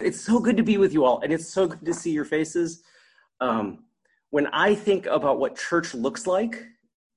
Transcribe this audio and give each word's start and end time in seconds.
It's 0.00 0.20
so 0.20 0.38
good 0.38 0.56
to 0.56 0.62
be 0.62 0.78
with 0.78 0.92
you 0.92 1.04
all, 1.04 1.20
and 1.22 1.32
it's 1.32 1.48
so 1.48 1.66
good 1.66 1.84
to 1.84 1.92
see 1.92 2.12
your 2.12 2.24
faces. 2.24 2.84
Um, 3.40 3.80
when 4.30 4.46
I 4.48 4.76
think 4.76 5.06
about 5.06 5.40
what 5.40 5.56
church 5.56 5.92
looks 5.92 6.24
like 6.24 6.64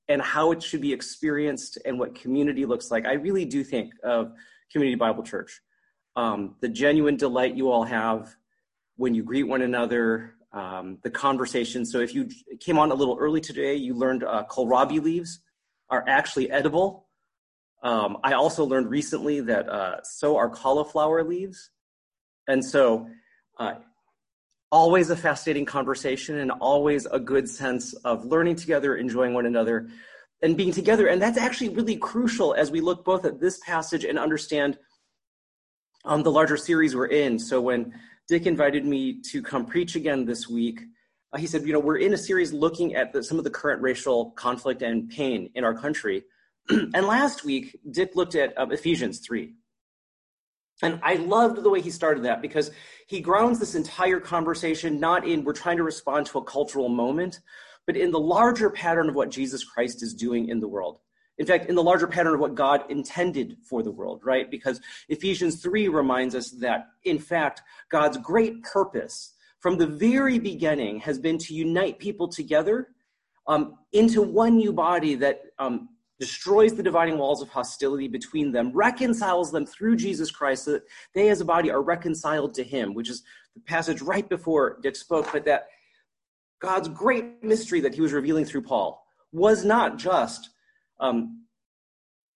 and 0.08 0.20
how 0.20 0.52
it 0.52 0.64
should 0.64 0.82
be 0.82 0.92
experienced 0.92 1.78
and 1.86 2.00
what 2.00 2.16
community 2.16 2.66
looks 2.66 2.90
like, 2.90 3.06
I 3.06 3.14
really 3.14 3.46
do 3.46 3.64
think 3.64 3.94
of 4.04 4.34
Community 4.72 4.96
Bible 4.96 5.22
Church. 5.22 5.62
Um, 6.16 6.56
the 6.60 6.70
genuine 6.70 7.18
delight 7.18 7.56
you 7.56 7.70
all 7.70 7.84
have 7.84 8.36
when 8.96 9.14
you 9.14 9.22
greet 9.22 9.44
one 9.44 9.62
another, 9.62 10.34
um, 10.52 10.98
the 11.04 11.12
conversation. 11.12 11.86
So 11.86 12.00
if 12.00 12.16
you 12.16 12.30
came 12.60 12.80
on 12.80 12.90
a 12.90 12.96
little 12.96 13.18
early 13.20 13.42
today, 13.42 13.76
you 13.76 13.94
learned 13.94 14.24
uh, 14.24 14.46
kohlrabi 14.50 15.00
leaves 15.00 15.40
are 15.92 16.04
actually 16.08 16.50
edible. 16.50 17.08
Um, 17.84 18.18
I 18.24 18.34
also 18.34 18.66
learned 18.66 18.90
recently 18.90 19.40
that 19.42 19.70
uh, 19.70 20.02
so 20.02 20.36
are 20.36 20.50
cauliflower 20.50 21.24
leaves. 21.24 21.70
And 22.48 22.64
so, 22.64 23.08
uh, 23.60 23.76
always 24.72 25.10
a 25.10 25.16
fascinating 25.16 25.66
conversation 25.66 26.38
and 26.38 26.52
always 26.52 27.06
a 27.08 27.20
good 27.20 27.48
sense 27.50 27.94
of 28.06 28.26
learning 28.26 28.56
together, 28.56 28.96
enjoying 28.96 29.34
one 29.34 29.46
another, 29.46 29.90
and 30.42 30.56
being 30.56 30.72
together. 30.72 31.08
And 31.08 31.22
that's 31.22 31.38
actually 31.38 31.70
really 31.70 31.98
crucial 31.98 32.54
as 32.54 32.72
we 32.72 32.82
look 32.82 33.04
both 33.04 33.26
at 33.26 33.40
this 33.40 33.60
passage 33.60 34.06
and 34.06 34.18
understand 34.18 34.78
um, 36.06 36.24
the 36.24 36.32
larger 36.32 36.58
series 36.58 36.96
we're 36.96 37.08
in. 37.08 37.38
So, 37.38 37.62
when 37.62 37.94
Dick 38.28 38.46
invited 38.46 38.86
me 38.86 39.22
to 39.32 39.42
come 39.42 39.66
preach 39.66 39.96
again 39.96 40.26
this 40.26 40.48
week, 40.48 40.82
uh, 41.34 41.38
he 41.38 41.48
said, 41.48 41.66
You 41.66 41.74
know, 41.74 41.80
we're 41.80 41.98
in 41.98 42.14
a 42.14 42.18
series 42.18 42.54
looking 42.54 42.96
at 42.96 43.14
the, 43.14 43.24
some 43.24 43.38
of 43.38 43.44
the 43.44 43.50
current 43.50 43.82
racial 43.82 44.32
conflict 44.32 44.82
and 44.82 45.10
pain 45.10 45.50
in 45.56 45.64
our 45.64 45.74
country. 45.74 46.24
and 46.70 47.06
last 47.06 47.44
week, 47.44 47.80
Dick 47.92 48.16
looked 48.16 48.36
at 48.36 48.58
um, 48.58 48.72
Ephesians 48.72 49.20
3. 49.20 49.54
And 50.82 51.00
I 51.04 51.16
loved 51.16 51.62
the 51.62 51.70
way 51.70 51.82
he 51.82 51.92
started 51.92 52.24
that 52.24 52.42
because 52.42 52.72
he 53.08 53.22
grounds 53.22 53.60
this 53.60 53.76
entire 53.76 54.20
conversation 54.20 55.00
not 55.00 55.28
in 55.28 55.44
we're 55.44 55.54
trying 55.54 55.78
to 55.78 55.84
respond 55.84 56.26
to 56.28 56.40
a 56.40 56.44
cultural 56.44 56.90
moment, 56.90 57.40
but 57.86 57.98
in 57.98 58.12
the 58.12 58.20
larger 58.20 58.70
pattern 58.70 59.10
of 59.10 59.16
what 59.16 59.30
Jesus 59.30 59.64
Christ 59.64 60.02
is 60.02 60.14
doing 60.14 60.50
in 60.50 60.60
the 60.60 60.68
world. 60.68 61.00
In 61.38 61.46
fact, 61.46 61.68
in 61.68 61.76
the 61.76 61.84
larger 61.84 62.08
pattern 62.08 62.36
of 62.36 62.40
what 62.40 62.56
God 62.56 62.84
intended 62.90 63.58
for 63.64 63.82
the 63.82 63.92
world, 63.92 64.22
right? 64.24 64.50
Because 64.52 64.80
Ephesians 65.10 65.62
3 65.62 65.88
reminds 65.88 66.36
us 66.36 66.52
that, 66.52 66.88
in 67.04 67.18
fact, 67.18 67.62
God's 67.90 68.18
great 68.18 68.62
purpose 68.64 69.34
from 69.60 69.78
the 69.78 69.88
very 69.88 70.40
beginning 70.40 71.00
has 71.00 71.20
been 71.20 71.38
to 71.40 71.54
unite 71.54 72.00
people 72.00 72.28
together 72.28 72.90
um, 73.48 73.76
into 73.92 74.22
one 74.22 74.58
new 74.58 74.74
body 74.74 75.16
that 75.16 75.42
um, 75.58 75.90
destroys 76.22 76.76
the 76.76 76.84
dividing 76.84 77.18
walls 77.18 77.42
of 77.42 77.50
hostility 77.50 78.08
between 78.08 78.52
them, 78.52 78.72
reconciles 78.74 79.52
them 79.52 79.66
through 79.66 79.96
Jesus 79.96 80.30
Christ 80.30 80.66
so 80.66 80.74
that 80.74 80.84
they 81.16 81.30
as 81.30 81.42
a 81.42 81.46
body 81.46 81.72
are 81.72 81.82
reconciled 81.82 82.54
to 82.54 82.64
him, 82.64 82.94
which 82.94 83.10
is 83.10 83.24
the 83.56 83.62
passage 83.62 84.04
right 84.04 84.30
before 84.30 84.78
Dick 84.84 84.96
spoke, 84.96 85.28
but 85.34 85.46
that 85.46 85.70
God's 86.62 86.90
great 86.90 87.44
mystery 87.44 87.82
that 87.82 87.96
he 87.96 88.02
was 88.02 88.14
revealing 88.14 88.46
through 88.46 88.62
Paul 88.62 89.04
was 89.32 89.66
not 89.66 89.98
just 89.98 90.52
um, 91.00 91.46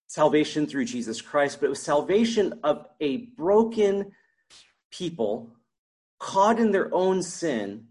salvation 0.08 0.66
through 0.66 0.86
Jesus 0.86 1.22
Christ, 1.22 1.60
but 1.60 1.68
it 1.68 1.70
was 1.70 1.80
salvation 1.80 2.60
of 2.64 2.88
a 3.02 3.18
broken 3.38 4.12
people 4.90 5.54
caught 6.20 6.60
in 6.60 6.72
their 6.72 6.92
own 6.92 7.22
sin 7.22 7.86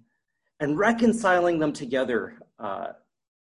and 0.58 0.76
reconciling 0.76 1.60
them 1.60 1.72
together 1.72 2.36
uh, 2.58 2.94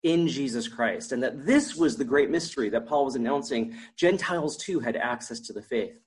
in 0.04 0.28
Jesus 0.28 0.68
Christ, 0.68 1.12
and 1.12 1.22
that 1.24 1.46
this 1.46 1.76
was 1.76 1.98
the 1.98 2.06
great 2.06 2.30
mystery 2.30 2.70
that 2.70 2.88
Paul 2.88 3.06
was 3.06 3.16
announcing. 3.16 3.76
Gentiles 3.98 4.56
too 4.58 4.80
had 4.80 4.96
access 4.96 5.40
to 5.42 5.54
the 5.54 5.62
faith. 5.62 6.00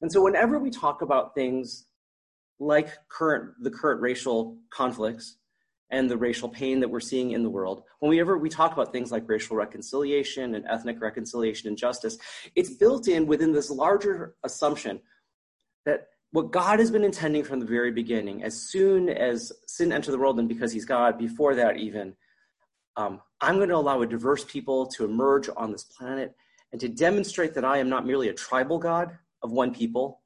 And 0.00 0.10
so, 0.10 0.22
whenever 0.22 0.58
we 0.58 0.70
talk 0.70 1.02
about 1.02 1.34
things 1.34 1.86
like 2.58 2.88
current, 3.08 3.52
the 3.60 3.70
current 3.70 4.00
racial 4.00 4.56
conflicts 4.70 5.36
and 5.90 6.10
the 6.10 6.16
racial 6.16 6.48
pain 6.48 6.80
that 6.80 6.88
we're 6.88 7.00
seeing 7.00 7.32
in 7.32 7.42
the 7.42 7.50
world, 7.50 7.82
whenever 8.00 8.38
we 8.38 8.48
talk 8.48 8.72
about 8.72 8.92
things 8.92 9.12
like 9.12 9.28
racial 9.28 9.56
reconciliation 9.56 10.54
and 10.54 10.64
ethnic 10.68 11.00
reconciliation 11.00 11.68
and 11.68 11.76
justice, 11.76 12.16
it's 12.56 12.70
built 12.70 13.08
in 13.08 13.26
within 13.26 13.52
this 13.52 13.70
larger 13.70 14.34
assumption 14.42 15.00
that 15.84 16.06
what 16.32 16.50
God 16.50 16.78
has 16.78 16.90
been 16.90 17.04
intending 17.04 17.44
from 17.44 17.60
the 17.60 17.66
very 17.66 17.92
beginning, 17.92 18.42
as 18.42 18.60
soon 18.60 19.08
as 19.08 19.52
sin 19.66 19.92
entered 19.92 20.12
the 20.12 20.18
world, 20.18 20.38
and 20.38 20.48
because 20.48 20.72
He's 20.72 20.86
God, 20.86 21.18
before 21.18 21.54
that 21.54 21.76
even, 21.76 22.16
um, 22.96 23.20
I'm 23.40 23.56
going 23.56 23.68
to 23.68 23.76
allow 23.76 24.02
a 24.02 24.06
diverse 24.06 24.44
people 24.44 24.86
to 24.86 25.04
emerge 25.04 25.48
on 25.56 25.72
this 25.72 25.84
planet 25.84 26.34
and 26.72 26.80
to 26.80 26.88
demonstrate 26.88 27.54
that 27.54 27.64
I 27.64 27.78
am 27.78 27.88
not 27.88 28.06
merely 28.06 28.28
a 28.28 28.34
tribal 28.34 28.78
God 28.78 29.16
of 29.42 29.52
one 29.52 29.74
people, 29.74 30.22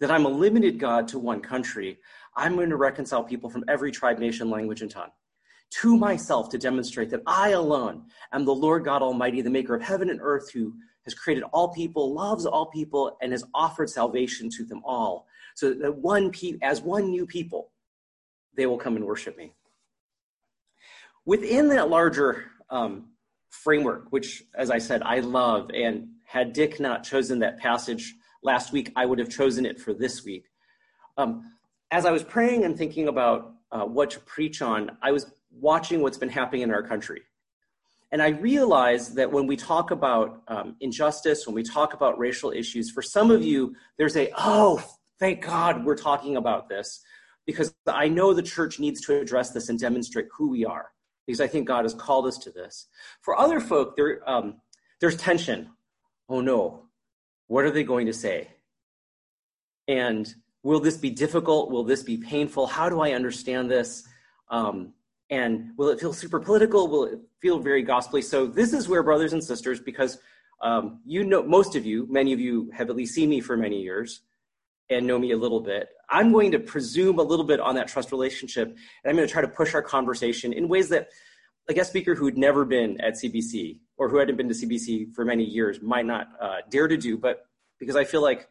that 0.00 0.10
I'm 0.10 0.26
a 0.26 0.30
limited 0.30 0.78
God 0.78 1.08
to 1.08 1.18
one 1.18 1.40
country. 1.40 1.98
I'm 2.36 2.56
going 2.56 2.70
to 2.70 2.76
reconcile 2.76 3.24
people 3.24 3.50
from 3.50 3.64
every 3.68 3.90
tribe, 3.90 4.18
nation, 4.18 4.50
language, 4.50 4.82
and 4.82 4.90
tongue 4.90 5.10
to 5.70 5.96
myself 5.96 6.48
to 6.50 6.58
demonstrate 6.58 7.10
that 7.10 7.22
I 7.26 7.50
alone 7.50 8.04
am 8.32 8.44
the 8.44 8.54
Lord 8.54 8.84
God 8.84 9.02
Almighty, 9.02 9.42
the 9.42 9.50
maker 9.50 9.74
of 9.74 9.82
heaven 9.82 10.10
and 10.10 10.20
earth, 10.22 10.50
who 10.50 10.74
has 11.04 11.14
created 11.14 11.44
all 11.52 11.68
people, 11.68 12.14
loves 12.14 12.46
all 12.46 12.66
people, 12.66 13.16
and 13.20 13.32
has 13.32 13.44
offered 13.54 13.90
salvation 13.90 14.48
to 14.50 14.64
them 14.64 14.82
all. 14.84 15.26
So 15.54 15.74
that 15.74 15.96
one 15.96 16.30
pe- 16.30 16.58
as 16.62 16.80
one 16.80 17.10
new 17.10 17.26
people, 17.26 17.72
they 18.56 18.66
will 18.66 18.78
come 18.78 18.96
and 18.96 19.04
worship 19.04 19.36
me 19.36 19.52
within 21.28 21.68
that 21.68 21.90
larger 21.90 22.46
um, 22.70 23.10
framework, 23.50 24.06
which, 24.08 24.42
as 24.54 24.70
I 24.70 24.78
said, 24.78 25.02
I 25.02 25.20
love, 25.20 25.70
and 25.74 26.08
had 26.24 26.54
Dick 26.54 26.80
not 26.80 27.04
chosen 27.04 27.40
that 27.40 27.58
passage 27.58 28.14
last 28.42 28.72
week, 28.72 28.90
I 28.96 29.04
would 29.04 29.18
have 29.18 29.28
chosen 29.28 29.66
it 29.66 29.78
for 29.78 29.92
this 29.92 30.24
week. 30.24 30.46
Um, 31.18 31.52
as 31.90 32.06
I 32.06 32.12
was 32.12 32.22
praying 32.22 32.64
and 32.64 32.78
thinking 32.78 33.08
about 33.08 33.52
uh, 33.70 33.84
what 33.84 34.08
to 34.12 34.20
preach 34.20 34.62
on, 34.62 34.96
I 35.02 35.12
was 35.12 35.30
watching 35.50 36.00
what's 36.00 36.16
been 36.16 36.30
happening 36.30 36.62
in 36.62 36.70
our 36.70 36.82
country. 36.82 37.20
And 38.10 38.22
I 38.22 38.28
realized 38.28 39.16
that 39.16 39.30
when 39.30 39.46
we 39.46 39.56
talk 39.56 39.90
about 39.90 40.40
um, 40.48 40.76
injustice, 40.80 41.46
when 41.46 41.54
we 41.54 41.62
talk 41.62 41.92
about 41.92 42.18
racial 42.18 42.52
issues, 42.52 42.90
for 42.90 43.02
some 43.02 43.30
of 43.30 43.42
you, 43.42 43.74
there's 43.98 44.16
a, 44.16 44.32
oh, 44.38 44.82
thank 45.20 45.42
God 45.42 45.84
we're 45.84 45.94
talking 45.94 46.38
about 46.38 46.70
this, 46.70 47.02
because 47.44 47.74
I 47.86 48.08
know 48.08 48.32
the 48.32 48.42
church 48.42 48.80
needs 48.80 49.02
to 49.02 49.20
address 49.20 49.50
this 49.50 49.68
and 49.68 49.78
demonstrate 49.78 50.28
who 50.34 50.48
we 50.48 50.64
are 50.64 50.88
because 51.28 51.42
I 51.42 51.46
think 51.46 51.68
God 51.68 51.84
has 51.84 51.92
called 51.92 52.26
us 52.26 52.38
to 52.38 52.50
this. 52.50 52.86
For 53.20 53.38
other 53.38 53.60
folk, 53.60 53.96
there, 53.96 54.22
um, 54.26 54.62
there's 54.98 55.14
tension. 55.18 55.68
Oh 56.26 56.40
no, 56.40 56.84
what 57.48 57.66
are 57.66 57.70
they 57.70 57.84
going 57.84 58.06
to 58.06 58.14
say? 58.14 58.48
And 59.86 60.34
will 60.62 60.80
this 60.80 60.96
be 60.96 61.10
difficult? 61.10 61.70
Will 61.70 61.84
this 61.84 62.02
be 62.02 62.16
painful? 62.16 62.66
How 62.66 62.88
do 62.88 63.00
I 63.00 63.12
understand 63.12 63.70
this? 63.70 64.08
Um, 64.48 64.94
and 65.28 65.72
will 65.76 65.90
it 65.90 66.00
feel 66.00 66.14
super 66.14 66.40
political? 66.40 66.88
Will 66.88 67.04
it 67.04 67.18
feel 67.42 67.58
very 67.58 67.84
gospelly? 67.84 68.24
So 68.24 68.46
this 68.46 68.72
is 68.72 68.88
where 68.88 69.02
brothers 69.02 69.34
and 69.34 69.44
sisters, 69.44 69.80
because 69.80 70.16
um, 70.62 71.00
you 71.04 71.24
know, 71.24 71.42
most 71.42 71.76
of 71.76 71.84
you, 71.84 72.06
many 72.08 72.32
of 72.32 72.40
you 72.40 72.70
have 72.72 72.88
at 72.88 72.96
least 72.96 73.14
seen 73.14 73.28
me 73.28 73.42
for 73.42 73.54
many 73.54 73.82
years 73.82 74.22
and 74.90 75.06
know 75.06 75.18
me 75.18 75.32
a 75.32 75.36
little 75.36 75.60
bit. 75.60 75.88
I'm 76.08 76.32
going 76.32 76.52
to 76.52 76.58
presume 76.58 77.18
a 77.18 77.22
little 77.22 77.44
bit 77.44 77.60
on 77.60 77.74
that 77.74 77.88
trust 77.88 78.12
relationship, 78.12 78.68
and 78.68 79.10
I'm 79.10 79.16
going 79.16 79.26
to 79.26 79.32
try 79.32 79.42
to 79.42 79.48
push 79.48 79.74
our 79.74 79.82
conversation 79.82 80.52
in 80.52 80.68
ways 80.68 80.88
that 80.88 81.08
a 81.68 81.74
guest 81.74 81.90
speaker 81.90 82.14
who'd 82.14 82.38
never 82.38 82.64
been 82.64 83.00
at 83.00 83.14
CBC 83.14 83.80
or 83.98 84.08
who 84.08 84.16
hadn't 84.18 84.36
been 84.36 84.48
to 84.48 84.54
CBC 84.54 85.12
for 85.14 85.24
many 85.24 85.44
years 85.44 85.82
might 85.82 86.06
not 86.06 86.28
uh, 86.40 86.56
dare 86.70 86.88
to 86.88 86.96
do. 86.96 87.18
But 87.18 87.46
because 87.78 87.96
I 87.96 88.04
feel 88.04 88.22
like 88.22 88.48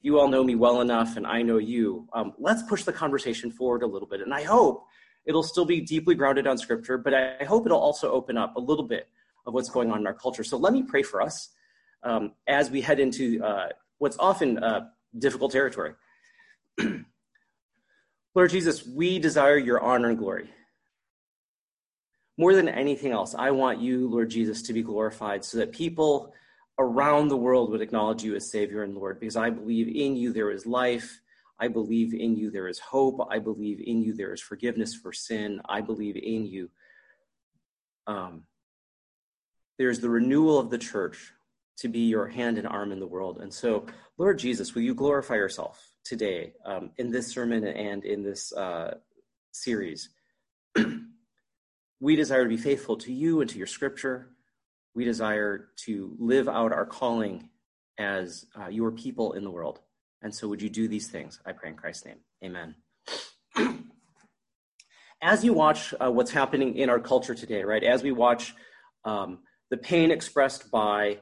you 0.00 0.20
all 0.20 0.28
know 0.28 0.44
me 0.44 0.54
well 0.54 0.80
enough 0.80 1.16
and 1.16 1.26
I 1.26 1.42
know 1.42 1.58
you, 1.58 2.08
um, 2.12 2.34
let's 2.38 2.62
push 2.62 2.84
the 2.84 2.92
conversation 2.92 3.50
forward 3.50 3.82
a 3.82 3.86
little 3.86 4.08
bit. 4.08 4.20
And 4.20 4.32
I 4.32 4.44
hope 4.44 4.84
it'll 5.24 5.42
still 5.42 5.64
be 5.64 5.80
deeply 5.80 6.14
grounded 6.14 6.46
on 6.46 6.56
scripture, 6.58 6.98
but 6.98 7.14
I 7.14 7.44
hope 7.44 7.66
it'll 7.66 7.80
also 7.80 8.10
open 8.12 8.36
up 8.36 8.56
a 8.56 8.60
little 8.60 8.86
bit 8.86 9.08
of 9.46 9.54
what's 9.54 9.70
going 9.70 9.90
on 9.90 10.00
in 10.00 10.06
our 10.06 10.14
culture. 10.14 10.44
So 10.44 10.56
let 10.56 10.72
me 10.72 10.82
pray 10.82 11.02
for 11.02 11.20
us 11.20 11.48
um, 12.02 12.32
as 12.46 12.70
we 12.70 12.80
head 12.80 13.00
into 13.00 13.42
uh, 13.42 13.68
what's 13.98 14.16
often 14.18 14.62
uh, 14.62 14.88
difficult 15.16 15.52
territory. 15.52 15.94
Lord 18.34 18.50
Jesus, 18.50 18.86
we 18.86 19.18
desire 19.18 19.58
your 19.58 19.80
honor 19.80 20.08
and 20.08 20.18
glory. 20.18 20.50
More 22.38 22.54
than 22.54 22.68
anything 22.68 23.12
else, 23.12 23.34
I 23.34 23.50
want 23.50 23.80
you, 23.80 24.08
Lord 24.08 24.30
Jesus, 24.30 24.62
to 24.62 24.72
be 24.72 24.82
glorified 24.82 25.44
so 25.44 25.58
that 25.58 25.72
people 25.72 26.32
around 26.78 27.28
the 27.28 27.36
world 27.36 27.70
would 27.70 27.82
acknowledge 27.82 28.22
you 28.22 28.34
as 28.34 28.50
Savior 28.50 28.82
and 28.82 28.94
Lord, 28.94 29.20
because 29.20 29.36
I 29.36 29.50
believe 29.50 29.88
in 29.88 30.16
you 30.16 30.32
there 30.32 30.50
is 30.50 30.64
life. 30.64 31.20
I 31.58 31.68
believe 31.68 32.14
in 32.14 32.36
you 32.36 32.50
there 32.50 32.68
is 32.68 32.78
hope. 32.78 33.28
I 33.30 33.38
believe 33.38 33.80
in 33.84 34.02
you 34.02 34.14
there 34.14 34.32
is 34.32 34.40
forgiveness 34.40 34.94
for 34.94 35.12
sin. 35.12 35.60
I 35.68 35.82
believe 35.82 36.16
in 36.16 36.46
you. 36.46 36.70
Um, 38.06 38.44
there's 39.78 40.00
the 40.00 40.10
renewal 40.10 40.58
of 40.58 40.70
the 40.70 40.78
church 40.78 41.32
to 41.78 41.88
be 41.88 42.00
your 42.00 42.26
hand 42.26 42.58
and 42.58 42.66
arm 42.66 42.92
in 42.92 43.00
the 43.00 43.06
world. 43.06 43.38
And 43.40 43.52
so, 43.52 43.86
Lord 44.18 44.38
Jesus, 44.38 44.74
will 44.74 44.82
you 44.82 44.94
glorify 44.94 45.34
yourself 45.34 45.82
today 46.04 46.52
um, 46.64 46.90
in 46.98 47.10
this 47.10 47.28
sermon 47.28 47.64
and 47.64 48.04
in 48.04 48.22
this 48.22 48.52
uh, 48.52 48.96
series? 49.52 50.10
we 52.00 52.16
desire 52.16 52.44
to 52.44 52.48
be 52.48 52.56
faithful 52.56 52.96
to 52.98 53.12
you 53.12 53.40
and 53.40 53.50
to 53.50 53.58
your 53.58 53.66
scripture. 53.66 54.28
We 54.94 55.04
desire 55.04 55.68
to 55.84 56.14
live 56.18 56.48
out 56.48 56.72
our 56.72 56.86
calling 56.86 57.48
as 57.98 58.46
uh, 58.58 58.68
your 58.68 58.92
people 58.92 59.32
in 59.32 59.44
the 59.44 59.50
world. 59.50 59.80
And 60.22 60.34
so, 60.34 60.48
would 60.48 60.62
you 60.62 60.70
do 60.70 60.88
these 60.88 61.08
things? 61.08 61.40
I 61.44 61.52
pray 61.52 61.70
in 61.70 61.76
Christ's 61.76 62.06
name. 62.06 62.18
Amen. 62.44 62.74
As 65.24 65.44
you 65.44 65.52
watch 65.52 65.94
uh, 66.00 66.10
what's 66.10 66.32
happening 66.32 66.76
in 66.76 66.90
our 66.90 66.98
culture 66.98 67.34
today, 67.36 67.62
right, 67.62 67.84
as 67.84 68.02
we 68.02 68.10
watch 68.10 68.56
um, 69.04 69.38
the 69.70 69.76
pain 69.76 70.10
expressed 70.10 70.68
by 70.72 71.18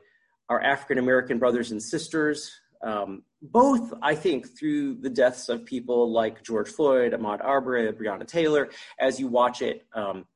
our 0.51 0.61
African 0.61 0.99
American 0.99 1.39
brothers 1.39 1.71
and 1.71 1.83
sisters, 1.83 2.61
um, 2.83 3.23
both, 3.41 3.95
I 4.03 4.15
think, 4.15 4.59
through 4.59 4.97
the 4.97 5.09
deaths 5.09 5.49
of 5.49 5.65
people 5.65 6.11
like 6.11 6.43
George 6.43 6.69
Floyd, 6.69 7.13
Ahmaud 7.13 7.43
Arbery, 7.43 7.91
Breonna 7.93 8.27
Taylor, 8.27 8.69
as 8.99 9.21
you 9.21 9.29
watch 9.29 9.63
it 9.63 9.87
um, 9.95 10.27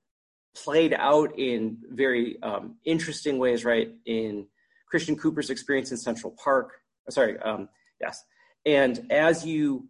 played 0.54 0.94
out 0.94 1.36
in 1.38 1.78
very 1.90 2.40
um, 2.42 2.76
interesting 2.84 3.38
ways, 3.38 3.64
right? 3.64 3.92
In 4.06 4.46
Christian 4.88 5.16
Cooper's 5.16 5.50
experience 5.50 5.90
in 5.90 5.96
Central 5.96 6.34
Park, 6.42 6.74
sorry, 7.10 7.36
um, 7.40 7.68
yes. 8.00 8.24
And 8.64 9.10
as 9.10 9.44
you 9.44 9.88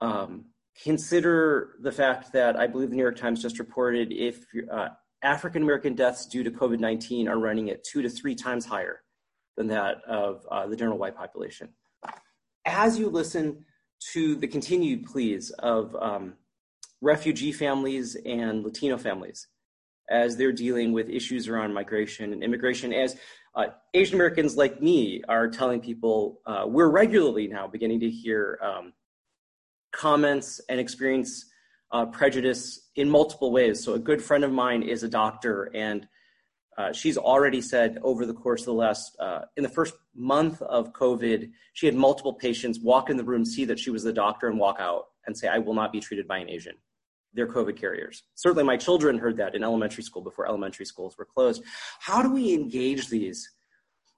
um, 0.00 0.46
consider 0.82 1.74
the 1.82 1.92
fact 1.92 2.32
that 2.32 2.56
I 2.56 2.66
believe 2.66 2.88
the 2.88 2.96
New 2.96 3.02
York 3.02 3.18
Times 3.18 3.42
just 3.42 3.58
reported 3.58 4.12
if 4.12 4.46
uh, 4.72 4.88
African 5.22 5.62
American 5.62 5.94
deaths 5.94 6.26
due 6.26 6.42
to 6.42 6.50
COVID 6.50 6.78
19 6.78 7.28
are 7.28 7.38
running 7.38 7.70
at 7.70 7.84
two 7.84 8.02
to 8.02 8.08
three 8.08 8.34
times 8.34 8.64
higher 8.64 9.02
than 9.58 9.66
that 9.66 9.96
of 10.06 10.46
uh, 10.50 10.66
the 10.68 10.76
general 10.76 10.96
white 10.96 11.16
population. 11.16 11.68
As 12.64 12.96
you 12.96 13.10
listen 13.10 13.64
to 14.12 14.36
the 14.36 14.46
continued 14.46 15.04
pleas 15.04 15.50
of 15.58 15.94
um, 15.96 16.34
refugee 17.02 17.50
families 17.50 18.16
and 18.24 18.62
Latino 18.62 18.96
families 18.96 19.48
as 20.10 20.36
they're 20.36 20.52
dealing 20.52 20.92
with 20.92 21.10
issues 21.10 21.48
around 21.48 21.74
migration 21.74 22.32
and 22.32 22.42
immigration, 22.42 22.92
as 22.92 23.16
uh, 23.56 23.66
Asian 23.94 24.14
Americans 24.14 24.56
like 24.56 24.80
me 24.80 25.22
are 25.28 25.48
telling 25.48 25.80
people, 25.80 26.40
uh, 26.46 26.62
we're 26.64 26.88
regularly 26.88 27.48
now 27.48 27.66
beginning 27.66 27.98
to 27.98 28.08
hear 28.08 28.60
um, 28.62 28.92
comments 29.92 30.60
and 30.68 30.78
experience 30.78 31.44
uh, 31.90 32.06
prejudice 32.06 32.90
in 32.94 33.10
multiple 33.10 33.50
ways. 33.50 33.82
So, 33.82 33.94
a 33.94 33.98
good 33.98 34.22
friend 34.22 34.44
of 34.44 34.52
mine 34.52 34.82
is 34.82 35.02
a 35.02 35.08
doctor, 35.08 35.70
and 35.74 36.06
uh, 36.78 36.92
she's 36.92 37.18
already 37.18 37.60
said 37.60 37.98
over 38.02 38.24
the 38.24 38.32
course 38.32 38.60
of 38.60 38.66
the 38.66 38.72
last, 38.72 39.16
uh, 39.18 39.40
in 39.56 39.64
the 39.64 39.68
first 39.68 39.94
month 40.14 40.62
of 40.62 40.92
COVID, 40.92 41.50
she 41.72 41.86
had 41.86 41.96
multiple 41.96 42.32
patients 42.32 42.78
walk 42.78 43.10
in 43.10 43.16
the 43.16 43.24
room, 43.24 43.44
see 43.44 43.64
that 43.64 43.80
she 43.80 43.90
was 43.90 44.04
the 44.04 44.12
doctor, 44.12 44.46
and 44.46 44.60
walk 44.60 44.76
out 44.78 45.06
and 45.26 45.36
say, 45.36 45.48
I 45.48 45.58
will 45.58 45.74
not 45.74 45.90
be 45.92 45.98
treated 45.98 46.28
by 46.28 46.38
an 46.38 46.48
Asian. 46.48 46.76
They're 47.34 47.48
COVID 47.48 47.76
carriers. 47.76 48.22
Certainly, 48.36 48.62
my 48.62 48.76
children 48.76 49.18
heard 49.18 49.36
that 49.38 49.56
in 49.56 49.64
elementary 49.64 50.04
school 50.04 50.22
before 50.22 50.46
elementary 50.46 50.86
schools 50.86 51.18
were 51.18 51.24
closed. 51.24 51.64
How 51.98 52.22
do 52.22 52.32
we 52.32 52.54
engage 52.54 53.08
these 53.08 53.50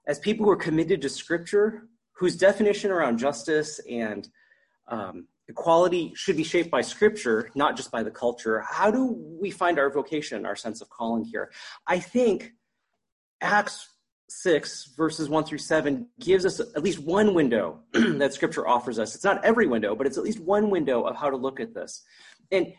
as 0.07 0.19
people 0.19 0.45
who 0.45 0.51
are 0.51 0.55
committed 0.55 1.01
to 1.01 1.09
scripture, 1.09 1.87
whose 2.13 2.37
definition 2.37 2.91
around 2.91 3.17
justice 3.17 3.79
and 3.89 4.29
um, 4.87 5.27
equality 5.51 6.13
should 6.15 6.37
be 6.37 6.43
shaped 6.43 6.71
by 6.71 6.81
scripture, 6.81 7.49
not 7.55 7.75
just 7.75 7.91
by 7.91 8.01
the 8.03 8.09
culture. 8.09 8.61
How 8.61 8.89
do 8.89 9.17
we 9.41 9.51
find 9.51 9.77
our 9.77 9.89
vocation, 9.89 10.45
our 10.45 10.55
sense 10.55 10.81
of 10.81 10.89
calling 10.89 11.25
here? 11.25 11.51
I 11.85 11.99
think 11.99 12.53
Acts 13.41 13.89
6, 14.29 14.93
verses 14.95 15.27
1 15.27 15.43
through 15.43 15.57
7, 15.57 16.07
gives 16.21 16.45
us 16.45 16.61
at 16.61 16.81
least 16.81 16.99
one 16.99 17.33
window 17.33 17.81
that 17.91 18.33
scripture 18.33 18.65
offers 18.65 18.97
us. 18.97 19.13
It's 19.13 19.25
not 19.25 19.43
every 19.43 19.67
window, 19.67 19.93
but 19.93 20.07
it's 20.07 20.17
at 20.17 20.23
least 20.23 20.39
one 20.39 20.69
window 20.69 21.03
of 21.03 21.17
how 21.17 21.29
to 21.29 21.35
look 21.35 21.59
at 21.59 21.73
this. 21.73 22.01
And 22.49 22.73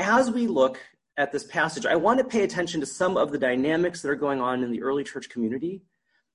as 0.00 0.32
we 0.32 0.48
look 0.48 0.80
at 1.16 1.30
this 1.30 1.44
passage, 1.44 1.86
I 1.86 1.94
want 1.94 2.18
to 2.18 2.24
pay 2.24 2.42
attention 2.42 2.80
to 2.80 2.86
some 2.86 3.16
of 3.16 3.30
the 3.30 3.38
dynamics 3.38 4.02
that 4.02 4.08
are 4.08 4.16
going 4.16 4.40
on 4.40 4.64
in 4.64 4.72
the 4.72 4.82
early 4.82 5.04
church 5.04 5.28
community 5.28 5.82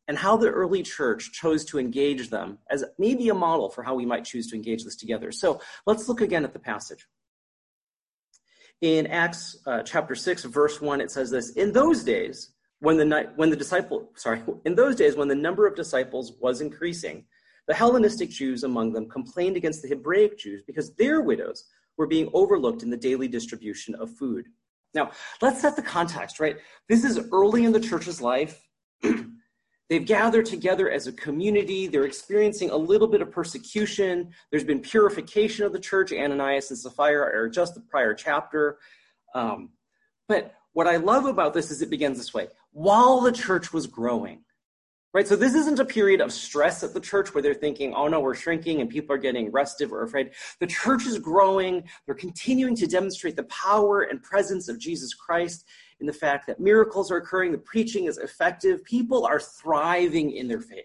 and 0.08 0.18
how 0.18 0.38
the 0.38 0.50
early 0.50 0.84
church 0.84 1.32
chose 1.32 1.66
to 1.66 1.80
engage 1.80 2.30
them 2.30 2.60
as 2.70 2.84
maybe 2.98 3.30
a 3.30 3.34
model 3.34 3.70
for 3.70 3.84
how 3.84 3.96
we 3.96 4.06
might 4.06 4.26
choose 4.26 4.48
to 4.48 4.56
engage 4.56 4.84
this 4.84 4.96
together. 4.96 5.32
So 5.32 5.60
let's 5.86 6.08
look 6.08 6.22
again 6.22 6.44
at 6.44 6.54
the 6.54 6.60
passage. 6.60 7.08
In 8.82 9.08
Acts 9.08 9.58
uh, 9.66 9.82
chapter 9.84 10.16
6, 10.16 10.44
verse 10.46 10.82
1, 10.82 11.02
it 11.02 11.10
says 11.10 11.32
this 11.32 11.52
In 11.52 11.72
those 11.72 12.04
days, 12.04 12.52
when 12.80 12.98
the, 12.98 13.32
when 13.36 13.50
the 13.50 13.56
disciple, 13.56 14.12
sorry, 14.16 14.42
in 14.66 14.76
those 14.76 14.96
days 14.96 15.16
when 15.16 15.28
the 15.28 15.36
number 15.36 15.66
of 15.66 15.76
disciples 15.76 16.34
was 16.40 16.62
increasing, 16.62 17.26
the 17.68 17.74
Hellenistic 17.74 18.30
Jews 18.30 18.64
among 18.64 18.94
them 18.94 19.10
complained 19.10 19.58
against 19.58 19.82
the 19.82 19.88
Hebraic 19.88 20.38
Jews 20.38 20.62
because 20.68 20.94
their 20.96 21.22
widows 21.22 21.66
were 21.98 22.06
being 22.06 22.30
overlooked 22.34 22.84
in 22.84 22.90
the 22.90 22.98
daily 22.98 23.28
distribution 23.28 23.96
of 23.96 24.12
food. 24.12 24.46
Now, 24.94 25.12
let's 25.42 25.62
set 25.62 25.76
the 25.76 25.82
context, 25.82 26.40
right? 26.40 26.58
This 26.88 27.04
is 27.04 27.20
early 27.32 27.66
in 27.66 27.72
the 27.72 27.80
church's 27.80 28.22
life. 28.22 28.65
They've 29.90 30.06
gathered 30.06 30.46
together 30.46 30.90
as 30.90 31.06
a 31.06 31.12
community. 31.12 31.88
They're 31.88 32.06
experiencing 32.06 32.72
a 32.72 32.78
little 32.78 33.08
bit 33.08 33.22
of 33.22 33.32
persecution. 33.32 34.32
There's 34.50 34.64
been 34.64 34.80
purification 34.80 35.66
of 35.66 35.74
the 35.74 35.80
church. 35.80 36.12
Ananias 36.12 36.72
and 36.72 36.80
Sapphira 36.80 37.36
are 37.36 37.50
just 37.50 37.76
the 37.76 37.82
prior 37.82 38.14
chapter. 38.14 38.80
Um, 39.36 39.70
but 40.28 40.56
what 40.74 40.88
I 40.88 40.98
love 40.98 41.26
about 41.26 41.54
this 41.54 41.70
is 41.70 41.82
it 41.82 41.90
begins 41.90 42.18
this 42.18 42.34
way 42.34 42.48
while 42.72 43.22
the 43.22 43.32
church 43.32 43.72
was 43.72 43.88
growing. 43.88 44.45
Right? 45.16 45.26
So 45.26 45.38
this 45.38 45.56
isn't 45.56 45.80
a 45.80 45.86
period 45.86 46.20
of 46.20 46.34
stress 46.34 46.84
at 46.84 46.94
the 46.94 47.00
church 47.00 47.34
where 47.34 47.42
they're 47.42 47.54
thinking, 47.54 47.94
oh 47.94 48.10
no, 48.10 48.20
we're 48.20 48.36
shrinking 48.36 48.82
and 48.82 48.90
people 48.90 49.16
are 49.16 49.18
getting 49.18 49.50
restive 49.50 49.94
or 49.94 50.04
afraid. 50.04 50.32
The 50.60 50.68
church 50.68 51.06
is 51.06 51.20
growing. 51.20 51.86
They're 52.06 52.16
continuing 52.16 52.76
to 52.76 52.86
demonstrate 52.86 53.38
the 53.38 53.44
power 53.44 54.02
and 54.02 54.22
presence 54.22 54.68
of 54.68 54.78
Jesus 54.78 55.14
Christ 55.14 55.64
in 56.02 56.06
the 56.06 56.12
fact 56.12 56.48
that 56.48 56.60
miracles 56.60 57.12
are 57.12 57.16
occurring, 57.16 57.54
the 57.54 57.60
preaching 57.60 58.08
is 58.08 58.18
effective, 58.18 58.84
people 58.84 59.26
are 59.26 59.40
thriving 59.40 60.32
in 60.32 60.50
their 60.50 60.60
faith. 60.60 60.84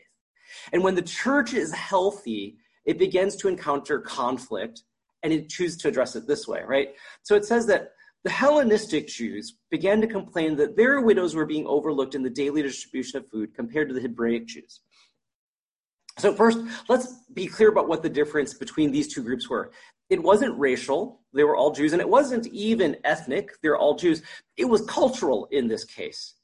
And 0.72 0.84
when 0.84 0.94
the 0.94 1.02
church 1.02 1.52
is 1.52 1.74
healthy, 1.74 2.58
it 2.84 2.98
begins 2.98 3.34
to 3.34 3.48
encounter 3.48 3.98
conflict 3.98 4.84
and 5.24 5.32
it 5.32 5.48
chooses 5.48 5.76
to 5.78 5.88
address 5.88 6.14
it 6.14 6.28
this 6.28 6.46
way, 6.46 6.62
right? 6.64 6.94
So 7.24 7.34
it 7.34 7.44
says 7.44 7.66
that 7.66 7.94
the 8.24 8.30
Hellenistic 8.30 9.08
Jews 9.08 9.54
began 9.70 10.00
to 10.00 10.06
complain 10.06 10.56
that 10.56 10.76
their 10.76 11.00
widows 11.00 11.34
were 11.34 11.46
being 11.46 11.66
overlooked 11.66 12.14
in 12.14 12.22
the 12.22 12.30
daily 12.30 12.62
distribution 12.62 13.18
of 13.18 13.28
food 13.30 13.54
compared 13.54 13.88
to 13.88 13.94
the 13.94 14.00
Hebraic 14.00 14.46
Jews. 14.46 14.80
So, 16.18 16.34
first, 16.34 16.58
let's 16.88 17.14
be 17.32 17.46
clear 17.46 17.70
about 17.70 17.88
what 17.88 18.02
the 18.02 18.08
difference 18.10 18.52
between 18.52 18.92
these 18.92 19.12
two 19.12 19.22
groups 19.22 19.48
were. 19.48 19.70
It 20.10 20.22
wasn't 20.22 20.58
racial, 20.58 21.20
they 21.32 21.44
were 21.44 21.56
all 21.56 21.70
Jews, 21.70 21.92
and 21.92 22.00
it 22.00 22.08
wasn't 22.08 22.46
even 22.48 22.96
ethnic, 23.04 23.52
they're 23.62 23.78
all 23.78 23.94
Jews. 23.94 24.22
It 24.56 24.66
was 24.66 24.84
cultural 24.86 25.48
in 25.50 25.68
this 25.68 25.84
case. 25.84 26.34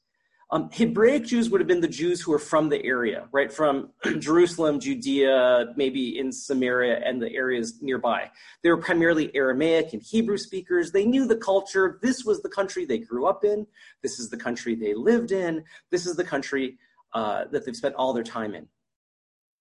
Um, 0.49 0.69
Hebraic 0.71 1.25
Jews 1.25 1.49
would 1.49 1.59
have 1.59 1.67
been 1.67 1.81
the 1.81 1.89
Jews 1.89 2.21
who 2.21 2.31
were 2.31 2.39
from 2.39 2.69
the 2.69 2.83
area, 2.85 3.27
right? 3.33 3.51
From 3.51 3.89
Jerusalem, 4.19 4.79
Judea, 4.79 5.73
maybe 5.75 6.17
in 6.17 6.31
Samaria 6.31 7.01
and 7.03 7.21
the 7.21 7.33
areas 7.33 7.81
nearby. 7.81 8.31
They 8.63 8.69
were 8.69 8.77
primarily 8.77 9.35
Aramaic 9.35 9.91
and 9.91 10.01
Hebrew 10.01 10.37
speakers. 10.37 10.91
They 10.91 11.05
knew 11.05 11.27
the 11.27 11.35
culture. 11.35 11.99
This 12.01 12.23
was 12.23 12.41
the 12.41 12.49
country 12.49 12.85
they 12.85 12.99
grew 12.99 13.25
up 13.25 13.43
in. 13.43 13.67
This 14.01 14.19
is 14.19 14.29
the 14.29 14.37
country 14.37 14.73
they 14.73 14.93
lived 14.93 15.33
in. 15.33 15.65
This 15.91 16.05
is 16.05 16.15
the 16.15 16.23
country 16.23 16.77
uh, 17.13 17.45
that 17.51 17.65
they've 17.65 17.75
spent 17.75 17.95
all 17.95 18.13
their 18.13 18.23
time 18.23 18.55
in. 18.55 18.67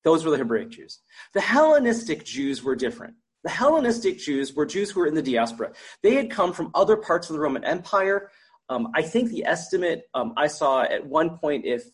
Those 0.04 0.24
were 0.24 0.30
the 0.30 0.38
Hebraic 0.38 0.70
Jews. 0.70 1.00
The 1.34 1.40
Hellenistic 1.40 2.24
Jews 2.24 2.62
were 2.62 2.76
different. 2.76 3.14
The 3.42 3.50
Hellenistic 3.50 4.18
Jews 4.18 4.54
were 4.54 4.66
Jews 4.66 4.90
who 4.90 5.00
were 5.00 5.06
in 5.06 5.14
the 5.14 5.22
diaspora. 5.22 5.72
They 6.02 6.14
had 6.14 6.30
come 6.30 6.52
from 6.52 6.70
other 6.74 6.96
parts 6.96 7.28
of 7.28 7.34
the 7.34 7.40
Roman 7.40 7.64
Empire. 7.64 8.30
Um, 8.68 8.88
I 8.94 9.02
think 9.02 9.30
the 9.30 9.44
estimate 9.44 10.08
um, 10.14 10.32
I 10.36 10.48
saw 10.48 10.82
at 10.82 11.06
one 11.06 11.38
point, 11.38 11.64
if 11.64 11.84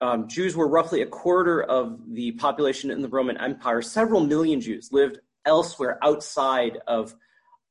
um, 0.00 0.28
Jews 0.28 0.54
were 0.54 0.68
roughly 0.68 1.02
a 1.02 1.06
quarter 1.06 1.62
of 1.62 1.98
the 2.14 2.32
population 2.32 2.90
in 2.90 3.02
the 3.02 3.08
Roman 3.08 3.36
Empire, 3.38 3.82
several 3.82 4.20
million 4.20 4.60
Jews 4.60 4.90
lived 4.92 5.18
elsewhere 5.46 5.98
outside 6.02 6.78
of 6.86 7.14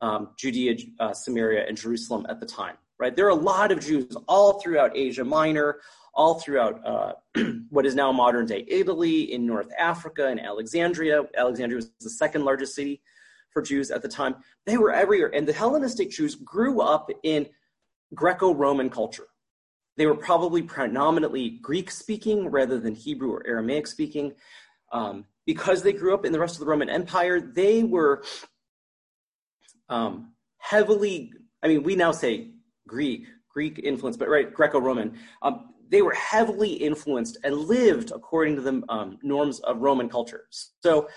um, 0.01 0.29
Judea, 0.38 0.77
uh, 1.00 1.13
Samaria, 1.13 1.65
and 1.67 1.77
Jerusalem 1.77 2.25
at 2.29 2.39
the 2.39 2.45
time. 2.45 2.75
Right, 3.00 3.15
there 3.15 3.27
are 3.27 3.29
a 3.29 3.36
lot 3.36 3.71
of 3.71 3.79
Jews 3.79 4.17
all 4.27 4.59
throughout 4.59 4.97
Asia 4.97 5.24
Minor, 5.24 5.81
all 6.15 6.39
throughout 6.39 6.83
uh, 6.83 7.13
what 7.69 7.86
is 7.86 7.93
now 7.93 8.12
modern 8.12 8.47
day 8.47 8.65
Italy, 8.67 9.31
in 9.31 9.45
North 9.45 9.71
Africa, 9.77 10.29
in 10.29 10.39
Alexandria. 10.39 11.24
Alexandria 11.38 11.75
was 11.75 11.91
the 12.01 12.09
second 12.09 12.43
largest 12.43 12.74
city 12.74 13.01
for 13.51 13.62
Jews 13.62 13.91
at 13.91 14.01
the 14.01 14.07
time. 14.07 14.36
They 14.65 14.77
were 14.77 14.91
everywhere. 14.91 15.31
And 15.33 15.47
the 15.47 15.53
Hellenistic 15.53 16.09
Jews 16.09 16.36
grew 16.36 16.81
up 16.81 17.09
in 17.21 17.47
Greco 18.14 18.54
Roman 18.54 18.90
culture. 18.90 19.28
They 19.98 20.06
were 20.06 20.16
probably 20.16 20.62
predominantly 20.62 21.60
Greek 21.62 21.90
speaking 21.90 22.50
rather 22.50 22.80
than 22.80 22.94
Hebrew 22.96 23.32
or 23.32 23.46
Aramaic 23.48 23.88
speaking. 23.88 24.34
Um, 24.92 25.26
because 25.46 25.82
they 25.82 25.94
grew 25.94 26.14
up 26.14 26.26
in 26.26 26.32
the 26.32 26.40
rest 26.40 26.56
of 26.56 26.60
the 26.60 26.66
Roman 26.66 26.90
Empire, 26.90 27.40
they 27.40 27.84
were 27.84 28.24
um, 29.90 30.34
heavily, 30.60 31.32
I 31.64 31.68
mean, 31.68 31.84
we 31.84 31.96
now 31.96 32.12
say 32.12 32.52
Greek, 32.88 33.28
Greek 33.50 33.80
influence, 33.84 34.18
but 34.18 34.30
right, 34.30 34.54
Greco 34.54 34.80
Roman. 34.80 35.18
Um, 35.42 35.74
they 35.90 36.02
were 36.02 36.14
heavily 36.14 36.74
influenced 36.74 37.38
and 37.44 37.56
lived 37.56 38.12
according 38.12 38.56
to 38.58 38.62
the 38.62 38.84
um, 38.90 39.18
norms 39.24 39.60
of 39.62 39.80
Roman 39.80 40.10
culture. 40.10 40.48
So, 40.84 41.08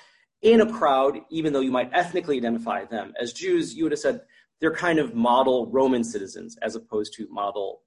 in 0.42 0.62
a 0.62 0.72
crowd, 0.72 1.20
even 1.28 1.52
though 1.52 1.60
you 1.60 1.70
might 1.70 1.90
ethnically 1.92 2.38
identify 2.38 2.86
them 2.86 3.12
as 3.20 3.34
Jews, 3.34 3.74
you 3.74 3.84
would 3.84 3.92
have 3.92 3.98
said 3.98 4.22
they're 4.60 4.74
kind 4.74 4.98
of 4.98 5.14
model 5.14 5.66
Roman 5.66 6.04
citizens 6.04 6.56
as 6.62 6.76
opposed 6.76 7.14
to 7.14 7.26
model 7.30 7.82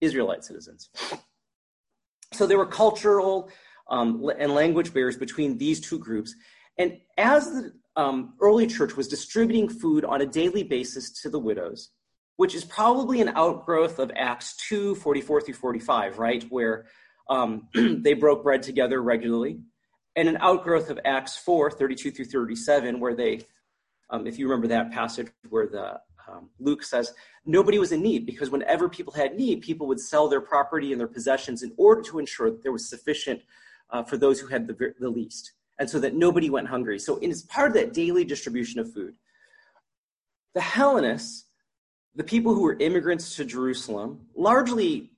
Israelite 0.00 0.44
citizens. 0.44 0.90
So, 2.32 2.46
there 2.46 2.58
were 2.58 2.66
cultural 2.66 3.50
um, 3.90 4.30
and 4.38 4.54
language 4.54 4.94
barriers 4.94 5.16
between 5.16 5.58
these 5.58 5.80
two 5.80 5.98
groups. 5.98 6.34
And 6.78 6.98
as 7.18 7.50
the 7.50 7.72
um, 7.96 8.34
early 8.40 8.66
church 8.66 8.96
was 8.96 9.08
distributing 9.08 9.68
food 9.68 10.04
on 10.04 10.22
a 10.22 10.26
daily 10.26 10.62
basis 10.62 11.10
to 11.22 11.30
the 11.30 11.38
widows, 11.38 11.90
which 12.36 12.54
is 12.54 12.64
probably 12.64 13.20
an 13.20 13.28
outgrowth 13.28 13.98
of 13.98 14.10
Acts 14.16 14.56
2 14.68 14.94
44 14.96 15.42
through 15.42 15.54
45, 15.54 16.18
right? 16.18 16.44
Where 16.48 16.86
um, 17.28 17.68
they 17.74 18.14
broke 18.14 18.42
bread 18.42 18.62
together 18.62 19.02
regularly, 19.02 19.60
and 20.16 20.28
an 20.28 20.38
outgrowth 20.40 20.90
of 20.90 20.98
Acts 21.04 21.36
4 21.36 21.70
32 21.70 22.10
through 22.10 22.24
37, 22.24 22.98
where 22.98 23.14
they, 23.14 23.46
um, 24.10 24.26
if 24.26 24.38
you 24.38 24.48
remember 24.48 24.68
that 24.68 24.92
passage 24.92 25.28
where 25.50 25.66
the 25.66 26.00
um, 26.32 26.48
Luke 26.58 26.82
says, 26.82 27.12
nobody 27.44 27.78
was 27.78 27.92
in 27.92 28.02
need 28.02 28.26
because 28.26 28.50
whenever 28.50 28.88
people 28.88 29.12
had 29.12 29.36
need, 29.36 29.60
people 29.60 29.86
would 29.86 30.00
sell 30.00 30.28
their 30.28 30.40
property 30.40 30.92
and 30.92 31.00
their 31.00 31.08
possessions 31.08 31.62
in 31.62 31.72
order 31.76 32.02
to 32.02 32.18
ensure 32.18 32.50
that 32.50 32.62
there 32.62 32.72
was 32.72 32.88
sufficient 32.88 33.42
uh, 33.90 34.02
for 34.02 34.16
those 34.16 34.40
who 34.40 34.46
had 34.46 34.66
the, 34.66 34.94
the 34.98 35.08
least 35.08 35.52
and 35.78 35.88
so 35.88 35.98
that 35.98 36.14
nobody 36.14 36.50
went 36.50 36.68
hungry. 36.68 36.98
So 36.98 37.18
is 37.20 37.42
part 37.42 37.68
of 37.68 37.74
that 37.74 37.92
daily 37.92 38.24
distribution 38.24 38.80
of 38.80 38.92
food. 38.92 39.14
The 40.54 40.60
Hellenists, 40.60 41.46
the 42.14 42.24
people 42.24 42.54
who 42.54 42.62
were 42.62 42.76
immigrants 42.78 43.36
to 43.36 43.44
Jerusalem, 43.44 44.26
largely 44.36 45.10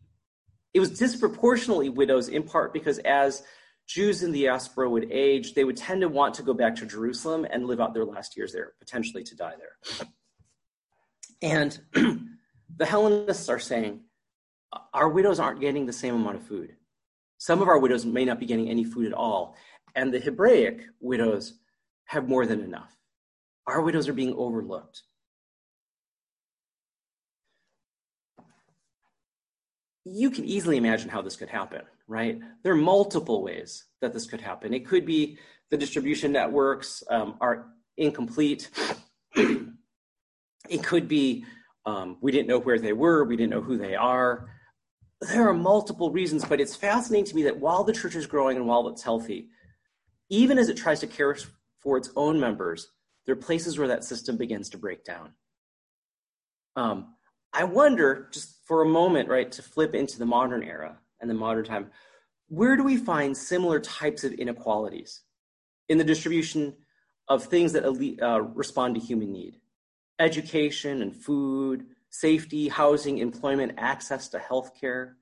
it 0.73 0.81
was 0.81 0.99
disproportionately 0.99 1.89
widows 1.89 2.29
in 2.29 2.43
part 2.43 2.73
because 2.73 2.99
as 3.01 3.43
Jews 3.87 4.23
in 4.23 4.33
the 4.33 4.45
diaspora 4.45 4.89
would 4.89 5.11
age, 5.11 5.55
they 5.55 5.65
would 5.65 5.77
tend 5.77 6.01
to 6.01 6.09
want 6.09 6.35
to 6.35 6.43
go 6.43 6.55
back 6.55 6.75
to 6.77 6.87
Jerusalem 6.87 7.47
and 7.51 7.67
live 7.67 7.81
out 7.81 7.95
their 7.95 8.05
last 8.05 8.37
years 8.37 8.53
there, 8.53 8.73
potentially 8.81 9.23
to 9.25 9.37
die 9.37 9.55
there. 9.59 10.09
And 11.45 11.79
the 11.93 12.87
Hellenists 12.87 13.51
are 13.51 13.59
saying, 13.59 14.01
our 14.95 15.11
widows 15.11 15.39
aren't 15.39 15.61
getting 15.61 15.85
the 15.85 15.93
same 15.93 16.15
amount 16.15 16.37
of 16.37 16.47
food. 16.47 16.75
Some 17.37 17.61
of 17.61 17.69
our 17.69 17.79
widows 17.79 18.07
may 18.07 18.25
not 18.25 18.41
be 18.41 18.47
getting 18.47 18.71
any 18.71 18.83
food 18.83 19.07
at 19.07 19.13
all. 19.13 19.55
And 19.95 20.13
the 20.13 20.21
Hebraic 20.21 20.81
widows 21.01 21.59
have 22.07 22.27
more 22.27 22.47
than 22.47 22.61
enough. 22.61 22.97
Our 23.67 23.83
widows 23.83 24.09
are 24.09 24.15
being 24.15 24.35
overlooked. 24.35 25.03
You 30.07 30.31
can 30.31 30.47
easily 30.47 30.79
imagine 30.79 31.11
how 31.11 31.21
this 31.21 31.37
could 31.37 31.51
happen, 31.51 31.83
right? 32.09 32.41
There 32.63 32.73
are 32.73 32.77
multiple 32.77 33.43
ways 33.43 33.85
that 34.01 34.15
this 34.15 34.27
could 34.27 34.41
happen. 34.41 34.73
It 34.73 34.87
could 34.87 35.05
be 35.05 35.37
the 35.71 35.77
distribution 35.77 36.33
networks 36.33 37.03
um, 37.11 37.37
are 37.43 37.67
incomplete. 37.99 38.71
It 40.69 40.83
could 40.83 41.09
be 41.09 41.45
um, 41.87 42.17
we 42.21 42.33
didn't 42.33 42.49
know 42.49 42.59
where 42.59 42.79
they 42.79 42.93
were, 42.93 43.25
we 43.25 43.37
didn't 43.37 43.51
know 43.51 43.61
who 43.61 43.77
they 43.77 43.95
are. 43.95 44.49
There 45.21 45.49
are 45.49 45.55
multiple 45.55 46.11
reasons, 46.11 46.45
but 46.45 46.61
it's 46.61 46.77
fascinating 46.77 47.27
to 47.27 47.37
me 47.37 47.43
that 47.45 47.59
while 47.59 47.85
the 47.85 47.93
church 47.93 48.15
is 48.15 48.27
growing 48.27 48.57
and 48.57 48.67
while 48.67 48.89
it's 48.89 49.03
healthy, 49.03 49.49
even 50.31 50.59
as 50.59 50.69
it 50.69 50.77
tries 50.77 51.01
to 51.01 51.07
care 51.07 51.37
for 51.81 51.97
its 51.97 52.11
own 52.17 52.41
members, 52.41 52.89
there 53.25 53.35
are 53.35 53.37
places 53.37 53.79
where 53.79 53.89
that 53.89 54.05
system 54.05 54.37
begins 54.37 54.71
to 54.71 54.79
break 54.79 55.05
down. 55.05 55.33
Um, 56.77 57.15
I 57.53 57.65
wonder, 57.65 58.29
just 58.33 58.67
for 58.67 58.83
a 58.83 58.89
moment, 58.89 59.29
right, 59.29 59.51
to 59.53 59.63
flip 59.63 59.95
into 59.95 60.19
the 60.19 60.27
modern 60.27 60.63
era 60.63 60.99
and 61.21 61.31
the 61.31 61.35
modern 61.35 61.65
time, 61.65 61.91
where 62.49 62.77
do 62.77 62.83
we 62.83 62.97
find 62.97 63.37
similar 63.37 63.81
types 63.81 64.25
of 64.25 64.33
inequalities 64.33 65.23
in 65.89 65.99
the 65.99 66.05
distribution 66.05 66.75
of 67.29 67.45
things 67.45 67.73
that 67.73 67.85
uh, 67.85 68.41
respond 68.41 68.95
to 68.95 69.01
human 69.01 69.33
need? 69.33 69.61
Education 70.19 71.03
and 71.03 71.15
food, 71.15 71.87
safety, 72.11 72.69
housing, 72.69 73.19
employment, 73.19 73.73
access 73.79 74.29
to 74.29 74.39
healthcare. 74.39 75.15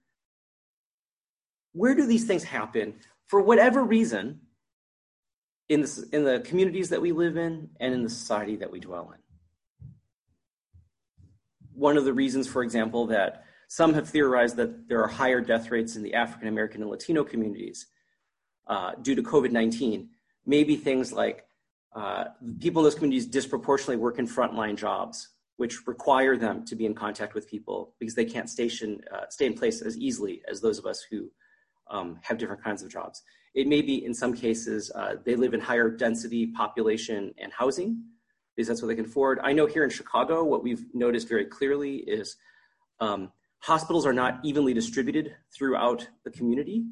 Where 1.72 1.94
do 1.94 2.06
these 2.06 2.26
things 2.26 2.44
happen? 2.44 2.94
For 3.26 3.40
whatever 3.40 3.82
reason, 3.82 4.40
in 5.72 5.80
the, 5.80 6.08
in 6.12 6.24
the 6.24 6.40
communities 6.40 6.90
that 6.90 7.00
we 7.00 7.12
live 7.12 7.38
in 7.38 7.70
and 7.80 7.94
in 7.94 8.02
the 8.02 8.10
society 8.10 8.56
that 8.56 8.70
we 8.70 8.78
dwell 8.78 9.14
in. 9.14 9.88
One 11.72 11.96
of 11.96 12.04
the 12.04 12.12
reasons, 12.12 12.46
for 12.46 12.62
example, 12.62 13.06
that 13.06 13.44
some 13.68 13.94
have 13.94 14.06
theorized 14.06 14.56
that 14.56 14.86
there 14.86 15.02
are 15.02 15.08
higher 15.08 15.40
death 15.40 15.70
rates 15.70 15.96
in 15.96 16.02
the 16.02 16.12
African 16.12 16.48
American 16.48 16.82
and 16.82 16.90
Latino 16.90 17.24
communities 17.24 17.86
uh, 18.66 18.92
due 19.00 19.14
to 19.14 19.22
COVID 19.22 19.50
19 19.50 20.10
may 20.44 20.62
be 20.62 20.76
things 20.76 21.10
like 21.10 21.46
uh, 21.94 22.24
people 22.60 22.80
in 22.80 22.84
those 22.84 22.94
communities 22.94 23.26
disproportionately 23.26 23.96
work 23.96 24.18
in 24.18 24.26
frontline 24.26 24.76
jobs, 24.76 25.28
which 25.56 25.86
require 25.86 26.36
them 26.36 26.64
to 26.64 26.74
be 26.74 26.86
in 26.86 26.94
contact 26.94 27.34
with 27.34 27.48
people 27.48 27.94
because 27.98 28.14
they 28.14 28.24
can't 28.24 28.48
station, 28.48 29.00
uh, 29.14 29.24
stay 29.28 29.46
in 29.46 29.54
place 29.54 29.82
as 29.82 29.96
easily 29.98 30.42
as 30.48 30.60
those 30.60 30.78
of 30.78 30.86
us 30.86 31.04
who 31.10 31.30
um, 31.90 32.18
have 32.22 32.38
different 32.38 32.62
kinds 32.62 32.82
of 32.82 32.90
jobs. 32.90 33.22
It 33.54 33.66
may 33.66 33.82
be 33.82 34.04
in 34.04 34.14
some 34.14 34.32
cases 34.32 34.90
uh, 34.94 35.16
they 35.24 35.36
live 35.36 35.52
in 35.52 35.60
higher 35.60 35.90
density 35.90 36.46
population 36.46 37.34
and 37.38 37.52
housing 37.52 38.02
because 38.56 38.68
that's 38.68 38.80
what 38.82 38.88
they 38.88 38.94
can 38.94 39.04
afford. 39.04 39.38
I 39.42 39.52
know 39.52 39.66
here 39.66 39.84
in 39.84 39.90
Chicago, 39.90 40.44
what 40.44 40.62
we've 40.62 40.86
noticed 40.94 41.28
very 41.28 41.44
clearly 41.44 41.96
is 41.96 42.36
um, 43.00 43.32
hospitals 43.60 44.06
are 44.06 44.12
not 44.12 44.40
evenly 44.42 44.72
distributed 44.72 45.34
throughout 45.54 46.08
the 46.24 46.30
community. 46.30 46.84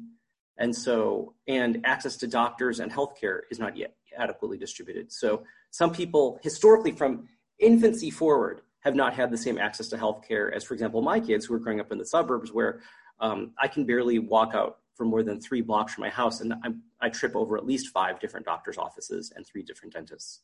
And 0.57 0.75
so, 0.75 1.33
and 1.47 1.81
access 1.85 2.17
to 2.17 2.27
doctors 2.27 2.79
and 2.79 2.91
healthcare 2.91 3.41
is 3.49 3.57
not 3.57 3.75
yet 3.75 3.95
adequately 4.17 4.57
distributed. 4.57 5.11
So, 5.11 5.43
some 5.71 5.91
people 5.91 6.39
historically 6.43 6.91
from 6.91 7.27
infancy 7.59 8.09
forward 8.09 8.61
have 8.81 8.95
not 8.95 9.13
had 9.13 9.31
the 9.31 9.37
same 9.37 9.57
access 9.57 9.87
to 9.89 9.97
healthcare 9.97 10.53
as, 10.53 10.63
for 10.63 10.73
example, 10.73 11.01
my 11.01 11.19
kids 11.19 11.45
who 11.45 11.53
are 11.53 11.59
growing 11.59 11.79
up 11.79 11.91
in 11.91 11.97
the 11.97 12.05
suburbs 12.05 12.51
where 12.51 12.81
um, 13.19 13.51
I 13.59 13.67
can 13.67 13.85
barely 13.85 14.19
walk 14.19 14.53
out 14.55 14.79
for 14.95 15.05
more 15.05 15.23
than 15.23 15.39
three 15.39 15.61
blocks 15.61 15.93
from 15.93 16.03
my 16.03 16.09
house, 16.09 16.41
and 16.41 16.53
I, 16.53 16.69
I 16.99 17.09
trip 17.09 17.35
over 17.35 17.57
at 17.57 17.65
least 17.65 17.89
five 17.89 18.19
different 18.19 18.45
doctor's 18.45 18.77
offices 18.77 19.31
and 19.35 19.45
three 19.45 19.63
different 19.63 19.93
dentists. 19.93 20.41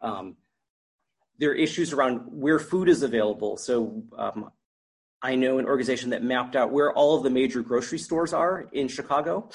Um, 0.00 0.36
there 1.38 1.50
are 1.50 1.54
issues 1.54 1.92
around 1.92 2.20
where 2.30 2.58
food 2.58 2.88
is 2.88 3.02
available. 3.02 3.56
So 3.56 4.02
um, 4.16 4.50
I 5.22 5.34
know 5.34 5.58
an 5.58 5.66
organization 5.66 6.10
that 6.10 6.22
mapped 6.22 6.54
out 6.54 6.70
where 6.70 6.92
all 6.92 7.16
of 7.16 7.22
the 7.22 7.30
major 7.30 7.62
grocery 7.62 7.98
stores 7.98 8.32
are 8.32 8.68
in 8.72 8.88
Chicago. 8.88 9.48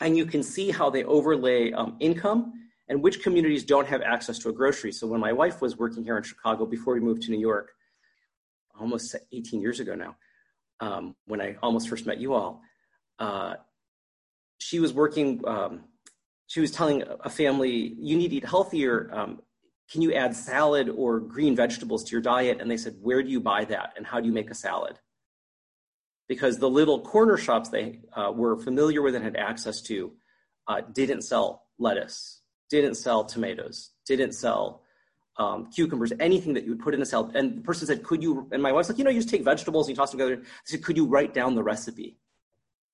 And 0.00 0.16
you 0.16 0.26
can 0.26 0.42
see 0.42 0.70
how 0.70 0.90
they 0.90 1.04
overlay 1.04 1.72
um, 1.72 1.96
income 2.00 2.52
and 2.88 3.02
which 3.02 3.22
communities 3.22 3.64
don't 3.64 3.86
have 3.86 4.02
access 4.02 4.38
to 4.38 4.48
a 4.48 4.52
grocery. 4.52 4.92
So 4.92 5.06
when 5.06 5.20
my 5.20 5.32
wife 5.32 5.60
was 5.60 5.76
working 5.76 6.04
here 6.04 6.16
in 6.16 6.22
Chicago 6.22 6.66
before 6.66 6.94
we 6.94 7.00
moved 7.00 7.22
to 7.22 7.30
New 7.30 7.40
York, 7.40 7.72
almost 8.78 9.14
18 9.32 9.60
years 9.60 9.80
ago 9.80 9.94
now, 9.94 10.16
um, 10.80 11.16
when 11.26 11.40
I 11.40 11.56
almost 11.62 11.88
first 11.88 12.06
met 12.06 12.18
you 12.18 12.34
all, 12.34 12.62
uh, 13.18 13.54
she 14.58 14.80
was 14.80 14.92
working. 14.92 15.46
Um, 15.46 15.84
she 16.46 16.60
was 16.60 16.70
telling 16.70 17.02
a 17.02 17.28
family, 17.28 17.94
"You 17.98 18.16
need 18.16 18.28
to 18.28 18.36
eat 18.36 18.44
healthier. 18.44 19.10
Um, 19.12 19.42
can 19.90 20.02
you 20.02 20.14
add 20.14 20.34
salad 20.34 20.88
or 20.88 21.20
green 21.20 21.56
vegetables 21.56 22.04
to 22.04 22.12
your 22.12 22.20
diet?" 22.20 22.60
And 22.60 22.70
they 22.70 22.76
said, 22.76 22.96
"Where 23.00 23.22
do 23.22 23.28
you 23.28 23.40
buy 23.40 23.64
that? 23.66 23.94
And 23.96 24.06
how 24.06 24.20
do 24.20 24.26
you 24.26 24.32
make 24.32 24.50
a 24.50 24.54
salad?" 24.54 24.98
Because 26.28 26.58
the 26.58 26.68
little 26.68 27.00
corner 27.00 27.38
shops 27.38 27.70
they 27.70 28.00
uh, 28.12 28.30
were 28.34 28.56
familiar 28.56 29.00
with 29.00 29.14
and 29.14 29.24
had 29.24 29.36
access 29.36 29.80
to 29.82 30.12
uh, 30.66 30.82
didn't 30.92 31.22
sell 31.22 31.64
lettuce, 31.78 32.42
didn't 32.68 32.96
sell 32.96 33.24
tomatoes, 33.24 33.90
didn't 34.06 34.32
sell 34.32 34.82
um, 35.38 35.70
cucumbers, 35.70 36.12
anything 36.20 36.54
that 36.54 36.64
you 36.64 36.70
would 36.70 36.80
put 36.80 36.94
in 36.94 37.00
a 37.00 37.06
salad. 37.06 37.34
And 37.34 37.58
the 37.58 37.62
person 37.62 37.86
said, 37.86 38.02
could 38.02 38.22
you, 38.22 38.48
and 38.52 38.62
my 38.62 38.72
wife's 38.72 38.88
like, 38.88 38.98
you 38.98 39.04
know, 39.04 39.10
you 39.10 39.20
just 39.20 39.30
take 39.30 39.44
vegetables 39.44 39.86
and 39.86 39.96
you 39.96 39.96
toss 39.96 40.10
them 40.10 40.18
together. 40.18 40.42
I 40.42 40.46
said, 40.64 40.82
could 40.82 40.96
you 40.96 41.06
write 41.06 41.32
down 41.32 41.54
the 41.54 41.62
recipe? 41.62 42.18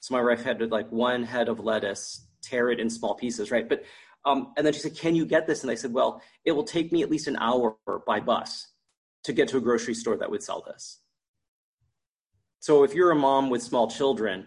So 0.00 0.14
my 0.14 0.22
wife 0.22 0.44
had 0.44 0.70
like 0.70 0.92
one 0.92 1.24
head 1.24 1.48
of 1.48 1.58
lettuce, 1.58 2.26
tear 2.42 2.70
it 2.70 2.78
in 2.78 2.90
small 2.90 3.14
pieces, 3.14 3.50
right? 3.50 3.66
But, 3.66 3.84
um, 4.26 4.52
and 4.56 4.66
then 4.66 4.74
she 4.74 4.80
said, 4.80 4.94
can 4.94 5.14
you 5.14 5.24
get 5.24 5.46
this? 5.46 5.62
And 5.62 5.70
I 5.70 5.74
said, 5.74 5.92
well, 5.92 6.20
it 6.44 6.52
will 6.52 6.64
take 6.64 6.92
me 6.92 7.02
at 7.02 7.10
least 7.10 7.26
an 7.26 7.36
hour 7.38 7.76
by 8.06 8.20
bus 8.20 8.68
to 9.24 9.32
get 9.32 9.48
to 9.48 9.56
a 9.56 9.60
grocery 9.60 9.94
store 9.94 10.18
that 10.18 10.30
would 10.30 10.42
sell 10.42 10.62
this. 10.66 11.00
So 12.64 12.82
if 12.82 12.94
you're 12.94 13.10
a 13.10 13.14
mom 13.14 13.50
with 13.50 13.62
small 13.62 13.90
children, 13.90 14.46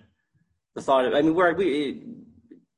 the 0.73 0.81
thought 0.81 1.05
of, 1.05 1.13
I 1.13 1.21
mean, 1.21 1.35
where 1.35 1.53
we, 1.53 2.01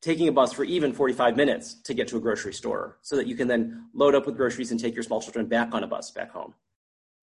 taking 0.01 0.27
a 0.27 0.33
bus 0.33 0.51
for 0.51 0.65
even 0.65 0.91
45 0.91 1.37
minutes 1.37 1.75
to 1.83 1.93
get 1.93 2.09
to 2.09 2.17
a 2.17 2.19
grocery 2.19 2.51
store 2.51 2.97
so 3.03 3.15
that 3.15 3.25
you 3.25 3.37
can 3.37 3.47
then 3.47 3.85
load 3.93 4.15
up 4.15 4.25
with 4.25 4.35
groceries 4.35 4.71
and 4.71 4.79
take 4.81 4.95
your 4.95 5.03
small 5.03 5.21
children 5.21 5.45
back 5.45 5.73
on 5.73 5.85
a 5.85 5.87
bus 5.87 6.11
back 6.11 6.29
home 6.31 6.53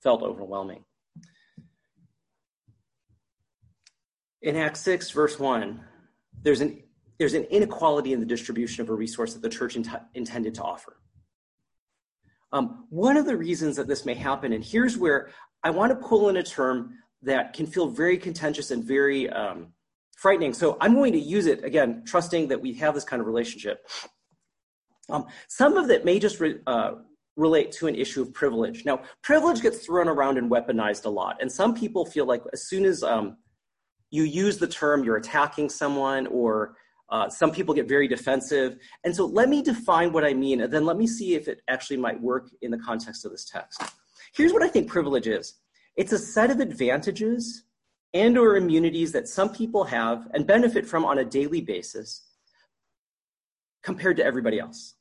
felt 0.02 0.22
overwhelming. 0.22 0.82
In 4.40 4.56
Acts 4.56 4.80
6, 4.80 5.10
verse 5.10 5.38
1, 5.38 5.78
there's 6.42 6.62
an, 6.62 6.82
there's 7.18 7.34
an 7.34 7.44
inequality 7.44 8.14
in 8.14 8.20
the 8.20 8.24
distribution 8.24 8.80
of 8.80 8.88
a 8.88 8.94
resource 8.94 9.34
that 9.34 9.42
the 9.42 9.50
church 9.50 9.76
int- 9.76 9.88
intended 10.14 10.54
to 10.54 10.62
offer. 10.62 10.96
Um, 12.50 12.86
one 12.88 13.18
of 13.18 13.26
the 13.26 13.36
reasons 13.36 13.76
that 13.76 13.88
this 13.88 14.06
may 14.06 14.14
happen, 14.14 14.54
and 14.54 14.64
here's 14.64 14.96
where 14.96 15.28
I 15.62 15.68
want 15.68 15.90
to 15.90 15.96
pull 15.96 16.30
in 16.30 16.38
a 16.38 16.42
term 16.42 16.94
that 17.26 17.44
can 17.56 17.66
feel 17.74 17.86
very 18.02 18.16
contentious 18.26 18.68
and 18.74 18.80
very 18.96 19.22
um, 19.40 19.58
frightening. 20.22 20.52
So 20.54 20.66
I'm 20.82 20.94
going 21.00 21.14
to 21.20 21.24
use 21.36 21.46
it 21.52 21.60
again, 21.70 21.90
trusting 22.12 22.48
that 22.50 22.60
we 22.64 22.70
have 22.82 22.92
this 22.94 23.06
kind 23.10 23.20
of 23.22 23.26
relationship. 23.32 23.78
Um, 25.12 25.22
some 25.60 25.76
of 25.82 25.86
it 25.94 26.00
may 26.08 26.18
just 26.26 26.36
re, 26.40 26.50
uh, 26.66 26.92
relate 27.46 27.68
to 27.78 27.86
an 27.90 27.94
issue 28.04 28.22
of 28.24 28.28
privilege. 28.42 28.78
Now, 28.90 28.96
privilege 29.22 29.60
gets 29.66 29.78
thrown 29.84 30.08
around 30.14 30.34
and 30.40 30.46
weaponized 30.50 31.04
a 31.10 31.12
lot, 31.20 31.34
and 31.40 31.48
some 31.60 31.72
people 31.82 32.02
feel 32.14 32.26
like 32.32 32.42
as 32.56 32.62
soon 32.70 32.84
as 32.92 33.02
um, 33.02 33.26
you 34.16 34.22
use 34.44 34.56
the 34.58 34.70
term, 34.82 35.04
you're 35.04 35.20
attacking 35.24 35.68
someone, 35.82 36.24
or 36.40 36.52
Uh, 37.16 37.28
some 37.40 37.52
people 37.56 37.72
get 37.80 37.86
very 37.96 38.08
defensive. 38.16 38.70
And 39.04 39.12
so 39.18 39.22
let 39.40 39.48
me 39.54 39.58
define 39.72 40.08
what 40.14 40.24
I 40.30 40.34
mean, 40.44 40.58
and 40.62 40.70
then 40.74 40.84
let 40.90 40.96
me 41.02 41.06
see 41.18 41.30
if 41.38 41.44
it 41.52 41.58
actually 41.74 42.00
might 42.06 42.18
work 42.30 42.44
in 42.64 42.70
the 42.74 42.82
context 42.88 43.20
of 43.24 43.30
this 43.34 43.44
text. 43.54 43.78
Here's 44.38 44.52
what 44.54 44.64
I 44.66 44.70
think 44.74 44.84
privilege 44.96 45.28
is 45.38 45.44
it's 45.96 46.12
a 46.12 46.18
set 46.18 46.50
of 46.50 46.60
advantages 46.60 47.64
and 48.12 48.38
or 48.38 48.56
immunities 48.56 49.12
that 49.12 49.28
some 49.28 49.52
people 49.52 49.84
have 49.84 50.28
and 50.32 50.46
benefit 50.46 50.86
from 50.86 51.04
on 51.04 51.18
a 51.18 51.24
daily 51.24 51.60
basis 51.60 52.22
compared 53.82 54.16
to 54.16 54.24
everybody 54.24 54.58
else. 54.58 54.94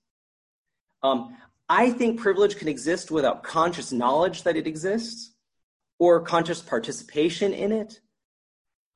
Um, 1.03 1.35
I 1.67 1.91
think 1.91 2.19
privilege 2.19 2.57
can 2.57 2.67
exist 2.67 3.11
without 3.11 3.43
conscious 3.43 3.91
knowledge 3.91 4.43
that 4.43 4.55
it 4.55 4.67
exists 4.67 5.31
or 5.99 6.21
conscious 6.21 6.61
participation 6.61 7.53
in 7.53 7.71
it. 7.71 7.99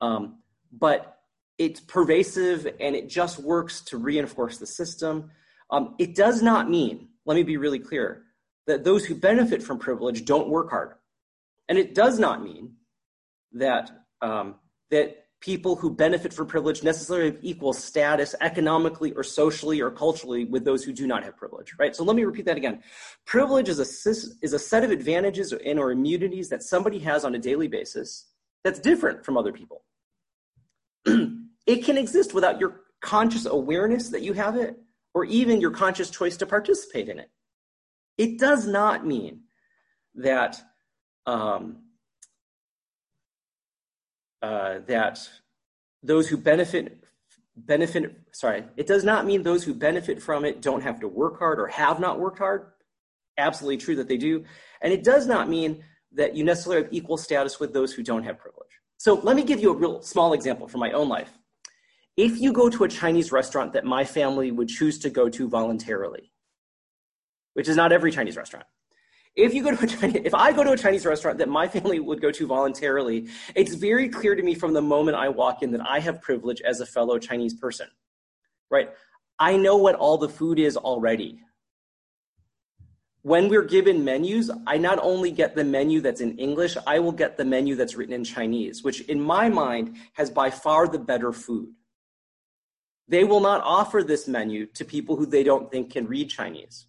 Um, 0.00 0.38
but 0.72 1.18
it's 1.58 1.80
pervasive 1.80 2.66
and 2.78 2.94
it 2.94 3.08
just 3.08 3.38
works 3.38 3.80
to 3.82 3.98
reinforce 3.98 4.58
the 4.58 4.66
system. 4.66 5.30
Um, 5.70 5.94
it 5.98 6.14
does 6.14 6.42
not 6.42 6.70
mean, 6.70 7.08
let 7.26 7.34
me 7.34 7.42
be 7.42 7.56
really 7.56 7.78
clear, 7.78 8.22
that 8.66 8.84
those 8.84 9.04
who 9.04 9.14
benefit 9.14 9.62
from 9.62 9.78
privilege 9.78 10.24
don't 10.24 10.48
work 10.48 10.70
hard. 10.70 10.94
And 11.70 11.78
it 11.78 11.94
does 11.94 12.18
not 12.18 12.42
mean 12.42 12.72
that, 13.52 13.90
um, 14.20 14.56
that 14.90 15.28
people 15.40 15.76
who 15.76 15.88
benefit 15.88 16.34
from 16.34 16.48
privilege 16.48 16.82
necessarily 16.82 17.30
have 17.30 17.38
equal 17.42 17.72
status 17.72 18.34
economically 18.40 19.12
or 19.12 19.22
socially 19.22 19.80
or 19.80 19.88
culturally 19.88 20.44
with 20.44 20.64
those 20.64 20.82
who 20.82 20.92
do 20.92 21.06
not 21.06 21.22
have 21.22 21.36
privilege, 21.36 21.74
right? 21.78 21.94
So 21.94 22.02
let 22.02 22.16
me 22.16 22.24
repeat 22.24 22.44
that 22.46 22.56
again. 22.56 22.82
Privilege 23.24 23.68
is 23.68 23.78
a, 23.78 24.10
is 24.42 24.52
a 24.52 24.58
set 24.58 24.82
of 24.82 24.90
advantages 24.90 25.52
and 25.52 25.78
or 25.78 25.92
immunities 25.92 26.48
that 26.48 26.64
somebody 26.64 26.98
has 26.98 27.24
on 27.24 27.36
a 27.36 27.38
daily 27.38 27.68
basis 27.68 28.26
that's 28.64 28.80
different 28.80 29.24
from 29.24 29.38
other 29.38 29.52
people. 29.52 29.84
it 31.06 31.84
can 31.84 31.96
exist 31.96 32.34
without 32.34 32.58
your 32.58 32.80
conscious 33.00 33.46
awareness 33.46 34.08
that 34.08 34.22
you 34.22 34.32
have 34.32 34.56
it 34.56 34.76
or 35.14 35.24
even 35.24 35.60
your 35.60 35.70
conscious 35.70 36.10
choice 36.10 36.36
to 36.38 36.46
participate 36.46 37.08
in 37.08 37.20
it. 37.20 37.30
It 38.18 38.40
does 38.40 38.66
not 38.66 39.06
mean 39.06 39.42
that 40.16 40.60
um, 41.26 41.78
uh, 44.42 44.78
that 44.86 45.18
those 46.02 46.28
who 46.28 46.36
benefit 46.36 47.04
benefit 47.56 48.18
sorry 48.32 48.64
it 48.78 48.86
does 48.86 49.04
not 49.04 49.26
mean 49.26 49.42
those 49.42 49.62
who 49.62 49.74
benefit 49.74 50.22
from 50.22 50.46
it 50.46 50.62
don't 50.62 50.82
have 50.82 50.98
to 51.00 51.08
work 51.08 51.38
hard 51.38 51.60
or 51.60 51.66
have 51.66 52.00
not 52.00 52.18
worked 52.18 52.38
hard. 52.38 52.72
Absolutely 53.36 53.76
true 53.76 53.96
that 53.96 54.08
they 54.08 54.16
do. 54.16 54.44
And 54.82 54.92
it 54.92 55.04
does 55.04 55.26
not 55.26 55.48
mean 55.48 55.84
that 56.12 56.34
you 56.34 56.44
necessarily 56.44 56.84
have 56.84 56.92
equal 56.92 57.16
status 57.16 57.60
with 57.60 57.72
those 57.72 57.92
who 57.92 58.02
don't 58.02 58.24
have 58.24 58.38
privilege. 58.38 58.70
So 58.96 59.14
let 59.14 59.36
me 59.36 59.44
give 59.44 59.60
you 59.60 59.72
a 59.72 59.76
real 59.76 60.02
small 60.02 60.32
example 60.32 60.68
from 60.68 60.80
my 60.80 60.92
own 60.92 61.08
life. 61.08 61.30
If 62.16 62.40
you 62.40 62.52
go 62.52 62.68
to 62.68 62.84
a 62.84 62.88
chinese 62.88 63.30
restaurant 63.32 63.72
that 63.72 63.84
my 63.84 64.04
family 64.04 64.50
would 64.50 64.68
choose 64.68 64.98
to 65.00 65.10
go 65.10 65.28
to 65.28 65.48
voluntarily 65.48 66.32
which 67.54 67.68
is 67.68 67.76
not 67.76 67.92
every 67.92 68.10
chinese 68.10 68.36
restaurant 68.36 68.66
if 69.36 69.54
you 69.54 69.62
go 69.62 69.74
to 69.74 69.84
a 69.84 69.86
Chinese, 69.86 70.22
if 70.24 70.34
I 70.34 70.52
go 70.52 70.64
to 70.64 70.72
a 70.72 70.76
Chinese 70.76 71.06
restaurant 71.06 71.38
that 71.38 71.48
my 71.48 71.68
family 71.68 72.00
would 72.00 72.20
go 72.20 72.30
to 72.30 72.46
voluntarily, 72.46 73.28
it's 73.54 73.74
very 73.74 74.08
clear 74.08 74.34
to 74.34 74.42
me 74.42 74.54
from 74.54 74.72
the 74.72 74.82
moment 74.82 75.16
I 75.16 75.28
walk 75.28 75.62
in 75.62 75.70
that 75.72 75.86
I 75.86 76.00
have 76.00 76.20
privilege 76.20 76.60
as 76.62 76.80
a 76.80 76.86
fellow 76.86 77.18
Chinese 77.18 77.54
person, 77.54 77.86
right? 78.70 78.90
I 79.38 79.56
know 79.56 79.76
what 79.76 79.94
all 79.94 80.18
the 80.18 80.28
food 80.28 80.58
is 80.58 80.76
already. 80.76 81.40
When 83.22 83.48
we're 83.48 83.64
given 83.64 84.04
menus, 84.04 84.50
I 84.66 84.78
not 84.78 84.98
only 85.02 85.30
get 85.30 85.54
the 85.54 85.64
menu 85.64 86.00
that's 86.00 86.22
in 86.22 86.38
English, 86.38 86.76
I 86.86 86.98
will 86.98 87.12
get 87.12 87.36
the 87.36 87.44
menu 87.44 87.76
that's 87.76 87.94
written 87.94 88.14
in 88.14 88.24
Chinese, 88.24 88.82
which 88.82 89.02
in 89.02 89.20
my 89.20 89.48
mind 89.48 89.96
has 90.14 90.30
by 90.30 90.50
far 90.50 90.88
the 90.88 90.98
better 90.98 91.32
food. 91.32 91.68
They 93.08 93.24
will 93.24 93.40
not 93.40 93.60
offer 93.62 94.02
this 94.02 94.26
menu 94.26 94.66
to 94.66 94.84
people 94.84 95.16
who 95.16 95.26
they 95.26 95.42
don't 95.42 95.70
think 95.70 95.92
can 95.92 96.06
read 96.06 96.30
Chinese 96.30 96.86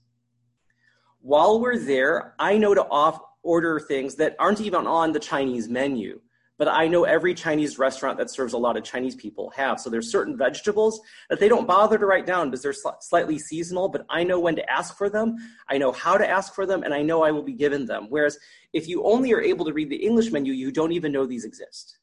while 1.21 1.59
we're 1.59 1.79
there, 1.79 2.35
I 2.39 2.57
know 2.57 2.73
to 2.73 2.83
off 2.85 3.19
order 3.43 3.79
things 3.79 4.15
that 4.15 4.35
aren't 4.39 4.61
even 4.61 4.87
on 4.87 5.11
the 5.11 5.19
Chinese 5.19 5.67
menu. 5.67 6.19
But 6.57 6.67
I 6.67 6.87
know 6.87 7.05
every 7.05 7.33
Chinese 7.33 7.79
restaurant 7.79 8.19
that 8.19 8.29
serves 8.29 8.53
a 8.53 8.57
lot 8.57 8.77
of 8.77 8.83
Chinese 8.83 9.15
people 9.15 9.51
have. 9.55 9.79
So 9.79 9.89
there's 9.89 10.11
certain 10.11 10.37
vegetables 10.37 11.01
that 11.31 11.39
they 11.39 11.49
don't 11.49 11.65
bother 11.65 11.97
to 11.97 12.05
write 12.05 12.27
down 12.27 12.51
because 12.51 12.61
they're 12.61 12.71
sl- 12.71 12.89
slightly 12.99 13.39
seasonal, 13.39 13.89
but 13.89 14.05
I 14.11 14.23
know 14.23 14.39
when 14.39 14.55
to 14.57 14.71
ask 14.71 14.95
for 14.95 15.09
them. 15.09 15.37
I 15.67 15.79
know 15.79 15.91
how 15.91 16.19
to 16.19 16.29
ask 16.29 16.53
for 16.53 16.67
them, 16.67 16.83
and 16.83 16.93
I 16.93 17.01
know 17.01 17.23
I 17.23 17.31
will 17.31 17.41
be 17.41 17.53
given 17.53 17.87
them. 17.87 18.05
Whereas 18.09 18.37
if 18.73 18.87
you 18.87 19.03
only 19.05 19.33
are 19.33 19.41
able 19.41 19.65
to 19.65 19.73
read 19.73 19.89
the 19.89 19.95
English 19.95 20.31
menu, 20.31 20.53
you 20.53 20.71
don't 20.71 20.91
even 20.91 21.11
know 21.11 21.25
these 21.25 21.45
exist. 21.45 21.97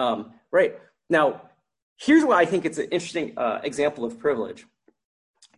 Um, 0.00 0.32
right. 0.50 0.76
Now, 1.08 1.42
here's 1.98 2.24
why 2.24 2.40
I 2.40 2.46
think 2.46 2.64
it's 2.64 2.78
an 2.78 2.88
interesting 2.90 3.32
uh, 3.36 3.60
example 3.62 4.04
of 4.04 4.18
privilege 4.18 4.66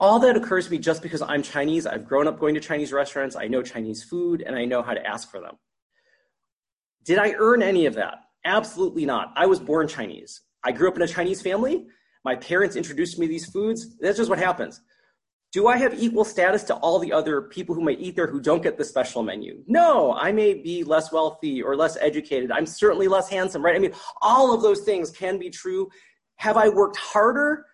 all 0.01 0.19
that 0.21 0.37
occurs 0.37 0.67
to 0.67 0.71
me 0.73 0.79
just 0.79 1.03
because 1.03 1.23
I'm 1.23 1.43
Chinese. 1.43 1.87
I've 1.87 2.07
grown 2.07 2.27
up 2.27 2.39
going 2.39 2.55
to 2.55 2.61
Chinese 2.61 2.93
restaurants. 2.93 3.37
I 3.37 3.47
know 3.47 3.63
Chinese 3.63 4.03
food 4.03 4.43
and 4.43 4.57
I 4.57 4.65
know 4.65 4.83
how 4.83 4.95
to 4.95 5.07
ask 5.07 5.31
for 5.31 5.41
them. 5.41 5.57
Did 7.05 7.19
I 7.19 7.35
earn 7.39 7.63
any 7.63 7.87
of 7.87 7.95
that? 7.95 8.19
Absolutely 8.45 9.05
not. 9.07 9.33
I 9.37 9.47
was 9.47 9.61
born 9.61 9.89
Chinese. 9.89 10.41
I 10.65 10.73
grew 10.73 10.89
up 10.89 10.97
in 10.97 11.03
a 11.03 11.09
Chinese 11.09 11.43
family. 11.43 11.87
My 12.25 12.37
parents 12.37 12.77
introduced 12.77 13.19
me 13.19 13.27
to 13.27 13.31
these 13.31 13.47
foods. 13.47 13.97
That's 13.99 14.19
just 14.19 14.31
what 14.31 14.39
happens. 14.39 14.81
Do 15.53 15.67
I 15.67 15.77
have 15.77 16.01
equal 16.01 16.25
status 16.25 16.63
to 16.65 16.75
all 16.77 16.99
the 16.99 17.13
other 17.13 17.43
people 17.43 17.75
who 17.75 17.83
might 17.83 18.01
eat 18.01 18.17
there 18.17 18.27
who 18.27 18.41
don't 18.41 18.63
get 18.63 18.79
the 18.79 18.85
special 18.85 19.23
menu? 19.23 19.63
No, 19.67 20.15
I 20.15 20.33
may 20.33 20.55
be 20.55 20.83
less 20.83 21.13
wealthy 21.13 21.63
or 21.63 21.77
less 21.77 21.99
educated. 22.01 22.51
I'm 22.51 22.65
certainly 22.65 23.07
less 23.07 23.29
handsome, 23.29 23.63
right? 23.63 23.77
I 23.77 23.79
mean, 23.79 23.93
all 24.23 24.55
of 24.55 24.63
those 24.63 24.81
things 24.81 25.11
can 25.11 25.39
be 25.39 25.51
true. 25.51 25.91
Have 26.37 26.57
I 26.57 26.71
worked 26.71 26.97
harder? 26.97 27.67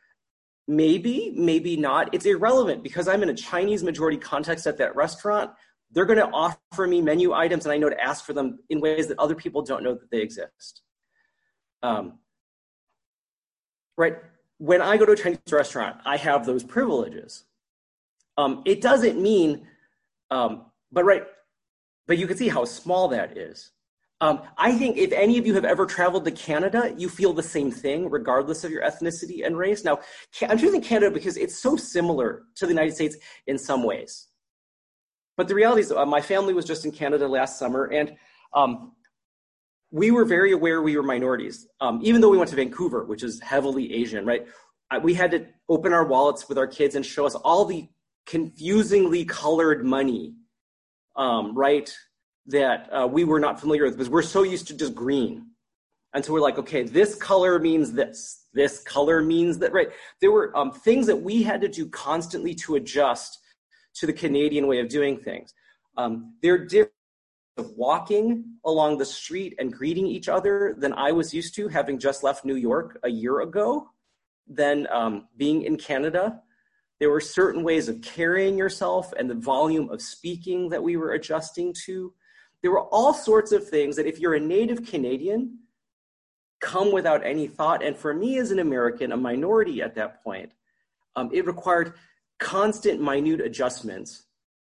Maybe, 0.70 1.32
maybe 1.34 1.78
not. 1.78 2.14
It's 2.14 2.26
irrelevant 2.26 2.82
because 2.82 3.08
I'm 3.08 3.22
in 3.22 3.30
a 3.30 3.34
Chinese 3.34 3.82
majority 3.82 4.18
context 4.18 4.66
at 4.66 4.76
that 4.76 4.94
restaurant. 4.94 5.50
They're 5.90 6.04
going 6.04 6.18
to 6.18 6.28
offer 6.28 6.86
me 6.86 7.00
menu 7.00 7.32
items, 7.32 7.64
and 7.64 7.72
I 7.72 7.78
know 7.78 7.88
to 7.88 7.98
ask 7.98 8.26
for 8.26 8.34
them 8.34 8.58
in 8.68 8.78
ways 8.78 9.08
that 9.08 9.18
other 9.18 9.34
people 9.34 9.62
don't 9.62 9.82
know 9.82 9.94
that 9.94 10.10
they 10.10 10.20
exist. 10.20 10.82
Um, 11.82 12.18
right? 13.96 14.16
When 14.58 14.82
I 14.82 14.98
go 14.98 15.06
to 15.06 15.12
a 15.12 15.16
Chinese 15.16 15.38
restaurant, 15.50 15.96
I 16.04 16.18
have 16.18 16.44
those 16.44 16.62
privileges. 16.62 17.44
Um, 18.36 18.62
it 18.66 18.82
doesn't 18.82 19.18
mean, 19.18 19.66
um, 20.30 20.66
but 20.92 21.04
right, 21.04 21.24
but 22.06 22.18
you 22.18 22.26
can 22.26 22.36
see 22.36 22.48
how 22.48 22.66
small 22.66 23.08
that 23.08 23.38
is. 23.38 23.70
Um, 24.20 24.42
I 24.56 24.72
think 24.72 24.96
if 24.96 25.12
any 25.12 25.38
of 25.38 25.46
you 25.46 25.54
have 25.54 25.64
ever 25.64 25.86
traveled 25.86 26.24
to 26.24 26.32
Canada, 26.32 26.92
you 26.96 27.08
feel 27.08 27.32
the 27.32 27.42
same 27.42 27.70
thing, 27.70 28.10
regardless 28.10 28.64
of 28.64 28.72
your 28.72 28.82
ethnicity 28.82 29.46
and 29.46 29.56
race. 29.56 29.84
Now, 29.84 30.00
I'm 30.42 30.58
choosing 30.58 30.80
Canada 30.80 31.12
because 31.12 31.36
it's 31.36 31.56
so 31.56 31.76
similar 31.76 32.42
to 32.56 32.66
the 32.66 32.72
United 32.72 32.94
States 32.94 33.16
in 33.46 33.58
some 33.58 33.84
ways. 33.84 34.26
But 35.36 35.46
the 35.46 35.54
reality 35.54 35.82
is, 35.82 35.92
uh, 35.92 36.04
my 36.04 36.20
family 36.20 36.52
was 36.52 36.64
just 36.64 36.84
in 36.84 36.90
Canada 36.90 37.28
last 37.28 37.60
summer, 37.60 37.84
and 37.84 38.16
um, 38.54 38.92
we 39.92 40.10
were 40.10 40.24
very 40.24 40.50
aware 40.50 40.82
we 40.82 40.96
were 40.96 41.02
minorities. 41.04 41.68
Um, 41.80 42.00
even 42.02 42.20
though 42.20 42.28
we 42.28 42.38
went 42.38 42.50
to 42.50 42.56
Vancouver, 42.56 43.04
which 43.04 43.22
is 43.22 43.40
heavily 43.40 43.94
Asian, 43.94 44.26
right? 44.26 44.46
We 45.02 45.14
had 45.14 45.30
to 45.30 45.46
open 45.68 45.92
our 45.92 46.04
wallets 46.04 46.48
with 46.48 46.58
our 46.58 46.66
kids 46.66 46.96
and 46.96 47.06
show 47.06 47.24
us 47.24 47.36
all 47.36 47.66
the 47.66 47.88
confusingly 48.26 49.24
colored 49.24 49.84
money, 49.84 50.34
um, 51.14 51.56
right? 51.56 51.94
That 52.48 52.88
uh, 52.92 53.06
we 53.06 53.24
were 53.24 53.40
not 53.40 53.60
familiar 53.60 53.84
with 53.84 53.94
because 53.94 54.10
we're 54.10 54.22
so 54.22 54.42
used 54.42 54.66
to 54.68 54.74
just 54.74 54.94
green. 54.94 55.46
And 56.14 56.24
so 56.24 56.32
we're 56.32 56.40
like, 56.40 56.58
okay, 56.58 56.82
this 56.82 57.14
color 57.14 57.58
means 57.58 57.92
this. 57.92 58.46
This 58.54 58.82
color 58.82 59.22
means 59.22 59.58
that, 59.58 59.72
right? 59.72 59.88
There 60.20 60.32
were 60.32 60.56
um, 60.56 60.72
things 60.72 61.06
that 61.06 61.16
we 61.16 61.42
had 61.42 61.60
to 61.60 61.68
do 61.68 61.86
constantly 61.88 62.54
to 62.56 62.76
adjust 62.76 63.38
to 63.96 64.06
the 64.06 64.12
Canadian 64.12 64.66
way 64.66 64.80
of 64.80 64.88
doing 64.88 65.18
things. 65.18 65.52
Um, 65.96 66.34
they're 66.42 66.64
different 66.64 66.92
of 67.58 67.72
walking 67.76 68.44
along 68.64 68.96
the 68.96 69.04
street 69.04 69.54
and 69.58 69.72
greeting 69.72 70.06
each 70.06 70.28
other 70.28 70.76
than 70.78 70.92
I 70.92 71.12
was 71.12 71.34
used 71.34 71.54
to, 71.56 71.68
having 71.68 71.98
just 71.98 72.22
left 72.22 72.44
New 72.44 72.54
York 72.54 72.98
a 73.02 73.10
year 73.10 73.40
ago, 73.40 73.90
than 74.46 74.86
um, 74.90 75.26
being 75.36 75.62
in 75.62 75.76
Canada. 75.76 76.40
There 77.00 77.10
were 77.10 77.20
certain 77.20 77.62
ways 77.62 77.88
of 77.88 78.00
carrying 78.00 78.56
yourself 78.56 79.12
and 79.18 79.28
the 79.28 79.34
volume 79.34 79.90
of 79.90 80.00
speaking 80.00 80.68
that 80.70 80.82
we 80.82 80.96
were 80.96 81.12
adjusting 81.12 81.74
to. 81.84 82.12
There 82.62 82.70
were 82.70 82.84
all 82.84 83.14
sorts 83.14 83.52
of 83.52 83.68
things 83.68 83.96
that 83.96 84.06
if 84.06 84.18
you're 84.18 84.34
a 84.34 84.40
native 84.40 84.84
Canadian, 84.84 85.58
come 86.60 86.92
without 86.92 87.24
any 87.24 87.46
thought. 87.46 87.84
And 87.84 87.96
for 87.96 88.12
me 88.12 88.38
as 88.38 88.50
an 88.50 88.58
American, 88.58 89.12
a 89.12 89.16
minority 89.16 89.80
at 89.80 89.94
that 89.94 90.22
point, 90.24 90.52
um, 91.16 91.30
it 91.32 91.46
required 91.46 91.94
constant, 92.38 93.00
minute 93.00 93.40
adjustments 93.40 94.24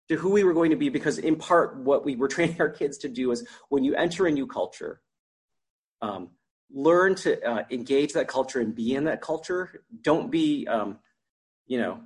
to 0.09 0.15
who 0.15 0.31
we 0.31 0.43
were 0.43 0.53
going 0.53 0.71
to 0.71 0.77
be 0.77 0.89
because 0.89 1.17
in 1.17 1.35
part 1.35 1.77
what 1.77 2.05
we 2.05 2.15
were 2.15 2.27
training 2.35 2.57
our 2.59 2.69
kids 2.69 2.97
to 2.99 3.09
do 3.09 3.31
is 3.31 3.45
when 3.69 3.83
you 3.83 3.95
enter 3.95 4.27
a 4.27 4.31
new 4.31 4.47
culture 4.47 5.01
um, 6.01 6.29
learn 6.71 7.15
to 7.15 7.41
uh, 7.43 7.63
engage 7.71 8.13
that 8.13 8.27
culture 8.27 8.59
and 8.59 8.75
be 8.75 8.95
in 8.95 9.03
that 9.05 9.21
culture 9.21 9.83
don't 10.01 10.29
be 10.31 10.67
um, 10.67 10.99
you 11.65 11.77
know 11.77 11.99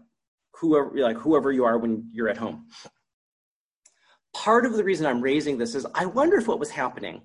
whoever 0.54 0.92
like 1.00 1.18
whoever 1.18 1.52
you 1.52 1.64
are 1.64 1.78
when 1.78 2.10
you're 2.12 2.30
at 2.30 2.38
home 2.38 2.66
part 4.34 4.66
of 4.66 4.74
the 4.74 4.84
reason 4.84 5.06
I'm 5.06 5.22
raising 5.22 5.58
this 5.58 5.76
is 5.76 5.86
I 5.94 6.06
wonder 6.06 6.38
if 6.38 6.48
what 6.48 6.60
was 6.60 6.70
happening 6.70 7.22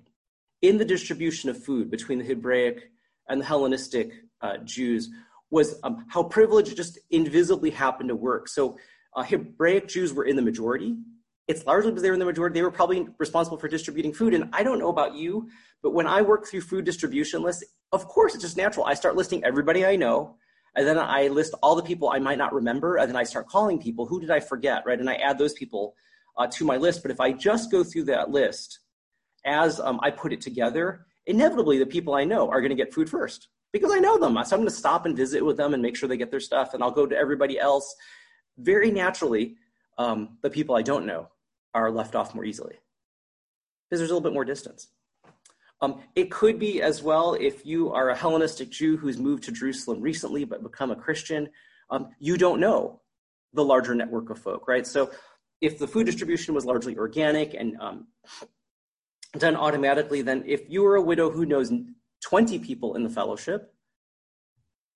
in 0.61 0.77
the 0.77 0.85
distribution 0.85 1.49
of 1.49 1.63
food 1.63 1.89
between 1.89 2.19
the 2.19 2.25
Hebraic 2.25 2.91
and 3.29 3.41
the 3.41 3.45
Hellenistic 3.45 4.11
uh, 4.41 4.57
Jews 4.63 5.09
was 5.49 5.79
um, 5.83 6.05
how 6.09 6.23
privilege 6.23 6.75
just 6.75 6.99
invisibly 7.09 7.69
happened 7.69 8.09
to 8.09 8.15
work. 8.15 8.47
So 8.47 8.77
uh, 9.15 9.23
Hebraic 9.23 9.87
Jews 9.87 10.13
were 10.13 10.25
in 10.25 10.35
the 10.35 10.41
majority. 10.41 10.95
It's 11.47 11.65
largely 11.65 11.91
because 11.91 12.03
they 12.03 12.09
were 12.09 12.15
in 12.15 12.19
the 12.19 12.25
majority. 12.25 12.53
They 12.53 12.63
were 12.63 12.71
probably 12.71 13.07
responsible 13.17 13.57
for 13.57 13.69
distributing 13.69 14.13
food. 14.13 14.33
And 14.33 14.49
I 14.51 14.63
don't 14.63 14.79
know 14.79 14.89
about 14.89 15.15
you, 15.15 15.49
but 15.81 15.93
when 15.93 16.05
I 16.05 16.21
work 16.21 16.45
through 16.45 16.61
food 16.61 16.83
distribution 16.83 17.41
lists, 17.41 17.63
of 17.93 18.05
course, 18.07 18.33
it's 18.33 18.43
just 18.43 18.57
natural. 18.57 18.85
I 18.85 18.95
start 18.95 19.15
listing 19.15 19.43
everybody 19.45 19.85
I 19.85 19.95
know, 19.95 20.35
and 20.75 20.85
then 20.85 20.99
I 20.99 21.29
list 21.29 21.53
all 21.63 21.75
the 21.75 21.83
people 21.83 22.09
I 22.09 22.19
might 22.19 22.37
not 22.37 22.53
remember, 22.53 22.97
and 22.97 23.07
then 23.07 23.15
I 23.15 23.23
start 23.23 23.47
calling 23.47 23.79
people. 23.79 24.05
Who 24.05 24.19
did 24.19 24.29
I 24.29 24.41
forget, 24.41 24.83
right? 24.85 24.99
And 24.99 25.09
I 25.09 25.15
add 25.15 25.37
those 25.37 25.53
people 25.53 25.95
uh, 26.37 26.47
to 26.47 26.65
my 26.65 26.77
list. 26.77 27.01
But 27.01 27.11
if 27.11 27.19
I 27.19 27.31
just 27.31 27.71
go 27.71 27.83
through 27.83 28.05
that 28.05 28.29
list 28.29 28.79
as 29.45 29.79
um, 29.79 29.99
I 30.03 30.11
put 30.11 30.33
it 30.33 30.41
together, 30.41 31.05
inevitably 31.25 31.77
the 31.79 31.85
people 31.85 32.13
I 32.13 32.23
know 32.23 32.49
are 32.49 32.61
going 32.61 32.69
to 32.69 32.75
get 32.75 32.93
food 32.93 33.09
first 33.09 33.47
because 33.73 33.91
I 33.91 33.99
know 33.99 34.17
them. 34.17 34.33
So 34.45 34.55
I'm 34.55 34.61
going 34.61 34.69
to 34.69 34.75
stop 34.75 35.05
and 35.05 35.15
visit 35.15 35.43
with 35.43 35.57
them 35.57 35.73
and 35.73 35.81
make 35.81 35.95
sure 35.95 36.07
they 36.07 36.17
get 36.17 36.31
their 36.31 36.39
stuff, 36.39 36.73
and 36.73 36.83
I'll 36.83 36.91
go 36.91 37.05
to 37.05 37.15
everybody 37.15 37.59
else. 37.59 37.95
Very 38.57 38.91
naturally, 38.91 39.55
um, 39.97 40.37
the 40.41 40.49
people 40.49 40.75
I 40.75 40.81
don't 40.81 41.05
know 41.05 41.29
are 41.73 41.91
left 41.91 42.15
off 42.15 42.33
more 42.33 42.45
easily 42.45 42.75
because 43.89 43.99
there's 43.99 44.09
a 44.09 44.13
little 44.13 44.27
bit 44.27 44.33
more 44.33 44.45
distance. 44.45 44.87
Um, 45.81 46.01
it 46.15 46.31
could 46.31 46.57
be 46.57 46.81
as 46.81 47.03
well 47.03 47.35
if 47.35 47.65
you 47.65 47.93
are 47.93 48.09
a 48.09 48.15
Hellenistic 48.15 48.71
Jew 48.71 48.97
who's 48.97 49.19
moved 49.19 49.43
to 49.43 49.51
Jerusalem 49.51 50.01
recently 50.01 50.43
but 50.43 50.63
become 50.63 50.89
a 50.89 50.95
Christian, 50.95 51.49
um, 51.91 52.09
you 52.19 52.35
don't 52.37 52.59
know 52.59 53.01
the 53.53 53.63
larger 53.63 53.93
network 53.93 54.29
of 54.29 54.39
folk, 54.39 54.67
right? 54.67 54.87
So 54.87 55.11
if 55.61 55.79
the 55.79 55.87
food 55.87 56.05
distribution 56.05 56.53
was 56.53 56.65
largely 56.65 56.97
organic 56.97 57.53
and 57.53 57.77
um, 57.79 58.07
done 59.37 59.55
automatically, 59.55 60.21
then 60.21 60.43
if 60.45 60.69
you 60.69 60.83
were 60.83 60.95
a 60.95 61.01
widow 61.01 61.29
who 61.29 61.45
knows 61.45 61.71
20 62.23 62.59
people 62.59 62.95
in 62.95 63.03
the 63.03 63.09
fellowship, 63.09 63.73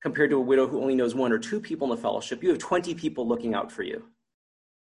compared 0.02 0.30
to 0.32 0.38
a 0.38 0.41
widow 0.41 0.67
who 0.67 0.82
only 0.82 0.95
knows 0.95 1.13
one 1.13 1.32
or 1.32 1.38
two 1.38 1.60
people 1.60 1.91
in 1.91 1.95
the 1.95 2.02
fellowship, 2.02 2.41
you 2.41 2.50
have 2.50 2.58
20 2.58 2.95
people 2.95 3.28
looking 3.28 3.54
out 3.54 3.71
for 3.71 3.84
you 3.84 4.04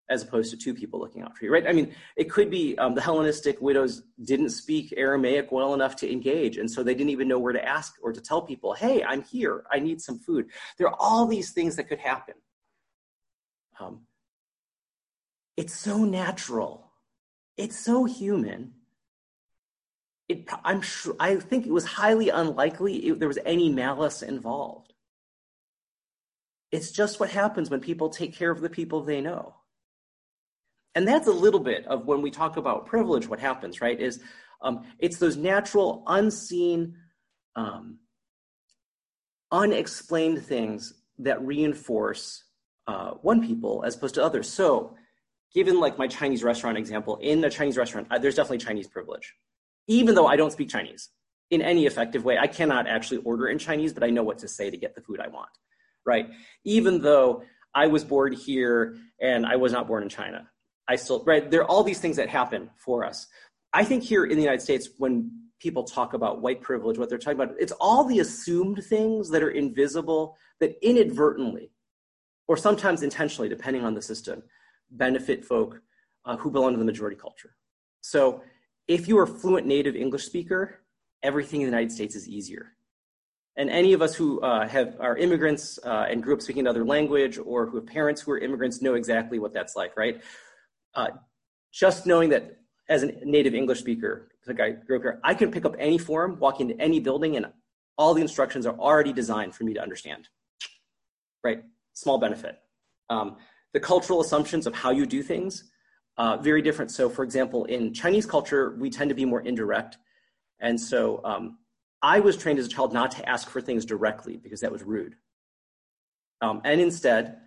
as 0.09 0.21
opposed 0.21 0.51
to 0.51 0.57
two 0.57 0.73
people 0.73 0.99
looking 0.99 1.21
out 1.21 1.35
for 1.35 1.45
you, 1.45 1.51
right? 1.51 1.65
I 1.67 1.71
mean, 1.71 1.95
it 2.17 2.29
could 2.29 2.49
be 2.49 2.77
um, 2.77 2.93
the 2.93 3.01
Hellenistic 3.01 3.61
widows 3.61 4.03
didn't 4.25 4.49
speak 4.49 4.93
Aramaic 4.97 5.51
well 5.51 5.73
enough 5.73 5.95
to 5.97 6.11
engage, 6.11 6.57
and 6.57 6.69
so 6.69 6.83
they 6.83 6.93
didn't 6.93 7.11
even 7.11 7.27
know 7.27 7.39
where 7.39 7.53
to 7.53 7.65
ask 7.65 7.95
or 8.03 8.11
to 8.11 8.19
tell 8.19 8.41
people, 8.41 8.73
hey, 8.73 9.03
I'm 9.03 9.23
here, 9.23 9.63
I 9.71 9.79
need 9.79 10.01
some 10.01 10.19
food. 10.19 10.47
There 10.77 10.87
are 10.87 10.95
all 10.99 11.25
these 11.25 11.51
things 11.51 11.77
that 11.77 11.85
could 11.85 11.99
happen. 11.99 12.35
Um, 13.79 14.01
it's 15.57 15.73
so 15.73 16.03
natural, 16.03 16.91
it's 17.57 17.77
so 17.77 18.05
human. 18.05 18.73
It, 20.29 20.47
I'm 20.63 20.81
sure, 20.81 21.15
I 21.19 21.35
think 21.35 21.65
it 21.65 21.71
was 21.71 21.85
highly 21.85 22.29
unlikely 22.29 22.95
it, 23.07 23.19
there 23.19 23.27
was 23.27 23.39
any 23.45 23.69
malice 23.69 24.21
involved. 24.21 24.93
It's 26.71 26.91
just 26.91 27.19
what 27.19 27.29
happens 27.29 27.69
when 27.69 27.81
people 27.81 28.09
take 28.09 28.33
care 28.33 28.49
of 28.49 28.61
the 28.61 28.69
people 28.69 29.03
they 29.03 29.21
know 29.21 29.55
and 30.95 31.07
that's 31.07 31.27
a 31.27 31.31
little 31.31 31.59
bit 31.59 31.85
of 31.87 32.05
when 32.05 32.21
we 32.21 32.31
talk 32.31 32.57
about 32.57 32.85
privilege 32.85 33.27
what 33.27 33.39
happens 33.39 33.81
right 33.81 33.99
is 33.99 34.19
um, 34.61 34.83
it's 34.99 35.17
those 35.17 35.35
natural 35.35 36.03
unseen 36.07 36.95
um, 37.55 37.99
unexplained 39.51 40.43
things 40.43 40.93
that 41.19 41.41
reinforce 41.45 42.43
uh, 42.87 43.11
one 43.21 43.45
people 43.45 43.83
as 43.85 43.95
opposed 43.95 44.15
to 44.15 44.23
others 44.23 44.49
so 44.49 44.95
given 45.53 45.79
like 45.79 45.97
my 45.97 46.07
chinese 46.07 46.43
restaurant 46.43 46.77
example 46.77 47.17
in 47.21 47.43
a 47.43 47.49
chinese 47.49 47.77
restaurant 47.77 48.07
uh, 48.11 48.17
there's 48.17 48.35
definitely 48.35 48.57
chinese 48.57 48.87
privilege 48.87 49.33
even 49.87 50.15
though 50.15 50.27
i 50.27 50.35
don't 50.35 50.51
speak 50.51 50.69
chinese 50.69 51.09
in 51.51 51.61
any 51.61 51.85
effective 51.85 52.23
way 52.25 52.37
i 52.37 52.47
cannot 52.47 52.87
actually 52.87 53.17
order 53.17 53.47
in 53.47 53.57
chinese 53.57 53.93
but 53.93 54.03
i 54.03 54.09
know 54.09 54.23
what 54.23 54.37
to 54.37 54.47
say 54.47 54.69
to 54.69 54.77
get 54.77 54.95
the 54.95 55.01
food 55.01 55.19
i 55.19 55.27
want 55.27 55.49
right 56.05 56.29
even 56.63 57.01
though 57.01 57.43
i 57.73 57.87
was 57.87 58.03
born 58.03 58.33
here 58.33 58.97
and 59.21 59.45
i 59.45 59.55
was 59.55 59.71
not 59.71 59.87
born 59.87 60.03
in 60.03 60.09
china 60.09 60.47
I 60.87 60.95
still, 60.95 61.23
right? 61.25 61.49
There 61.49 61.61
are 61.61 61.65
all 61.65 61.83
these 61.83 61.99
things 61.99 62.17
that 62.17 62.29
happen 62.29 62.69
for 62.77 63.05
us. 63.05 63.27
I 63.71 63.83
think 63.83 64.03
here 64.03 64.25
in 64.25 64.35
the 64.35 64.43
United 64.43 64.61
States, 64.61 64.89
when 64.97 65.31
people 65.59 65.83
talk 65.83 66.13
about 66.13 66.41
white 66.41 66.61
privilege, 66.61 66.97
what 66.97 67.09
they're 67.09 67.17
talking 67.17 67.39
about, 67.39 67.55
it's 67.59 67.71
all 67.79 68.03
the 68.03 68.19
assumed 68.19 68.83
things 68.83 69.29
that 69.29 69.41
are 69.41 69.49
invisible 69.49 70.35
that 70.59 70.75
inadvertently, 70.81 71.71
or 72.47 72.57
sometimes 72.57 73.01
intentionally, 73.01 73.47
depending 73.47 73.85
on 73.85 73.93
the 73.93 74.01
system, 74.01 74.43
benefit 74.93 75.45
folk 75.45 75.81
uh, 76.25 76.37
who 76.37 76.49
belong 76.49 76.71
to 76.73 76.79
the 76.79 76.85
majority 76.85 77.17
culture. 77.17 77.55
So 78.01 78.41
if 78.87 79.07
you 79.07 79.17
are 79.19 79.23
a 79.23 79.27
fluent 79.27 79.67
native 79.67 79.95
English 79.95 80.25
speaker, 80.25 80.81
everything 81.21 81.61
in 81.61 81.67
the 81.67 81.71
United 81.71 81.91
States 81.91 82.15
is 82.15 82.27
easier. 82.27 82.73
And 83.55 83.69
any 83.69 83.93
of 83.93 84.01
us 84.01 84.15
who 84.15 84.41
uh, 84.41 84.67
have 84.67 84.95
are 84.99 85.15
immigrants 85.17 85.79
uh, 85.85 86.07
and 86.09 86.23
grew 86.23 86.33
up 86.33 86.41
speaking 86.41 86.61
another 86.61 86.83
language, 86.83 87.37
or 87.37 87.67
who 87.67 87.77
have 87.77 87.85
parents 87.85 88.21
who 88.21 88.31
are 88.31 88.39
immigrants, 88.39 88.81
know 88.81 88.95
exactly 88.95 89.37
what 89.37 89.53
that's 89.53 89.75
like, 89.75 89.95
right? 89.95 90.21
uh, 90.95 91.09
just 91.71 92.05
knowing 92.05 92.29
that 92.29 92.57
as 92.89 93.03
a 93.03 93.11
native 93.23 93.53
English 93.53 93.79
speaker, 93.79 94.29
like 94.45 94.59
I 94.59 94.71
grew 94.71 94.97
up 94.97 95.03
here, 95.03 95.19
I 95.23 95.33
can 95.33 95.51
pick 95.51 95.65
up 95.65 95.75
any 95.79 95.97
form, 95.97 96.37
walk 96.39 96.59
into 96.59 96.79
any 96.79 96.99
building, 96.99 97.37
and 97.37 97.47
all 97.97 98.13
the 98.13 98.21
instructions 98.21 98.65
are 98.65 98.77
already 98.77 99.13
designed 99.13 99.55
for 99.55 99.63
me 99.63 99.73
to 99.73 99.81
understand. 99.81 100.27
Right? 101.43 101.63
Small 101.93 102.17
benefit. 102.17 102.59
Um, 103.09 103.37
the 103.73 103.79
cultural 103.79 104.21
assumptions 104.21 104.67
of 104.67 104.75
how 104.75 104.91
you 104.91 105.05
do 105.05 105.23
things, 105.23 105.65
uh, 106.17 106.37
very 106.37 106.61
different. 106.61 106.91
So, 106.91 107.09
for 107.09 107.23
example, 107.23 107.65
in 107.65 107.93
Chinese 107.93 108.25
culture, 108.25 108.75
we 108.79 108.89
tend 108.89 109.09
to 109.09 109.15
be 109.15 109.25
more 109.25 109.41
indirect. 109.41 109.97
And 110.59 110.79
so 110.79 111.21
um, 111.23 111.57
I 112.01 112.19
was 112.19 112.37
trained 112.37 112.59
as 112.59 112.67
a 112.67 112.69
child 112.69 112.93
not 112.93 113.11
to 113.11 113.27
ask 113.27 113.49
for 113.49 113.61
things 113.61 113.85
directly 113.85 114.37
because 114.37 114.61
that 114.61 114.71
was 114.71 114.83
rude. 114.83 115.15
Um, 116.41 116.61
and 116.63 116.79
instead, 116.79 117.37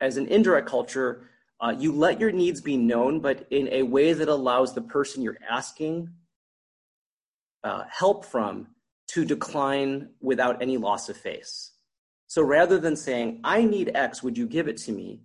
as 0.00 0.16
an 0.16 0.26
indirect 0.28 0.68
culture, 0.68 1.28
uh, 1.60 1.74
you 1.76 1.92
let 1.92 2.20
your 2.20 2.30
needs 2.30 2.60
be 2.60 2.76
known, 2.76 3.20
but 3.20 3.46
in 3.50 3.68
a 3.72 3.82
way 3.82 4.12
that 4.12 4.28
allows 4.28 4.74
the 4.74 4.80
person 4.80 5.22
you're 5.22 5.38
asking 5.48 6.08
uh, 7.64 7.82
help 7.90 8.24
from 8.24 8.68
to 9.08 9.24
decline 9.24 10.10
without 10.20 10.62
any 10.62 10.76
loss 10.76 11.08
of 11.08 11.16
face. 11.16 11.72
So 12.28 12.42
rather 12.42 12.78
than 12.78 12.94
saying, 12.94 13.40
I 13.42 13.64
need 13.64 13.90
X, 13.94 14.22
would 14.22 14.38
you 14.38 14.46
give 14.46 14.68
it 14.68 14.76
to 14.78 14.92
me? 14.92 15.22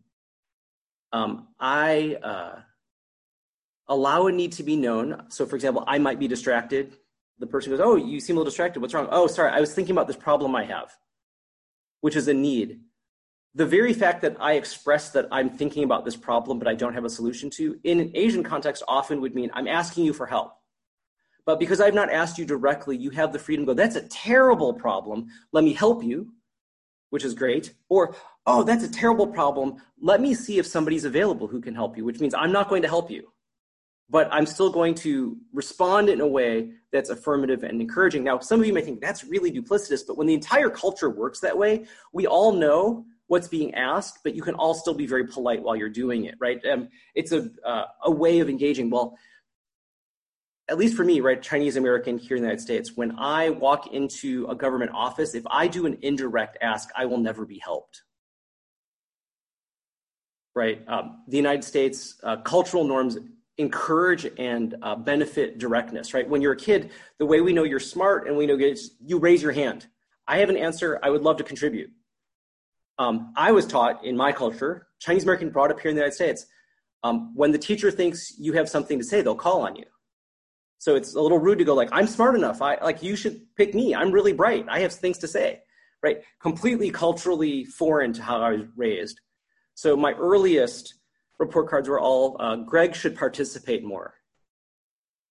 Um, 1.14 1.48
I 1.60 2.18
uh, 2.22 2.60
allow 3.88 4.28
a 4.28 4.32
need 4.32 4.52
to 4.54 4.64
be 4.64 4.76
known. 4.76 5.24
So, 5.30 5.46
for 5.46 5.56
example, 5.56 5.86
I 5.88 6.00
might 6.00 6.20
be 6.20 6.28
distracted. 6.28 6.98
The 7.40 7.48
person 7.48 7.72
goes, 7.72 7.80
Oh, 7.80 7.96
you 7.96 8.20
seem 8.20 8.36
a 8.36 8.40
little 8.40 8.50
distracted. 8.50 8.82
What's 8.82 8.94
wrong? 8.94 9.08
Oh, 9.10 9.28
sorry, 9.28 9.52
I 9.52 9.62
was 9.62 9.74
thinking 9.74 9.94
about 9.94 10.08
this 10.08 10.18
problem 10.18 10.56
I 10.56 10.66
have, 10.66 10.92
which 12.02 12.18
is 12.18 12.28
a 12.28 12.34
need 12.34 12.82
the 13.56 13.66
very 13.66 13.94
fact 13.94 14.22
that 14.24 14.38
I 14.40 14.54
express 14.54 15.12
that 15.12 15.28
I'm 15.32 15.50
thinking 15.50 15.84
about 15.84 16.06
this 16.06 16.16
problem, 16.16 16.58
but 16.58 16.68
I 16.68 16.74
don't 16.74 16.94
have 16.94 17.06
a 17.06 17.10
solution 17.10 17.50
to, 17.52 17.80
in 17.84 18.00
an 18.00 18.12
Asian 18.16 18.44
context, 18.44 18.84
often 18.88 19.22
would 19.22 19.36
mean 19.36 19.52
I'm 19.54 19.68
asking 19.68 20.06
you 20.06 20.14
for 20.14 20.26
help. 20.26 20.54
But 21.46 21.60
because 21.60 21.80
I've 21.80 21.94
not 21.94 22.12
asked 22.12 22.38
you 22.38 22.46
directly, 22.46 22.98
you 22.98 23.12
have 23.12 23.32
the 23.32 23.40
freedom 23.40 23.66
to 23.66 23.72
go, 23.72 23.74
that's 23.76 23.96
a 23.96 24.08
terrible 24.08 24.74
problem. 24.74 25.28
Let 25.52 25.64
me 25.64 25.74
help 25.74 26.04
you, 26.04 26.34
which 27.10 27.24
is 27.24 27.34
great. 27.34 27.74
Or, 27.90 28.16
oh, 28.46 28.64
that's 28.64 28.84
a 28.84 28.92
terrible 28.92 29.28
problem. 29.28 29.78
Let 30.02 30.22
me 30.22 30.34
see 30.34 30.60
if 30.60 30.68
somebody's 30.68 31.06
available 31.06 31.48
who 31.48 31.62
can 31.62 31.76
help 31.76 31.98
you, 31.98 32.06
which 32.06 32.20
means 32.20 32.34
I'm 32.34 32.52
not 32.52 32.70
going 32.70 32.82
to 32.82 32.88
help 32.88 33.10
you. 33.10 33.30
But 34.10 34.28
I'm 34.32 34.46
still 34.46 34.70
going 34.70 34.96
to 34.96 35.38
respond 35.54 36.10
in 36.10 36.22
a 36.22 36.28
way 36.28 36.72
that's 36.92 37.10
affirmative 37.10 37.64
and 37.64 37.80
encouraging. 37.82 38.24
Now, 38.24 38.40
some 38.40 38.60
of 38.60 38.68
you 38.68 38.74
may 38.74 38.82
think 38.82 39.02
that's 39.02 39.24
really 39.24 39.52
duplicitous, 39.52 40.02
but 40.06 40.18
when 40.18 40.28
the 40.28 40.34
entire 40.34 40.70
culture 40.70 41.10
works 41.10 41.40
that 41.40 41.58
way, 41.58 41.86
we 42.12 42.28
all 42.28 42.52
know 42.52 43.06
what's 43.28 43.48
being 43.48 43.74
asked, 43.74 44.20
but 44.24 44.36
you 44.36 44.42
can 44.42 44.56
all 44.56 44.74
still 44.74 44.94
be 44.94 45.08
very 45.08 45.26
polite 45.26 45.64
while 45.64 45.76
you're 45.76 45.90
doing 45.90 46.26
it, 46.26 46.36
right? 46.40 46.64
Um, 46.66 46.90
it's 47.16 47.32
a, 47.32 47.50
uh, 47.66 47.86
a 48.04 48.12
way 48.12 48.40
of 48.40 48.50
engaging. 48.50 48.90
Well, 48.90 49.18
at 50.70 50.78
least 50.78 50.96
for 50.96 51.04
me, 51.04 51.22
right, 51.22 51.42
Chinese 51.42 51.78
American 51.78 52.18
here 52.18 52.38
in 52.38 52.44
the 52.44 52.48
United 52.48 52.62
States, 52.62 52.96
when 52.96 53.18
I 53.18 53.50
walk 53.50 53.94
into 53.94 54.46
a 54.48 54.56
government 54.56 54.92
office, 54.94 55.34
if 55.34 55.44
I 55.50 55.68
do 55.68 55.86
an 55.86 55.98
indirect 56.02 56.58
ask, 56.62 56.90
I 56.96 57.06
will 57.06 57.18
never 57.18 57.46
be 57.46 57.60
helped. 57.60 58.04
Right? 60.56 60.84
Um, 60.88 61.24
the 61.28 61.38
United 61.38 61.64
States 61.64 62.16
uh, 62.24 62.38
cultural 62.38 62.84
norms 62.84 63.18
encourage 63.58 64.26
and 64.38 64.76
uh, 64.82 64.96
benefit 64.96 65.60
directness, 65.60 66.14
right? 66.14 66.28
When 66.28 66.42
you're 66.42 66.54
a 66.54 66.58
kid, 66.58 66.92
the 67.20 67.26
way 67.26 67.42
we 67.42 67.54
know 67.54 67.64
you're 67.64 67.80
smart 67.80 68.28
and 68.28 68.36
we 68.36 68.46
know 68.46 68.58
you 69.00 69.20
raise 69.20 69.42
your 69.42 69.52
hand. 69.52 69.88
I 70.28 70.38
have 70.38 70.50
an 70.50 70.58
answer. 70.58 71.00
I 71.04 71.10
would 71.10 71.22
love 71.22 71.38
to 71.38 71.44
contribute. 71.44 71.92
Um, 72.98 73.34
I 73.36 73.52
was 73.52 73.66
taught 73.66 74.06
in 74.06 74.16
my 74.16 74.32
culture, 74.32 74.88
Chinese 75.00 75.24
American 75.24 75.50
brought 75.50 75.72
up 75.72 75.80
here 75.80 75.90
in 75.90 75.96
the 75.96 76.02
United 76.02 76.16
States, 76.16 76.46
um, 77.04 77.36
when 77.36 77.52
the 77.52 77.58
teacher 77.58 77.92
thinks 77.92 78.34
you 78.40 78.54
have 78.54 78.70
something 78.70 78.98
to 78.98 79.04
say, 79.04 79.22
they'll 79.22 79.36
call 79.36 79.62
on 79.62 79.76
you. 79.76 79.86
So 80.78 80.96
it's 80.96 81.16
a 81.16 81.22
little 81.22 81.40
rude 81.40 81.60
to 81.60 81.66
go 81.66 81.74
like, 81.74 81.90
I'm 81.92 82.08
smart 82.08 82.36
enough. 82.36 82.62
I 82.62 82.76
like 82.82 83.02
you 83.02 83.16
should 83.16 83.42
pick 83.56 83.74
me. 83.74 83.96
I'm 83.96 84.12
really 84.12 84.34
bright. 84.34 84.66
I 84.70 84.80
have 84.80 84.94
things 84.94 85.18
to 85.20 85.28
say. 85.28 85.62
Right? 86.02 86.22
Completely 86.42 86.92
culturally 86.92 87.64
foreign 87.66 88.12
to 88.14 88.22
how 88.22 88.42
I 88.42 88.52
was 88.52 88.68
raised. 88.76 89.20
So 89.76 89.98
my 89.98 90.14
earliest 90.14 90.96
report 91.40 91.70
cards 91.70 91.90
were 91.90 92.00
all 92.00 92.38
uh, 92.40 92.58
Greg 92.58 92.96
should 92.96 93.16
participate 93.18 93.84
more. 93.84 94.14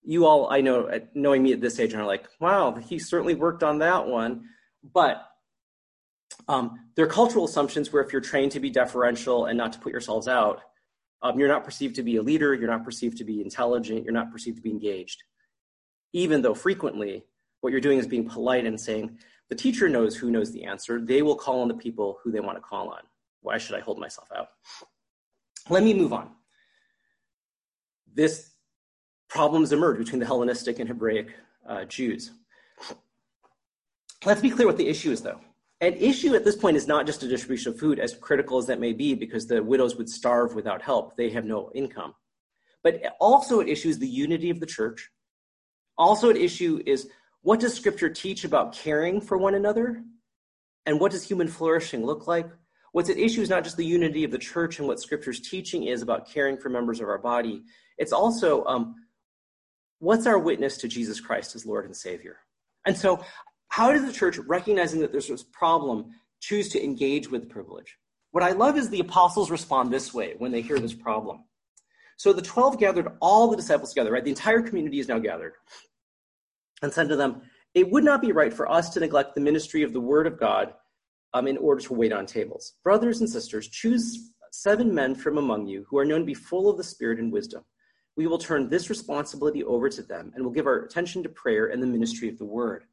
You 0.03 0.27
all, 0.27 0.53
I 0.53 0.61
know, 0.61 0.91
knowing 1.15 1.43
me 1.43 1.53
at 1.53 1.61
this 1.61 1.79
age, 1.79 1.95
are 1.95 2.05
like, 2.05 2.27
wow, 2.41 2.75
he 2.75 2.99
certainly 2.99 3.35
worked 3.35 3.63
on 3.63 3.79
that 3.79 4.07
one. 4.07 4.49
But 4.83 5.29
Um, 6.49 6.79
there 6.95 7.05
are 7.05 7.19
cultural 7.21 7.45
assumptions 7.45 7.93
where 7.93 8.03
if 8.03 8.11
you're 8.11 8.31
trained 8.33 8.53
to 8.53 8.61
be 8.61 8.71
deferential 8.71 9.47
and 9.47 9.57
not 9.57 9.73
to 9.75 9.79
put 9.79 9.93
yourselves 9.93 10.27
out, 10.27 10.59
um, 11.23 11.39
you're 11.39 11.55
not 11.55 11.63
perceived 11.63 11.95
to 11.97 12.03
be 12.03 12.17
a 12.17 12.23
leader, 12.23 12.55
you're 12.55 12.75
not 12.75 12.85
perceived 12.85 13.17
to 13.19 13.25
be 13.25 13.43
intelligent, 13.43 14.03
you're 14.05 14.21
not 14.21 14.33
perceived 14.33 14.57
to 14.57 14.63
be 14.63 14.71
engaged. 14.71 15.23
Even 16.13 16.43
though 16.43 16.55
frequently 16.55 17.25
what 17.61 17.71
you're 17.71 17.87
doing 17.89 17.99
is 18.01 18.09
being 18.09 18.29
polite 18.29 18.67
and 18.67 18.81
saying, 18.81 19.19
the 19.51 19.55
teacher 19.65 19.89
knows 19.89 20.17
who 20.17 20.31
knows 20.31 20.51
the 20.51 20.65
answer. 20.65 21.01
They 21.01 21.23
will 21.23 21.37
call 21.37 21.61
on 21.63 21.69
the 21.69 21.83
people 21.87 22.19
who 22.21 22.33
they 22.33 22.41
want 22.41 22.57
to 22.57 22.69
call 22.73 22.89
on. 22.97 23.03
Why 23.43 23.59
should 23.59 23.77
I 23.77 23.81
hold 23.81 23.99
myself 23.99 24.29
out? 24.35 24.49
Let 25.69 25.83
me 25.83 25.95
move 25.95 26.13
on. 26.13 26.31
This 28.15 28.51
problems 29.29 29.73
emerge 29.73 29.99
between 29.99 30.21
the 30.21 30.27
Hellenistic 30.27 30.79
and 30.79 30.89
Hebraic 30.89 31.35
uh, 31.69 31.85
Jews. 31.85 32.33
Let's 34.25 34.41
be 34.41 34.51
clear 34.51 34.67
what 34.67 34.77
the 34.77 34.89
issue 34.89 35.11
is, 35.11 35.21
though. 35.21 35.41
An 35.81 35.95
issue 35.95 36.35
at 36.37 36.45
this 36.45 36.55
point 36.55 36.77
is 36.77 36.87
not 36.87 37.07
just 37.07 37.25
a 37.25 37.29
distribution 37.29 37.73
of 37.73 37.79
food, 37.79 37.99
as 37.99 38.15
critical 38.15 38.59
as 38.59 38.67
that 38.67 38.79
may 38.79 38.93
be, 38.93 39.15
because 39.15 39.47
the 39.47 39.63
widows 39.63 39.97
would 39.97 40.09
starve 40.09 40.55
without 40.55 40.81
help. 40.81 41.17
They 41.17 41.31
have 41.31 41.45
no 41.45 41.73
income. 41.75 42.15
But 42.85 43.03
also 43.19 43.61
at 43.61 43.69
issue 43.69 43.89
is 43.89 43.99
the 43.99 44.07
unity 44.07 44.51
of 44.51 44.61
the 44.61 44.67
church. 44.67 45.11
Also 45.99 46.31
at 46.31 46.37
issue 46.37 46.81
is 46.87 47.09
what 47.43 47.59
does 47.59 47.75
Scripture 47.75 48.09
teach 48.09 48.45
about 48.45 48.73
caring 48.73 49.21
for 49.21 49.37
one 49.37 49.57
another? 49.57 50.05
And 50.87 51.01
what 51.01 51.11
does 51.11 51.25
human 51.25 51.49
flourishing 51.49 52.05
look 52.05 52.29
like? 52.29 52.49
What's 52.93 53.11
at 53.11 53.19
issue 53.19 53.41
is 53.41 53.49
not 53.51 53.65
just 53.65 53.77
the 53.77 53.85
unity 53.87 54.23
of 54.23 54.31
the 54.31 54.39
church 54.39 54.79
and 54.79 54.87
what 54.87 55.01
Scripture's 55.01 55.41
teaching 55.41 55.85
is 55.85 56.03
about 56.03 56.29
caring 56.29 56.59
for 56.59 56.69
members 56.69 57.01
of 57.01 57.09
our 57.09 57.19
body. 57.19 57.63
It's 57.99 58.13
also 58.13 58.65
um, 58.65 58.95
what's 59.99 60.27
our 60.27 60.39
witness 60.39 60.77
to 60.79 60.89
Jesus 60.89 61.21
Christ 61.21 61.55
as 61.55 61.65
Lord 61.65 61.87
and 61.87 61.97
Savior? 61.97 62.39
And 62.87 62.97
so 62.97 63.25
how 63.69 63.91
does 63.91 64.05
the 64.05 64.13
church, 64.13 64.37
recognizing 64.37 65.01
that 65.01 65.13
there's 65.13 65.29
this 65.29 65.43
problem, 65.43 66.11
choose 66.41 66.69
to 66.71 66.85
engage 66.85 67.31
with 67.31 67.49
privilege? 67.49 67.97
What 68.33 68.45
I 68.45 68.51
love 68.51 68.77
is 68.77 68.91
the 68.91 69.01
apostles 69.01 69.51
respond 69.51 69.91
this 69.91 70.13
way 70.13 70.35
when 70.37 70.53
they 70.53 70.61
hear 70.61 70.79
this 70.79 70.93
problem. 70.93 71.45
So 72.19 72.35
the 72.35 72.43
12 72.43 72.79
gathered 72.79 73.09
all 73.21 73.49
the 73.49 73.57
disciples 73.57 73.91
together, 73.91 74.13
right? 74.13 74.23
The 74.23 74.31
entire 74.31 74.61
community 74.61 75.01
is 75.01 75.09
now 75.09 75.19
gathered 75.19 75.55
and 76.83 76.93
said 76.93 77.09
to 77.09 77.17
them, 77.17 77.43
It 77.75 77.91
would 77.91 78.05
not 78.05 78.21
be 78.21 78.33
right 78.33 78.53
for 78.53 78.71
us 78.71 78.91
to 78.91 79.01
neglect 79.01 79.35
the 79.35 79.41
ministry 79.41 79.83
of 79.83 79.95
the 79.95 80.01
word 80.01 80.27
of 80.27 80.39
God 80.39 80.75
um, 81.35 81.47
in 81.47 81.57
order 81.59 81.81
to 81.83 81.95
wait 81.95 82.13
on 82.13 82.27
tables. 82.27 82.75
Brothers 82.83 83.21
and 83.21 83.29
sisters, 83.29 83.69
choose 83.69 84.33
seven 84.51 84.95
men 84.95 85.15
from 85.15 85.39
among 85.39 85.67
you 85.67 85.87
who 85.89 85.99
are 85.99 86.05
known 86.05 86.21
to 86.21 86.27
be 86.27 86.35
full 86.35 86.69
of 86.69 86.77
the 86.77 86.85
Spirit 86.85 87.19
and 87.19 87.33
wisdom. 87.33 87.65
We 88.17 88.27
will 88.27 88.39
turn 88.39 88.69
this 88.69 88.91
responsibility 88.91 89.65
over 89.65 89.89
to 89.89 90.03
them 90.03 90.33
and 90.35 90.45
will 90.45 90.53
give 90.53 90.67
our 90.67 90.81
attention 90.81 91.23
to 91.23 91.29
prayer 91.31 91.67
and 91.67 91.83
the 91.83 91.87
ministry 91.87 92.29
of 92.29 92.39
the 92.39 92.45
word. 92.45 92.85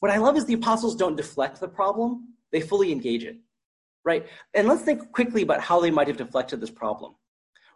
What 0.00 0.10
I 0.10 0.16
love 0.16 0.36
is 0.36 0.44
the 0.44 0.54
apostles 0.54 0.96
don't 0.96 1.16
deflect 1.16 1.60
the 1.60 1.68
problem, 1.68 2.34
they 2.50 2.60
fully 2.60 2.90
engage 2.90 3.24
it, 3.24 3.36
right? 4.04 4.26
And 4.54 4.66
let's 4.66 4.82
think 4.82 5.12
quickly 5.12 5.42
about 5.42 5.60
how 5.60 5.80
they 5.80 5.90
might 5.90 6.08
have 6.08 6.16
deflected 6.16 6.60
this 6.60 6.70
problem. 6.70 7.14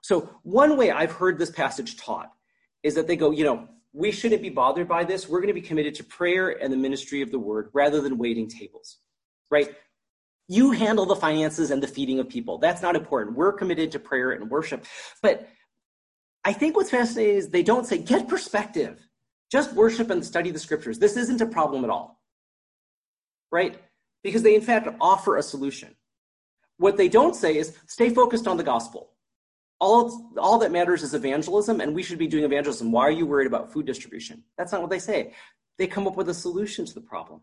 So, 0.02 0.30
one 0.42 0.76
way 0.76 0.90
I've 0.90 1.12
heard 1.12 1.38
this 1.38 1.50
passage 1.50 1.96
taught 1.96 2.32
is 2.82 2.94
that 2.94 3.06
they 3.06 3.16
go, 3.16 3.30
you 3.30 3.44
know, 3.44 3.68
we 3.92 4.12
shouldn't 4.12 4.42
be 4.42 4.50
bothered 4.50 4.86
by 4.86 5.04
this. 5.04 5.28
We're 5.28 5.40
going 5.40 5.54
to 5.54 5.60
be 5.60 5.66
committed 5.66 5.94
to 5.96 6.04
prayer 6.04 6.50
and 6.62 6.72
the 6.72 6.76
ministry 6.76 7.22
of 7.22 7.30
the 7.30 7.38
word 7.38 7.70
rather 7.72 8.00
than 8.00 8.18
waiting 8.18 8.48
tables, 8.48 8.98
right? 9.50 9.74
You 10.48 10.70
handle 10.70 11.06
the 11.06 11.16
finances 11.16 11.70
and 11.70 11.82
the 11.82 11.88
feeding 11.88 12.20
of 12.20 12.28
people. 12.28 12.58
That's 12.58 12.82
not 12.82 12.96
important. 12.96 13.36
We're 13.36 13.52
committed 13.52 13.92
to 13.92 13.98
prayer 13.98 14.32
and 14.32 14.50
worship. 14.50 14.84
But 15.22 15.48
I 16.44 16.52
think 16.52 16.76
what's 16.76 16.90
fascinating 16.90 17.36
is 17.36 17.48
they 17.48 17.64
don't 17.64 17.86
say, 17.86 17.98
get 17.98 18.28
perspective. 18.28 19.08
Just 19.50 19.72
worship 19.74 20.10
and 20.10 20.24
study 20.24 20.50
the 20.50 20.58
scriptures. 20.58 20.98
This 20.98 21.16
isn't 21.16 21.40
a 21.40 21.46
problem 21.46 21.84
at 21.84 21.90
all 21.90 22.16
right? 23.50 23.76
Because 24.22 24.42
they, 24.42 24.54
in 24.54 24.60
fact, 24.60 24.88
offer 25.00 25.36
a 25.36 25.42
solution. 25.42 25.94
What 26.78 26.96
they 26.96 27.08
don't 27.08 27.34
say 27.34 27.56
is 27.56 27.76
stay 27.86 28.10
focused 28.10 28.46
on 28.46 28.56
the 28.56 28.64
gospel. 28.64 29.12
All, 29.78 30.32
all 30.38 30.58
that 30.58 30.72
matters 30.72 31.02
is 31.02 31.14
evangelism, 31.14 31.80
and 31.80 31.94
we 31.94 32.02
should 32.02 32.18
be 32.18 32.26
doing 32.26 32.44
evangelism. 32.44 32.92
Why 32.92 33.02
are 33.02 33.10
you 33.10 33.26
worried 33.26 33.46
about 33.46 33.72
food 33.72 33.86
distribution? 33.86 34.42
That's 34.56 34.72
not 34.72 34.80
what 34.80 34.90
they 34.90 34.98
say. 34.98 35.34
They 35.78 35.86
come 35.86 36.06
up 36.06 36.16
with 36.16 36.28
a 36.28 36.34
solution 36.34 36.86
to 36.86 36.94
the 36.94 37.00
problem. 37.00 37.42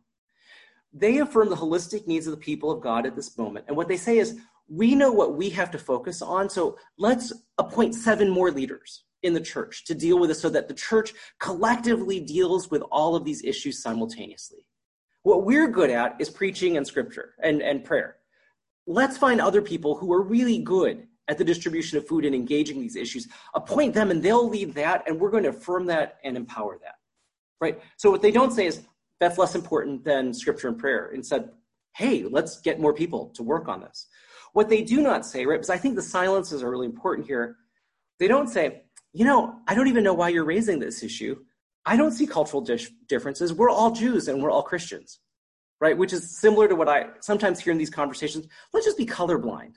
They 0.94 1.18
affirm 1.18 1.50
the 1.50 1.56
holistic 1.56 2.06
needs 2.08 2.28
of 2.28 2.32
the 2.32 2.38
people 2.38 2.72
of 2.72 2.82
God 2.82 3.06
at 3.06 3.16
this 3.16 3.38
moment. 3.38 3.66
And 3.68 3.76
what 3.76 3.88
they 3.88 3.98
say 3.98 4.20
is, 4.20 4.40
we 4.70 4.96
know 4.96 5.12
what 5.12 5.36
we 5.36 5.50
have 5.50 5.72
to 5.72 5.78
focus 5.78 6.22
on, 6.22 6.50
so 6.50 6.78
let's 6.98 7.34
appoint 7.58 7.96
seven 7.96 8.30
more 8.30 8.50
leaders 8.50 9.04
in 9.24 9.34
the 9.34 9.42
church 9.42 9.86
to 9.86 9.96
deal 9.96 10.20
with 10.20 10.30
this 10.30 10.42
so 10.42 10.50
that 10.50 10.68
the 10.68 10.74
church 10.74 11.14
collectively 11.40 12.20
deals 12.20 12.70
with 12.70 12.82
all 12.92 13.16
of 13.16 13.26
these 13.26 13.44
issues 13.44 13.82
simultaneously. 13.82 14.66
What 15.24 15.46
we're 15.46 15.70
good 15.70 15.90
at 15.90 16.16
is 16.20 16.30
preaching 16.30 16.78
and 16.78 16.86
scripture 16.86 17.34
and, 17.42 17.62
and 17.62 17.84
prayer. 17.84 18.18
Let's 18.86 19.18
find 19.18 19.40
other 19.40 19.62
people 19.62 19.96
who 19.96 20.12
are 20.12 20.22
really 20.22 20.60
good 20.60 21.08
at 21.30 21.38
the 21.38 21.46
distribution 21.46 21.98
of 21.98 22.06
food 22.06 22.26
and 22.26 22.36
engaging 22.36 22.82
these 22.82 22.98
issues, 22.98 23.30
appoint 23.54 23.94
them 23.94 24.12
and 24.12 24.22
they'll 24.22 24.50
lead 24.50 24.74
that, 24.74 25.04
and 25.08 25.20
we're 25.20 25.32
going 25.32 25.44
to 25.44 25.50
affirm 25.50 25.86
that 25.86 26.18
and 26.26 26.36
empower 26.36 26.78
that. 26.84 26.96
Right? 27.62 27.82
So 27.96 28.12
what 28.12 28.22
they 28.22 28.32
don't 28.32 28.52
say 28.52 28.66
is 28.66 28.82
that's 29.24 29.38
less 29.38 29.56
important 29.56 30.04
than 30.04 30.34
scripture 30.34 30.68
and 30.68 30.78
prayer. 30.78 31.12
Instead, 31.14 31.50
hey, 31.96 32.24
let's 32.24 32.60
get 32.62 32.80
more 32.80 32.94
people 32.94 33.30
to 33.36 33.44
work 33.44 33.68
on 33.68 33.82
this. 33.82 34.08
What 34.54 34.70
they 34.70 34.84
do 34.84 35.02
not 35.02 35.26
say, 35.26 35.46
right, 35.46 35.56
because 35.56 35.70
I 35.70 35.78
think 35.78 35.96
the 35.96 36.02
silences 36.02 36.62
are 36.62 36.70
really 36.70 36.86
important 36.86 37.28
here, 37.28 37.58
they 38.20 38.28
don't 38.28 38.50
say, 38.50 38.84
you 39.14 39.26
know, 39.26 39.60
I 39.68 39.76
don't 39.76 39.88
even 39.88 40.04
know 40.04 40.14
why 40.14 40.30
you're 40.30 40.46
raising 40.46 40.80
this 40.80 41.04
issue. 41.04 41.38
I 41.86 41.98
don't 41.98 42.12
see 42.12 42.28
cultural 42.28 42.66
differences. 43.08 43.54
We're 43.54 43.70
all 43.70 43.92
Jews 43.92 44.28
and 44.28 44.42
we're 44.42 44.52
all 44.52 44.64
Christians, 44.64 45.20
right? 45.82 45.98
Which 45.98 46.14
is 46.14 46.40
similar 46.40 46.68
to 46.68 46.76
what 46.76 46.90
I 46.90 47.08
sometimes 47.20 47.60
hear 47.60 47.72
in 47.72 47.78
these 47.78 47.90
conversations. 47.90 48.48
Let's 48.74 48.86
just 48.86 48.98
be 48.98 49.06
colorblind. 49.06 49.74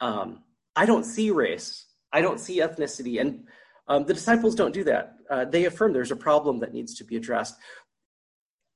Um, 0.00 0.42
I 0.76 0.86
don't 0.86 1.04
see 1.04 1.30
race. 1.30 1.86
I 2.12 2.20
don't 2.20 2.40
see 2.40 2.58
ethnicity. 2.58 3.20
And 3.20 3.44
um, 3.88 4.04
the 4.04 4.14
disciples 4.14 4.54
don't 4.54 4.72
do 4.72 4.84
that. 4.84 5.16
Uh, 5.28 5.44
they 5.44 5.64
affirm 5.64 5.92
there's 5.92 6.10
a 6.10 6.16
problem 6.16 6.58
that 6.60 6.72
needs 6.72 6.94
to 6.96 7.04
be 7.04 7.16
addressed. 7.16 7.56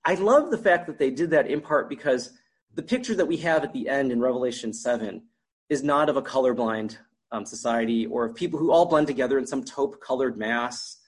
I 0.05 0.15
love 0.15 0.51
the 0.51 0.59
fact 0.59 0.87
that 0.87 0.99
they 0.99 1.11
did 1.11 1.31
that 1.31 1.47
in 1.47 1.61
part 1.61 1.89
because 1.89 2.33
the 2.75 2.83
picture 2.83 3.15
that 3.15 3.27
we 3.27 3.39
have 3.39 3.65
at 3.65 3.73
the 3.73 3.89
end 3.89 4.13
in 4.13 4.21
Revelation 4.21 4.73
7 4.73 5.23
is 5.69 5.83
not 5.83 6.09
of 6.09 6.17
a 6.17 6.23
colorblind 6.23 6.99
um, 7.33 7.47
society 7.47 8.07
or 8.07 8.27
of 8.27 8.35
people 8.35 8.59
who 8.59 8.71
all 8.71 8.85
blend 8.85 9.07
together 9.07 9.39
in 9.39 9.47
some 9.47 9.65
taupe 9.65 10.01
colored 10.01 10.37
mass 10.37 10.99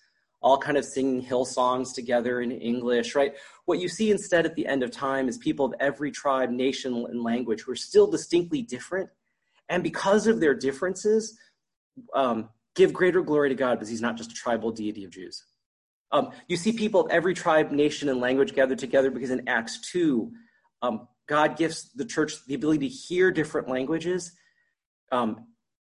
all 0.47 0.59
kind 0.59 0.77
of 0.77 0.85
singing 0.85 1.21
hill 1.21 1.45
songs 1.45 1.93
together 1.93 2.41
in 2.41 2.53
English, 2.53 3.15
right? 3.15 3.35
What 3.65 3.81
you 3.81 3.89
see 3.89 4.11
instead 4.11 4.47
at 4.47 4.55
the 4.55 4.67
end 4.67 4.83
of 4.83 4.91
time 4.91 5.29
is 5.29 5.39
people 5.39 5.67
of 5.67 5.75
every 5.81 6.11
tribe, 6.11 6.51
nation, 6.51 6.95
and 7.09 7.23
language 7.23 7.63
who 7.63 7.73
are 7.73 7.77
still 7.77 8.07
distinctly 8.07 8.63
different. 8.63 9.11
And 9.69 9.83
because 9.83 10.27
of 10.27 10.39
their 10.39 10.55
differences, 10.55 11.37
um, 12.15 12.51
give 12.75 12.93
greater 12.93 13.23
glory 13.23 13.49
to 13.49 13.55
God 13.55 13.75
because 13.75 13.89
he's 13.89 14.01
not 14.01 14.17
just 14.17 14.31
a 14.31 14.35
tribal 14.35 14.71
deity 14.71 15.05
of 15.05 15.11
Jews. 15.11 15.45
Um, 16.13 16.31
you 16.49 16.57
see 16.57 16.73
people 16.73 17.01
of 17.07 17.11
every 17.11 17.35
tribe, 17.35 17.73
nation, 17.73 18.09
and 18.09 18.21
language 18.21 18.55
gathered 18.55 18.79
together 18.79 19.11
because 19.11 19.31
in 19.31 19.49
Acts 19.49 19.81
2, 19.93 20.31
um, 20.83 21.09
God 21.27 21.57
gives 21.57 21.93
the 21.95 22.05
church 22.05 22.35
the 22.47 22.55
ability 22.55 22.89
to 22.89 22.95
hear 22.95 23.31
different 23.31 23.69
languages. 23.69 24.33
Um, 25.11 25.47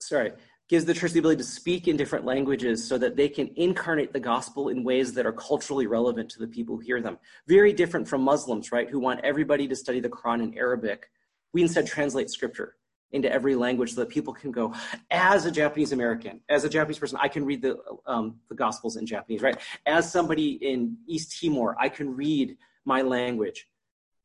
sorry, 0.01 0.33
gives 0.69 0.85
the 0.85 0.95
church 0.95 1.13
the 1.13 1.19
ability 1.19 1.39
to 1.39 1.49
speak 1.49 1.89
in 1.89 1.97
different 1.97 2.25
languages 2.25 2.87
so 2.87 2.99
that 2.99 3.17
they 3.17 3.29
can 3.29 3.51
incarnate 3.57 4.13
the 4.13 4.21
gospel 4.21 4.69
in 4.69 4.85
ways 4.85 5.13
that 5.15 5.27
are 5.27 5.33
culturally 5.33 5.87
relevant 5.87 6.31
to 6.31 6.39
the 6.39 6.47
people 6.47 6.77
who 6.77 6.83
hear 6.83 7.01
them. 7.01 7.19
Very 7.49 7.73
different 7.73 8.07
from 8.07 8.23
Muslims, 8.23 8.73
right, 8.73 8.89
who 8.89 9.01
want 9.01 9.21
everybody 9.25 9.67
to 9.69 9.77
study 9.77 10.01
the 10.01 10.09
Quran 10.09 10.43
in 10.43 10.59
Arabic. 10.59 11.09
We 11.53 11.63
instead 11.63 11.87
translate 11.87 12.31
scripture 12.31 12.77
into 13.17 13.33
every 13.33 13.55
language 13.55 13.95
so 13.95 14.01
that 14.01 14.09
people 14.09 14.33
can 14.33 14.53
go, 14.53 14.73
as 15.11 15.45
a 15.45 15.51
Japanese 15.51 15.93
American, 15.93 16.41
as 16.49 16.65
a 16.65 16.69
Japanese 16.69 16.99
person, 16.99 17.19
I 17.21 17.29
can 17.29 17.45
read 17.45 17.63
the, 17.63 17.79
um, 18.07 18.37
the 18.49 18.55
gospels 18.55 18.97
in 18.97 19.07
Japanese, 19.07 19.43
right? 19.43 19.59
As 19.87 20.11
somebody 20.11 20.53
in 20.53 20.97
East 21.07 21.41
Timor, 21.41 21.77
I 21.79 21.89
can 21.89 22.15
read 22.15 22.57
my 22.85 23.03
language 23.03 23.67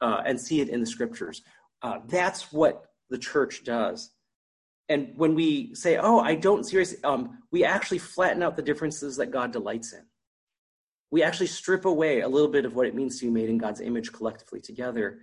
uh, 0.02 0.22
and 0.26 0.40
see 0.40 0.62
it 0.62 0.70
in 0.70 0.80
the 0.80 0.86
scriptures. 0.86 1.42
Uh, 1.82 2.00
that's 2.08 2.52
what 2.54 2.86
the 3.10 3.18
church 3.18 3.64
does 3.64 4.12
and 4.92 5.14
when 5.16 5.36
we 5.36 5.74
say, 5.74 5.98
"Oh, 5.98 6.20
I 6.20 6.36
don't 6.36 6.66
seriously," 6.66 7.02
um, 7.06 7.38
we 7.50 7.64
actually 7.64 8.00
flatten 8.00 8.44
out 8.44 8.58
the 8.58 8.62
differences 8.62 9.16
that 9.18 9.32
God 9.32 9.54
delights 9.54 9.94
in. 9.94 10.02
We 11.12 11.24
actually 11.24 11.48
strip 11.48 11.86
away 11.86 12.20
a 12.20 12.28
little 12.28 12.50
bit 12.50 12.66
of 12.66 12.76
what 12.76 12.88
it 12.88 12.94
means 12.94 13.18
to 13.20 13.26
be 13.26 13.32
made 13.32 13.50
in 13.50 13.58
God's 13.58 13.80
image 13.80 14.12
collectively 14.12 14.60
together. 14.60 15.20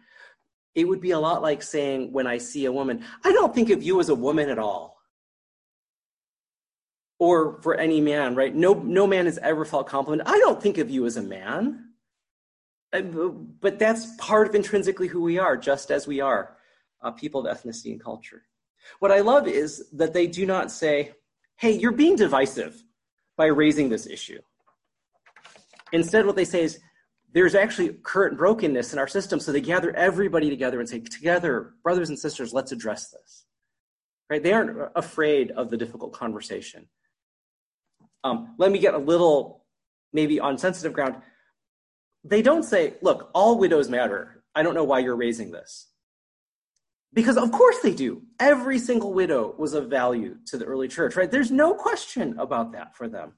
It 0.78 0.86
would 0.86 1.00
be 1.00 1.10
a 1.10 1.18
lot 1.18 1.42
like 1.42 1.60
saying, 1.60 2.12
when 2.12 2.28
I 2.28 2.38
see 2.38 2.64
a 2.66 2.70
woman, 2.70 3.04
I 3.24 3.32
don't 3.32 3.52
think 3.52 3.70
of 3.70 3.82
you 3.82 3.98
as 3.98 4.10
a 4.10 4.14
woman 4.14 4.48
at 4.48 4.60
all. 4.60 4.96
Or 7.18 7.60
for 7.62 7.74
any 7.74 8.00
man, 8.00 8.36
right? 8.36 8.54
No, 8.54 8.74
no 8.74 9.04
man 9.08 9.26
has 9.26 9.38
ever 9.38 9.64
felt 9.64 9.88
complimented. 9.88 10.32
I 10.32 10.38
don't 10.38 10.62
think 10.62 10.78
of 10.78 10.88
you 10.88 11.04
as 11.04 11.16
a 11.16 11.22
man. 11.22 11.86
But 12.92 13.80
that's 13.80 14.14
part 14.18 14.46
of 14.46 14.54
intrinsically 14.54 15.08
who 15.08 15.20
we 15.20 15.36
are, 15.36 15.56
just 15.56 15.90
as 15.90 16.06
we 16.06 16.20
are, 16.20 16.56
uh, 17.02 17.10
people 17.10 17.44
of 17.44 17.58
ethnicity 17.58 17.90
and 17.90 18.00
culture. 18.00 18.44
What 19.00 19.10
I 19.10 19.18
love 19.18 19.48
is 19.48 19.88
that 19.94 20.12
they 20.12 20.28
do 20.28 20.46
not 20.46 20.70
say, 20.70 21.12
hey, 21.56 21.72
you're 21.72 21.90
being 21.90 22.14
divisive 22.14 22.80
by 23.36 23.46
raising 23.46 23.88
this 23.88 24.06
issue. 24.06 24.40
Instead, 25.92 26.24
what 26.24 26.36
they 26.36 26.44
say 26.44 26.62
is, 26.62 26.78
there's 27.32 27.54
actually 27.54 27.90
current 28.02 28.38
brokenness 28.38 28.92
in 28.92 28.98
our 28.98 29.08
system. 29.08 29.38
So 29.38 29.52
they 29.52 29.60
gather 29.60 29.94
everybody 29.94 30.48
together 30.48 30.80
and 30.80 30.88
say, 30.88 31.00
together, 31.00 31.74
brothers 31.82 32.08
and 32.08 32.18
sisters, 32.18 32.52
let's 32.52 32.72
address 32.72 33.10
this. 33.10 33.44
Right? 34.30 34.42
They 34.42 34.52
aren't 34.52 34.90
afraid 34.96 35.50
of 35.52 35.70
the 35.70 35.76
difficult 35.76 36.12
conversation. 36.12 36.88
Um, 38.24 38.54
let 38.58 38.72
me 38.72 38.78
get 38.78 38.94
a 38.94 38.98
little, 38.98 39.64
maybe 40.12 40.40
on 40.40 40.58
sensitive 40.58 40.92
ground. 40.92 41.16
They 42.24 42.42
don't 42.42 42.64
say, 42.64 42.94
look, 43.00 43.30
all 43.34 43.58
widows 43.58 43.88
matter. 43.88 44.42
I 44.54 44.62
don't 44.62 44.74
know 44.74 44.84
why 44.84 44.98
you're 44.98 45.16
raising 45.16 45.50
this. 45.50 45.88
Because 47.14 47.38
of 47.38 47.52
course 47.52 47.78
they 47.82 47.94
do. 47.94 48.22
Every 48.38 48.78
single 48.78 49.14
widow 49.14 49.54
was 49.56 49.72
of 49.72 49.88
value 49.88 50.36
to 50.46 50.58
the 50.58 50.64
early 50.64 50.88
church, 50.88 51.16
right? 51.16 51.30
There's 51.30 51.50
no 51.50 51.72
question 51.74 52.38
about 52.38 52.72
that 52.72 52.96
for 52.96 53.08
them. 53.08 53.34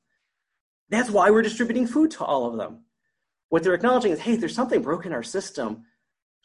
That's 0.89 1.11
why 1.11 1.31
we're 1.31 1.43
distributing 1.43 1.87
food 1.87 2.11
to 2.13 2.25
all 2.25 2.47
of 2.47 2.57
them. 2.57 2.85
What 3.51 3.63
they're 3.63 3.75
acknowledging 3.75 4.13
is, 4.13 4.21
hey, 4.21 4.37
there's 4.37 4.55
something 4.55 4.81
broken 4.81 5.13
in 5.13 5.17
our 5.17 5.23
system 5.23 5.85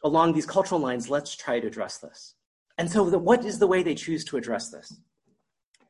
along 0.04 0.34
these 0.34 0.46
cultural 0.46 0.80
lines. 0.80 1.08
Let's 1.08 1.34
try 1.34 1.58
to 1.58 1.66
address 1.66 1.98
this. 1.98 2.34
And 2.78 2.90
so, 2.90 3.08
the, 3.08 3.18
what 3.18 3.44
is 3.44 3.58
the 3.58 3.66
way 3.66 3.82
they 3.82 3.94
choose 3.94 4.24
to 4.26 4.36
address 4.36 4.70
this? 4.70 5.00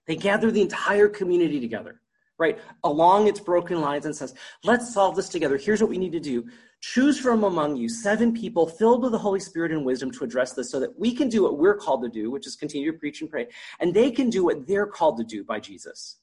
They 0.07 0.15
gather 0.15 0.51
the 0.51 0.63
entire 0.63 1.09
community 1.09 1.59
together, 1.59 2.01
right, 2.39 2.59
along 2.85 3.27
its 3.27 3.41
broken 3.41 3.81
lines 3.81 4.07
and 4.07 4.15
says, 4.15 4.35
let's 4.63 4.95
solve 4.95 5.17
this 5.17 5.29
together. 5.29 5.57
Here's 5.57 5.81
what 5.81 5.91
we 5.91 5.99
need 5.99 6.13
to 6.13 6.21
do. 6.21 6.47
Choose 6.81 7.19
from 7.19 7.43
among 7.43 7.77
you 7.77 7.89
seven 7.89 8.33
people 8.33 8.67
filled 8.69 9.03
with 9.03 9.13
the 9.13 9.19
Holy 9.19 9.41
Spirit 9.41 9.73
and 9.73 9.85
wisdom 9.85 10.11
to 10.13 10.25
address 10.25 10.53
this 10.53 10.71
so 10.71 10.79
that 10.79 10.97
we 10.99 11.13
can 11.13 11.29
do 11.29 11.43
what 11.43 11.59
we're 11.59 11.75
called 11.77 12.03
to 12.03 12.09
do, 12.09 12.31
which 12.31 12.47
is 12.47 12.55
continue 12.55 12.93
to 12.93 12.99
preach 12.99 13.21
and 13.23 13.31
pray, 13.31 13.49
and 13.81 13.93
they 13.93 14.11
can 14.11 14.31
do 14.31 14.45
what 14.45 14.67
they're 14.67 14.87
called 14.87 15.17
to 15.17 15.25
do 15.25 15.43
by 15.43 15.59
Jesus 15.59 16.19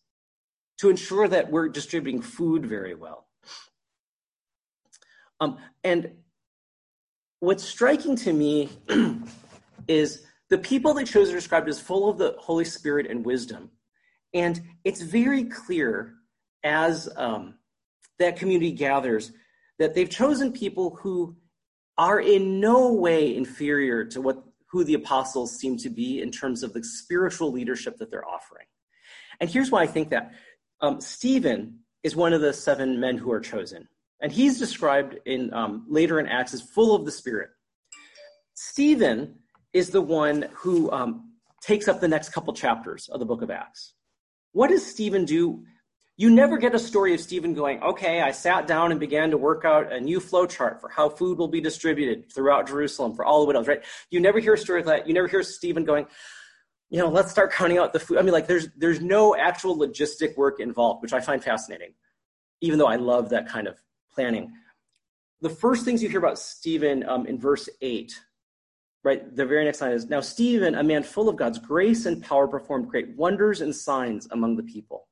to 0.77 0.89
ensure 0.89 1.27
that 1.27 1.51
we're 1.51 1.67
distributing 1.67 2.21
food 2.21 2.65
very 2.65 2.95
well. 2.95 3.27
Um, 5.43 5.57
and 5.83 6.11
what's 7.41 7.63
striking 7.63 8.15
to 8.17 8.31
me 8.31 8.69
is 9.87 10.23
the 10.49 10.57
people 10.57 10.93
they 10.93 11.03
chose 11.03 11.29
are 11.31 11.35
described 11.35 11.67
as 11.67 11.81
full 11.81 12.09
of 12.09 12.17
the 12.17 12.35
Holy 12.39 12.63
Spirit 12.63 13.07
and 13.09 13.25
wisdom. 13.25 13.69
And 14.33 14.61
it's 14.85 15.01
very 15.01 15.43
clear 15.43 16.13
as 16.63 17.09
um, 17.17 17.55
that 18.19 18.37
community 18.37 18.71
gathers 18.71 19.33
that 19.79 19.93
they've 19.93 20.09
chosen 20.09 20.53
people 20.53 20.95
who 21.01 21.35
are 21.97 22.21
in 22.21 22.61
no 22.61 22.93
way 22.93 23.35
inferior 23.35 24.05
to 24.05 24.21
what 24.21 24.43
who 24.71 24.83
the 24.83 24.93
apostles 24.95 25.55
seem 25.59 25.77
to 25.77 25.89
be 25.89 26.21
in 26.21 26.31
terms 26.31 26.63
of 26.63 26.73
the 26.73 26.83
spiritual 26.83 27.51
leadership 27.51 27.97
that 27.97 28.09
they're 28.09 28.27
offering. 28.27 28.65
And 29.39 29.49
here's 29.49 29.69
why 29.69 29.83
I 29.83 29.87
think 29.87 30.09
that. 30.09 30.33
Um, 30.81 30.99
Stephen 30.99 31.79
is 32.01 32.15
one 32.15 32.33
of 32.33 32.41
the 32.41 32.51
seven 32.51 32.99
men 32.99 33.17
who 33.17 33.31
are 33.31 33.39
chosen, 33.39 33.87
and 34.23 34.31
he's 34.31 34.57
described 34.57 35.17
in 35.25 35.53
um, 35.53 35.85
later 35.89 36.19
in 36.19 36.27
Acts 36.27 36.53
as 36.53 36.61
full 36.61 36.95
of 36.95 37.05
the 37.05 37.11
Spirit. 37.11 37.49
Stephen 38.55 39.35
is 39.73 39.89
the 39.89 40.01
one 40.01 40.45
who 40.53 40.89
um, 40.91 41.33
takes 41.61 41.89
up 41.89 41.99
the 41.99 42.07
next 42.07 42.29
couple 42.29 42.53
chapters 42.53 43.09
of 43.09 43.19
the 43.19 43.25
book 43.25 43.41
of 43.41 43.51
Acts. 43.51 43.93
What 44.53 44.69
does 44.69 44.85
Stephen 44.85 45.25
do? 45.25 45.65
You 46.15 46.29
never 46.29 46.57
get 46.57 46.73
a 46.73 46.79
story 46.79 47.13
of 47.13 47.19
Stephen 47.19 47.53
going, 47.53 47.81
okay, 47.83 48.21
I 48.21 48.31
sat 48.31 48.65
down 48.65 48.91
and 48.91 48.99
began 48.99 49.31
to 49.31 49.37
work 49.37 49.65
out 49.65 49.91
a 49.91 49.99
new 49.99 50.19
flow 50.19 50.45
chart 50.45 50.79
for 50.79 50.87
how 50.87 51.09
food 51.09 51.37
will 51.37 51.47
be 51.49 51.59
distributed 51.59 52.31
throughout 52.31 52.67
Jerusalem 52.67 53.15
for 53.15 53.25
all 53.25 53.41
the 53.41 53.47
widows, 53.47 53.67
right? 53.67 53.83
You 54.09 54.21
never 54.21 54.39
hear 54.39 54.53
a 54.53 54.57
story 54.57 54.83
like 54.83 54.99
that. 54.99 55.07
You 55.07 55.15
never 55.15 55.27
hear 55.27 55.43
Stephen 55.43 55.83
going, 55.83 56.05
you 56.89 56.99
know, 56.99 57.09
let's 57.09 57.31
start 57.31 57.51
counting 57.51 57.79
out 57.79 57.91
the 57.91 57.99
food. 57.99 58.19
I 58.19 58.21
mean, 58.21 58.31
like 58.31 58.47
there's 58.47 58.67
there's 58.77 59.01
no 59.01 59.35
actual 59.35 59.77
logistic 59.77 60.37
work 60.37 60.59
involved, 60.59 61.01
which 61.01 61.11
I 61.11 61.19
find 61.19 61.43
fascinating, 61.43 61.95
even 62.61 62.77
though 62.77 62.87
I 62.87 62.97
love 62.97 63.29
that 63.31 63.49
kind 63.49 63.67
of 63.67 63.82
planning. 64.13 64.51
The 65.41 65.49
first 65.49 65.83
things 65.83 66.01
you 66.01 66.09
hear 66.09 66.19
about 66.19 66.39
Stephen 66.39 67.07
um, 67.07 67.25
in 67.25 67.37
verse 67.37 67.67
eight, 67.81 68.17
right? 69.03 69.35
The 69.35 69.45
very 69.45 69.65
next 69.65 69.81
line 69.81 69.91
is 69.91 70.07
now 70.07 70.21
Stephen, 70.21 70.75
a 70.75 70.83
man 70.83 71.03
full 71.03 71.27
of 71.27 71.35
God's 71.35 71.59
grace 71.59 72.05
and 72.05 72.23
power, 72.23 72.47
performed 72.47 72.89
great 72.89 73.15
wonders 73.17 73.61
and 73.61 73.75
signs 73.75 74.27
among 74.31 74.55
the 74.55 74.63
people. 74.63 75.07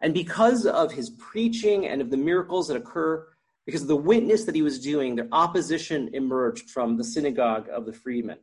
And 0.00 0.14
because 0.14 0.64
of 0.64 0.92
his 0.92 1.10
preaching 1.10 1.86
and 1.86 2.00
of 2.00 2.10
the 2.10 2.16
miracles 2.16 2.68
that 2.68 2.76
occur, 2.76 3.26
because 3.66 3.82
of 3.82 3.88
the 3.88 3.96
witness 3.96 4.44
that 4.44 4.54
he 4.54 4.62
was 4.62 4.80
doing, 4.80 5.14
their 5.14 5.28
opposition 5.32 6.08
emerged 6.14 6.70
from 6.70 6.96
the 6.96 7.04
synagogue 7.04 7.68
of 7.70 7.84
the 7.84 7.92
freedmen 7.92 8.38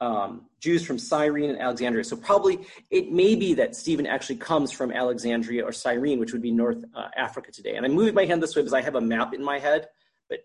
um, 0.00 0.46
Jews 0.60 0.84
from 0.84 0.98
Cyrene 0.98 1.50
and 1.50 1.58
Alexandria. 1.60 2.04
So 2.04 2.16
probably 2.16 2.66
it 2.90 3.10
may 3.10 3.34
be 3.34 3.54
that 3.54 3.74
Stephen 3.74 4.06
actually 4.06 4.36
comes 4.36 4.70
from 4.70 4.92
Alexandria 4.92 5.64
or 5.64 5.72
Cyrene, 5.72 6.18
which 6.20 6.32
would 6.32 6.42
be 6.42 6.50
North 6.50 6.84
uh, 6.94 7.08
Africa 7.16 7.50
today. 7.50 7.76
And 7.76 7.84
I'm 7.84 7.92
moving 7.92 8.14
my 8.14 8.24
hand 8.24 8.42
this 8.42 8.54
way 8.54 8.62
because 8.62 8.74
I 8.74 8.80
have 8.80 8.94
a 8.94 9.00
map 9.00 9.34
in 9.34 9.42
my 9.42 9.58
head. 9.58 9.88
But 10.28 10.40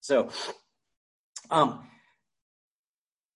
so 0.00 0.30
um, 1.50 1.86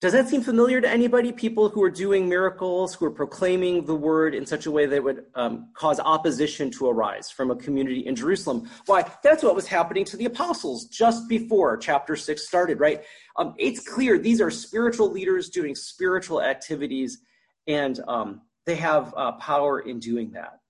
does 0.01 0.13
that 0.13 0.27
seem 0.27 0.41
familiar 0.41 0.81
to 0.81 0.89
anybody? 0.89 1.31
People 1.31 1.69
who 1.69 1.83
are 1.83 1.89
doing 1.91 2.27
miracles, 2.27 2.95
who 2.95 3.05
are 3.05 3.11
proclaiming 3.11 3.85
the 3.85 3.93
word 3.93 4.33
in 4.33 4.47
such 4.47 4.65
a 4.65 4.71
way 4.71 4.87
that 4.87 5.03
would 5.03 5.25
um, 5.35 5.69
cause 5.75 5.99
opposition 5.99 6.71
to 6.71 6.89
arise 6.89 7.29
from 7.29 7.51
a 7.51 7.55
community 7.55 8.07
in 8.07 8.15
Jerusalem. 8.15 8.67
Why? 8.87 9.07
That's 9.23 9.43
what 9.43 9.53
was 9.53 9.67
happening 9.67 10.03
to 10.05 10.17
the 10.17 10.25
apostles 10.25 10.85
just 10.85 11.29
before 11.29 11.77
chapter 11.77 12.15
six 12.15 12.47
started, 12.47 12.79
right? 12.79 13.03
Um, 13.37 13.53
it's 13.59 13.87
clear 13.87 14.17
these 14.17 14.41
are 14.41 14.49
spiritual 14.49 15.11
leaders 15.11 15.51
doing 15.51 15.75
spiritual 15.75 16.41
activities, 16.41 17.19
and 17.67 17.99
um, 18.07 18.41
they 18.65 18.77
have 18.77 19.13
uh, 19.15 19.33
power 19.33 19.81
in 19.81 19.99
doing 19.99 20.31
that. 20.31 20.61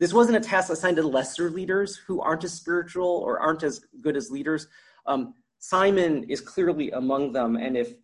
This 0.00 0.12
wasn't 0.12 0.38
a 0.38 0.40
task 0.40 0.72
assigned 0.72 0.96
to 0.96 1.06
lesser 1.06 1.48
leaders 1.48 1.94
who 1.94 2.20
aren't 2.20 2.42
as 2.42 2.54
spiritual 2.54 3.06
or 3.06 3.38
aren't 3.38 3.62
as 3.62 3.84
good 4.00 4.16
as 4.16 4.32
leaders. 4.32 4.66
Um, 5.06 5.34
Simon 5.60 6.24
is 6.24 6.40
clearly 6.40 6.90
among 6.90 7.32
them, 7.32 7.54
and 7.54 7.76
if 7.76 7.94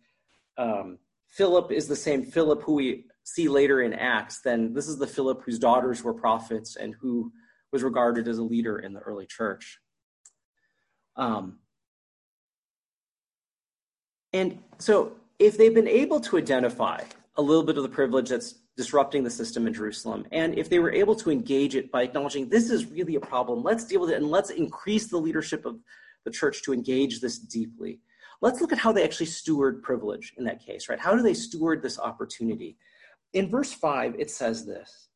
um, 0.57 0.97
Philip 1.27 1.71
is 1.71 1.87
the 1.87 1.95
same 1.95 2.23
Philip 2.23 2.63
who 2.63 2.73
we 2.73 3.05
see 3.23 3.47
later 3.47 3.81
in 3.81 3.93
Acts, 3.93 4.41
then 4.41 4.73
this 4.73 4.87
is 4.87 4.97
the 4.97 5.07
Philip 5.07 5.43
whose 5.45 5.59
daughters 5.59 6.03
were 6.03 6.13
prophets 6.13 6.75
and 6.75 6.95
who 6.99 7.31
was 7.71 7.83
regarded 7.83 8.27
as 8.27 8.37
a 8.37 8.43
leader 8.43 8.79
in 8.79 8.93
the 8.93 8.99
early 8.99 9.25
church. 9.25 9.79
Um, 11.15 11.59
and 14.33 14.59
so, 14.77 15.13
if 15.39 15.57
they've 15.57 15.73
been 15.73 15.87
able 15.87 16.19
to 16.21 16.37
identify 16.37 17.01
a 17.35 17.41
little 17.41 17.63
bit 17.63 17.77
of 17.77 17.83
the 17.83 17.89
privilege 17.89 18.29
that's 18.29 18.55
disrupting 18.77 19.23
the 19.23 19.29
system 19.29 19.67
in 19.67 19.73
Jerusalem, 19.73 20.25
and 20.31 20.57
if 20.57 20.69
they 20.69 20.79
were 20.79 20.91
able 20.91 21.15
to 21.15 21.31
engage 21.31 21.75
it 21.75 21.91
by 21.91 22.03
acknowledging 22.03 22.47
this 22.47 22.69
is 22.69 22.85
really 22.85 23.15
a 23.15 23.19
problem, 23.19 23.63
let's 23.63 23.85
deal 23.85 24.01
with 24.01 24.11
it 24.11 24.17
and 24.17 24.29
let's 24.29 24.49
increase 24.49 25.07
the 25.07 25.17
leadership 25.17 25.65
of 25.65 25.79
the 26.25 26.31
church 26.31 26.61
to 26.63 26.73
engage 26.73 27.19
this 27.19 27.39
deeply 27.39 27.99
Let's 28.41 28.59
look 28.59 28.71
at 28.71 28.79
how 28.79 28.91
they 28.91 29.03
actually 29.03 29.27
steward 29.27 29.83
privilege 29.83 30.33
in 30.37 30.43
that 30.45 30.65
case, 30.65 30.89
right? 30.89 30.99
How 30.99 31.15
do 31.15 31.21
they 31.21 31.35
steward 31.35 31.81
this 31.81 31.99
opportunity? 31.99 32.77
In 33.33 33.49
verse 33.49 33.71
5, 33.71 34.15
it 34.17 34.31
says 34.31 34.65
this 34.65 35.09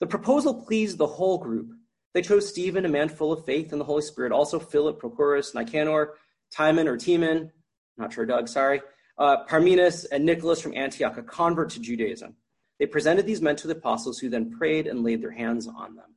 The 0.00 0.06
proposal 0.06 0.62
pleased 0.62 0.98
the 0.98 1.06
whole 1.06 1.38
group. 1.38 1.70
They 2.14 2.22
chose 2.22 2.48
Stephen, 2.48 2.86
a 2.86 2.88
man 2.88 3.08
full 3.08 3.32
of 3.32 3.44
faith 3.44 3.72
in 3.72 3.78
the 3.78 3.84
Holy 3.84 4.02
Spirit, 4.02 4.32
also 4.32 4.58
Philip, 4.58 5.00
Prochorus, 5.00 5.54
Nicanor, 5.54 6.14
Timon 6.50 6.88
or 6.88 6.96
Timon, 6.96 7.52
not 7.98 8.12
sure, 8.12 8.24
Doug, 8.24 8.48
sorry, 8.48 8.80
uh, 9.18 9.44
Parmenas, 9.44 10.06
and 10.10 10.24
Nicholas 10.24 10.60
from 10.60 10.74
Antioch, 10.74 11.18
a 11.18 11.22
convert 11.22 11.70
to 11.70 11.80
Judaism. 11.80 12.34
They 12.78 12.86
presented 12.86 13.26
these 13.26 13.42
men 13.42 13.56
to 13.56 13.66
the 13.66 13.74
apostles, 13.74 14.18
who 14.18 14.30
then 14.30 14.50
prayed 14.50 14.86
and 14.86 15.04
laid 15.04 15.20
their 15.22 15.32
hands 15.32 15.66
on 15.66 15.96
them. 15.96 16.14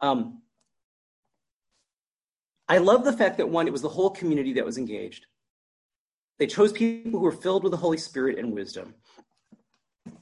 Um, 0.00 0.42
I 2.68 2.78
love 2.78 3.04
the 3.04 3.12
fact 3.12 3.36
that 3.36 3.48
one, 3.48 3.68
it 3.68 3.72
was 3.72 3.82
the 3.82 3.88
whole 3.88 4.10
community 4.10 4.54
that 4.54 4.64
was 4.64 4.78
engaged. 4.78 5.26
They 6.42 6.48
chose 6.48 6.72
people 6.72 7.12
who 7.12 7.20
were 7.20 7.30
filled 7.30 7.62
with 7.62 7.70
the 7.70 7.76
Holy 7.76 7.98
Spirit 7.98 8.36
and 8.36 8.52
wisdom. 8.52 8.96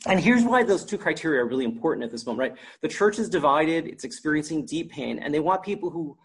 And 0.04 0.20
here's 0.20 0.44
why 0.44 0.62
those 0.62 0.84
two 0.84 0.98
criteria 0.98 1.40
are 1.40 1.46
really 1.46 1.64
important 1.64 2.04
at 2.04 2.10
this 2.10 2.26
moment, 2.26 2.50
right? 2.50 2.58
The 2.82 2.88
church 2.88 3.18
is 3.18 3.30
divided, 3.30 3.86
it's 3.86 4.04
experiencing 4.04 4.66
deep 4.66 4.90
pain, 4.90 5.18
and 5.18 5.32
they 5.32 5.40
want 5.40 5.62
people 5.62 5.88
who 5.88 6.18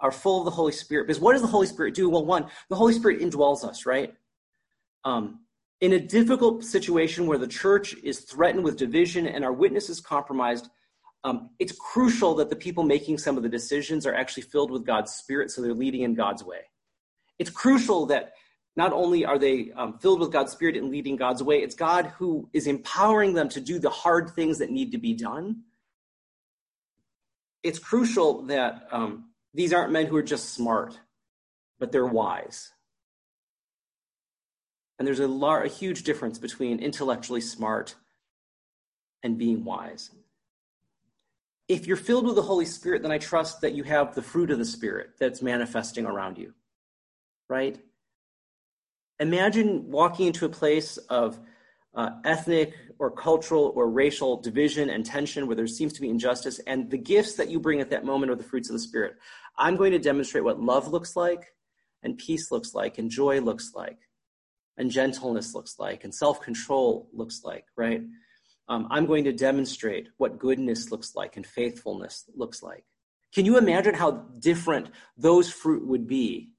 are 0.00 0.12
full 0.12 0.40
of 0.40 0.44
the 0.44 0.50
Holy 0.50 0.72
Spirit. 0.72 1.06
Because 1.06 1.18
what 1.18 1.32
does 1.32 1.40
the 1.40 1.48
Holy 1.48 1.66
Spirit 1.66 1.94
do? 1.94 2.10
Well, 2.10 2.26
one, 2.26 2.44
the 2.68 2.76
Holy 2.76 2.92
Spirit 2.92 3.20
indwells 3.20 3.64
us, 3.64 3.86
right? 3.86 4.12
Um, 5.06 5.40
in 5.80 5.94
a 5.94 5.98
difficult 5.98 6.62
situation 6.62 7.26
where 7.26 7.38
the 7.38 7.48
church 7.48 7.94
is 8.04 8.20
threatened 8.20 8.64
with 8.64 8.76
division 8.76 9.26
and 9.26 9.46
our 9.46 9.52
witness 9.54 9.88
is 9.88 9.98
compromised, 9.98 10.68
um, 11.24 11.48
it's 11.58 11.72
crucial 11.72 12.34
that 12.34 12.50
the 12.50 12.56
people 12.56 12.84
making 12.84 13.16
some 13.16 13.38
of 13.38 13.42
the 13.42 13.48
decisions 13.48 14.04
are 14.04 14.14
actually 14.14 14.42
filled 14.42 14.70
with 14.70 14.84
God's 14.84 15.14
Spirit, 15.14 15.50
so 15.50 15.62
they're 15.62 15.72
leading 15.72 16.02
in 16.02 16.12
God's 16.12 16.44
way. 16.44 16.60
It's 17.38 17.48
crucial 17.48 18.04
that 18.04 18.32
not 18.78 18.92
only 18.92 19.24
are 19.24 19.40
they 19.40 19.72
um, 19.72 19.98
filled 19.98 20.20
with 20.20 20.30
God's 20.30 20.52
Spirit 20.52 20.76
and 20.76 20.88
leading 20.88 21.16
God's 21.16 21.42
way, 21.42 21.56
it's 21.56 21.74
God 21.74 22.12
who 22.16 22.48
is 22.52 22.68
empowering 22.68 23.34
them 23.34 23.48
to 23.48 23.60
do 23.60 23.80
the 23.80 23.90
hard 23.90 24.30
things 24.30 24.58
that 24.58 24.70
need 24.70 24.92
to 24.92 24.98
be 24.98 25.14
done. 25.14 25.64
It's 27.64 27.80
crucial 27.80 28.42
that 28.42 28.86
um, 28.92 29.30
these 29.52 29.72
aren't 29.72 29.90
men 29.90 30.06
who 30.06 30.16
are 30.16 30.22
just 30.22 30.50
smart, 30.50 31.00
but 31.80 31.90
they're 31.90 32.06
wise. 32.06 32.70
And 34.96 35.08
there's 35.08 35.18
a, 35.18 35.26
lar- 35.26 35.64
a 35.64 35.68
huge 35.68 36.04
difference 36.04 36.38
between 36.38 36.78
intellectually 36.78 37.40
smart 37.40 37.96
and 39.24 39.36
being 39.36 39.64
wise. 39.64 40.12
if 41.66 41.88
you're 41.88 41.96
filled 41.96 42.26
with 42.26 42.36
the 42.36 42.42
Holy 42.42 42.64
Spirit, 42.64 43.02
then 43.02 43.10
I 43.10 43.18
trust 43.18 43.60
that 43.62 43.74
you 43.74 43.82
have 43.82 44.14
the 44.14 44.22
fruit 44.22 44.52
of 44.52 44.58
the 44.58 44.64
Spirit 44.64 45.10
that's 45.18 45.42
manifesting 45.42 46.06
around 46.06 46.38
you, 46.38 46.54
right? 47.48 47.76
Imagine 49.20 49.90
walking 49.90 50.26
into 50.26 50.44
a 50.44 50.48
place 50.48 50.96
of 50.96 51.38
uh, 51.94 52.10
ethnic 52.24 52.74
or 52.98 53.10
cultural 53.10 53.72
or 53.74 53.90
racial 53.90 54.40
division 54.40 54.90
and 54.90 55.04
tension 55.04 55.46
where 55.46 55.56
there 55.56 55.66
seems 55.66 55.92
to 55.94 56.00
be 56.00 56.08
injustice, 56.08 56.60
and 56.66 56.90
the 56.90 56.98
gifts 56.98 57.34
that 57.34 57.50
you 57.50 57.58
bring 57.58 57.80
at 57.80 57.90
that 57.90 58.04
moment 58.04 58.30
are 58.30 58.36
the 58.36 58.44
fruits 58.44 58.68
of 58.68 58.74
the 58.74 58.80
Spirit. 58.80 59.16
I'm 59.56 59.76
going 59.76 59.92
to 59.92 59.98
demonstrate 59.98 60.44
what 60.44 60.60
love 60.60 60.88
looks 60.88 61.16
like, 61.16 61.54
and 62.02 62.16
peace 62.16 62.50
looks 62.50 62.74
like, 62.74 62.98
and 62.98 63.10
joy 63.10 63.40
looks 63.40 63.72
like, 63.74 63.98
and 64.76 64.90
gentleness 64.90 65.54
looks 65.54 65.78
like, 65.78 66.04
and 66.04 66.14
self 66.14 66.40
control 66.40 67.08
looks 67.12 67.42
like, 67.42 67.64
right? 67.76 68.02
um, 68.68 68.86
I'm 68.90 69.06
going 69.06 69.24
to 69.24 69.32
demonstrate 69.32 70.08
what 70.18 70.38
goodness 70.38 70.90
looks 70.90 71.14
like 71.14 71.36
and 71.36 71.46
faithfulness 71.46 72.24
looks 72.34 72.62
like. 72.62 72.84
Can 73.34 73.44
you 73.44 73.58
imagine 73.58 73.94
how 73.94 74.26
different 74.38 74.90
those 75.16 75.50
fruit 75.50 75.86
would 75.86 76.06
be 76.06 76.50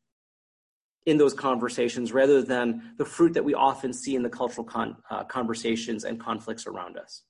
in 1.09 1.17
those 1.17 1.33
conversations 1.33 2.11
rather 2.11 2.41
than 2.41 2.93
the 2.97 3.05
fruit 3.05 3.33
that 3.33 3.43
we 3.43 3.53
often 3.53 3.93
see 3.93 4.15
in 4.15 4.23
the 4.23 4.29
cultural 4.29 4.65
con- 4.65 4.97
uh, 5.09 5.23
conversations 5.23 6.03
and 6.03 6.19
conflicts 6.19 6.67
around 6.67 6.97
us? 6.97 7.23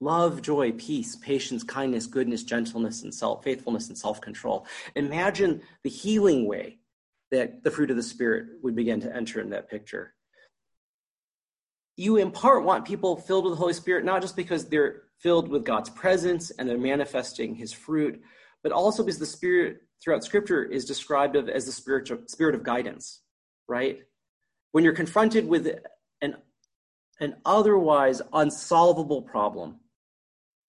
Love, 0.00 0.42
joy, 0.42 0.72
peace, 0.72 1.16
patience, 1.16 1.62
kindness, 1.62 2.06
goodness, 2.06 2.42
gentleness, 2.42 3.02
and 3.02 3.14
self 3.14 3.44
faithfulness 3.44 3.88
and 3.88 3.96
self 3.96 4.20
control. 4.20 4.66
Imagine 4.96 5.62
the 5.82 5.90
healing 5.90 6.46
way 6.46 6.78
that 7.30 7.62
the 7.62 7.70
fruit 7.70 7.90
of 7.90 7.96
the 7.96 8.02
Spirit 8.02 8.46
would 8.62 8.74
begin 8.74 9.00
to 9.00 9.14
enter 9.14 9.40
in 9.40 9.50
that 9.50 9.70
picture 9.70 10.14
you 11.96 12.16
in 12.16 12.30
part 12.30 12.64
want 12.64 12.84
people 12.84 13.16
filled 13.16 13.44
with 13.44 13.52
the 13.52 13.58
Holy 13.58 13.72
Spirit, 13.72 14.04
not 14.04 14.20
just 14.20 14.36
because 14.36 14.68
they're 14.68 15.02
filled 15.18 15.48
with 15.48 15.64
God's 15.64 15.90
presence 15.90 16.50
and 16.50 16.68
they're 16.68 16.78
manifesting 16.78 17.54
his 17.54 17.72
fruit, 17.72 18.20
but 18.62 18.72
also 18.72 19.02
because 19.02 19.18
the 19.18 19.26
Spirit 19.26 19.82
throughout 20.04 20.22
Scripture 20.22 20.62
is 20.62 20.84
described 20.84 21.34
of 21.34 21.48
as 21.48 21.64
the 21.64 21.72
spiritual 21.72 22.18
spirit 22.26 22.54
of 22.54 22.62
guidance, 22.62 23.22
right? 23.66 24.00
When 24.72 24.84
you're 24.84 24.92
confronted 24.92 25.48
with 25.48 25.66
an, 26.20 26.36
an 27.20 27.36
otherwise 27.46 28.20
unsolvable 28.32 29.22
problem, 29.22 29.80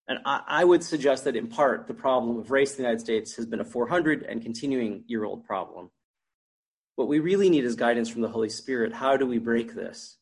and 0.08 0.20
I, 0.26 0.42
I 0.48 0.64
would 0.64 0.84
suggest 0.84 1.26
that 1.26 1.36
in 1.36 1.48
part 1.48 1.88
the 1.88 1.94
problem 1.94 2.38
of 2.38 2.52
race 2.52 2.72
in 2.72 2.78
the 2.78 2.84
United 2.84 3.02
States 3.02 3.36
has 3.36 3.46
been 3.46 3.60
a 3.60 3.66
400 3.66 4.24
and 4.24 4.42
continuing 4.42 5.04
year 5.08 5.26
old 5.26 5.46
problem. 5.46 5.92
What 6.96 7.10
we 7.10 7.20
really 7.20 7.50
need 7.50 7.66
is 7.66 7.76
guidance 7.76 8.08
from 8.08 8.22
the 8.22 8.30
Holy 8.30 8.50
Spirit. 8.50 8.94
How 8.94 9.18
do 9.18 9.26
we 9.26 9.38
break 9.38 9.76
this? 9.76 10.18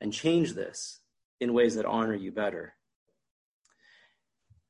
and 0.00 0.12
change 0.12 0.54
this 0.54 1.00
in 1.40 1.52
ways 1.52 1.76
that 1.76 1.86
honor 1.86 2.14
you 2.14 2.32
better. 2.32 2.74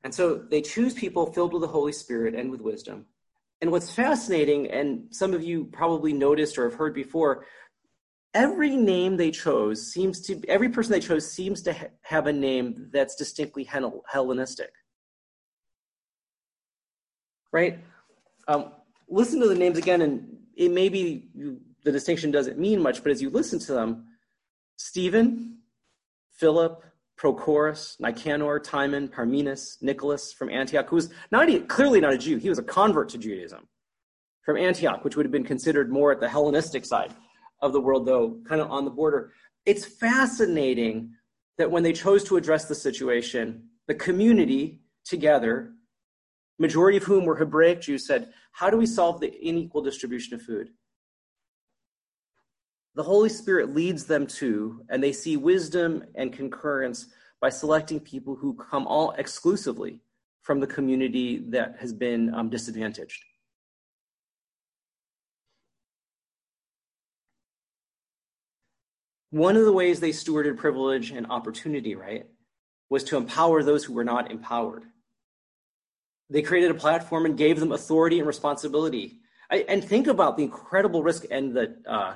And 0.03 0.13
so 0.13 0.35
they 0.35 0.61
choose 0.61 0.93
people 0.93 1.31
filled 1.31 1.53
with 1.53 1.61
the 1.61 1.67
Holy 1.67 1.91
Spirit 1.91 2.35
and 2.35 2.49
with 2.51 2.61
wisdom. 2.61 3.05
And 3.61 3.71
what's 3.71 3.91
fascinating, 3.91 4.71
and 4.71 5.05
some 5.11 5.33
of 5.33 5.43
you 5.43 5.65
probably 5.65 6.13
noticed 6.13 6.57
or 6.57 6.63
have 6.67 6.73
heard 6.73 6.95
before, 6.95 7.45
every 8.33 8.75
name 8.75 9.17
they 9.17 9.29
chose 9.29 9.91
seems 9.91 10.19
to, 10.21 10.41
every 10.47 10.69
person 10.69 10.91
they 10.91 10.99
chose 10.99 11.31
seems 11.31 11.61
to 11.63 11.73
ha- 11.73 11.87
have 12.01 12.25
a 12.25 12.33
name 12.33 12.89
that's 12.91 13.15
distinctly 13.15 13.63
Hellenistic. 13.63 14.71
Right? 17.51 17.79
Um, 18.47 18.71
listen 19.07 19.39
to 19.41 19.47
the 19.47 19.55
names 19.55 19.77
again, 19.77 20.01
and 20.01 20.37
it 20.55 20.71
maybe 20.71 21.29
the 21.83 21.91
distinction 21.91 22.31
doesn't 22.31 22.57
mean 22.57 22.81
much, 22.81 23.03
but 23.03 23.11
as 23.11 23.21
you 23.21 23.29
listen 23.29 23.59
to 23.59 23.73
them, 23.73 24.07
Stephen, 24.77 25.59
Philip, 26.31 26.83
Prochorus, 27.21 27.99
Nicanor, 27.99 28.59
Timon, 28.59 29.07
Parmenas, 29.07 29.77
Nicholas 29.81 30.33
from 30.33 30.49
Antioch, 30.49 30.89
who 30.89 30.95
was 30.95 31.09
not 31.31 31.47
a, 31.49 31.59
clearly 31.59 32.01
not 32.01 32.13
a 32.13 32.17
Jew. 32.17 32.37
He 32.37 32.49
was 32.49 32.57
a 32.57 32.63
convert 32.63 33.09
to 33.09 33.19
Judaism 33.19 33.67
from 34.43 34.57
Antioch, 34.57 35.03
which 35.03 35.15
would 35.15 35.25
have 35.25 35.31
been 35.31 35.43
considered 35.43 35.91
more 35.91 36.11
at 36.11 36.19
the 36.19 36.27
Hellenistic 36.27 36.83
side 36.83 37.13
of 37.61 37.73
the 37.73 37.79
world, 37.79 38.07
though 38.07 38.39
kind 38.47 38.59
of 38.59 38.71
on 38.71 38.85
the 38.85 38.91
border. 38.91 39.33
It's 39.67 39.85
fascinating 39.85 41.11
that 41.59 41.69
when 41.69 41.83
they 41.83 41.93
chose 41.93 42.23
to 42.23 42.37
address 42.37 42.65
the 42.65 42.73
situation, 42.73 43.67
the 43.87 43.93
community 43.93 44.81
together, 45.05 45.73
majority 46.57 46.97
of 46.97 47.03
whom 47.03 47.25
were 47.25 47.35
Hebraic 47.35 47.81
Jews, 47.81 48.07
said, 48.07 48.33
How 48.51 48.71
do 48.71 48.77
we 48.77 48.87
solve 48.87 49.19
the 49.19 49.31
unequal 49.47 49.83
distribution 49.83 50.33
of 50.33 50.41
food? 50.41 50.69
The 52.95 53.03
Holy 53.03 53.29
Spirit 53.29 53.73
leads 53.73 54.05
them 54.05 54.27
to, 54.27 54.83
and 54.89 55.01
they 55.01 55.13
see 55.13 55.37
wisdom 55.37 56.03
and 56.15 56.33
concurrence 56.33 57.07
by 57.39 57.49
selecting 57.49 57.99
people 57.99 58.35
who 58.35 58.53
come 58.53 58.85
all 58.85 59.11
exclusively 59.11 60.01
from 60.41 60.59
the 60.59 60.67
community 60.67 61.43
that 61.49 61.75
has 61.79 61.93
been 61.93 62.33
um, 62.33 62.49
disadvantaged. 62.49 63.23
One 69.29 69.55
of 69.55 69.63
the 69.63 69.71
ways 69.71 69.99
they 69.99 70.09
stewarded 70.09 70.57
privilege 70.57 71.11
and 71.11 71.25
opportunity, 71.27 71.95
right, 71.95 72.25
was 72.89 73.05
to 73.05 73.17
empower 73.17 73.63
those 73.63 73.85
who 73.85 73.93
were 73.93 74.03
not 74.03 74.29
empowered. 74.29 74.83
They 76.29 76.41
created 76.41 76.71
a 76.71 76.75
platform 76.75 77.25
and 77.25 77.37
gave 77.37 77.59
them 77.59 77.71
authority 77.71 78.19
and 78.19 78.27
responsibility. 78.27 79.19
I, 79.49 79.65
and 79.69 79.81
think 79.81 80.07
about 80.07 80.35
the 80.35 80.43
incredible 80.43 81.01
risk 81.01 81.23
and 81.31 81.53
the 81.53 81.77
uh, 81.87 82.15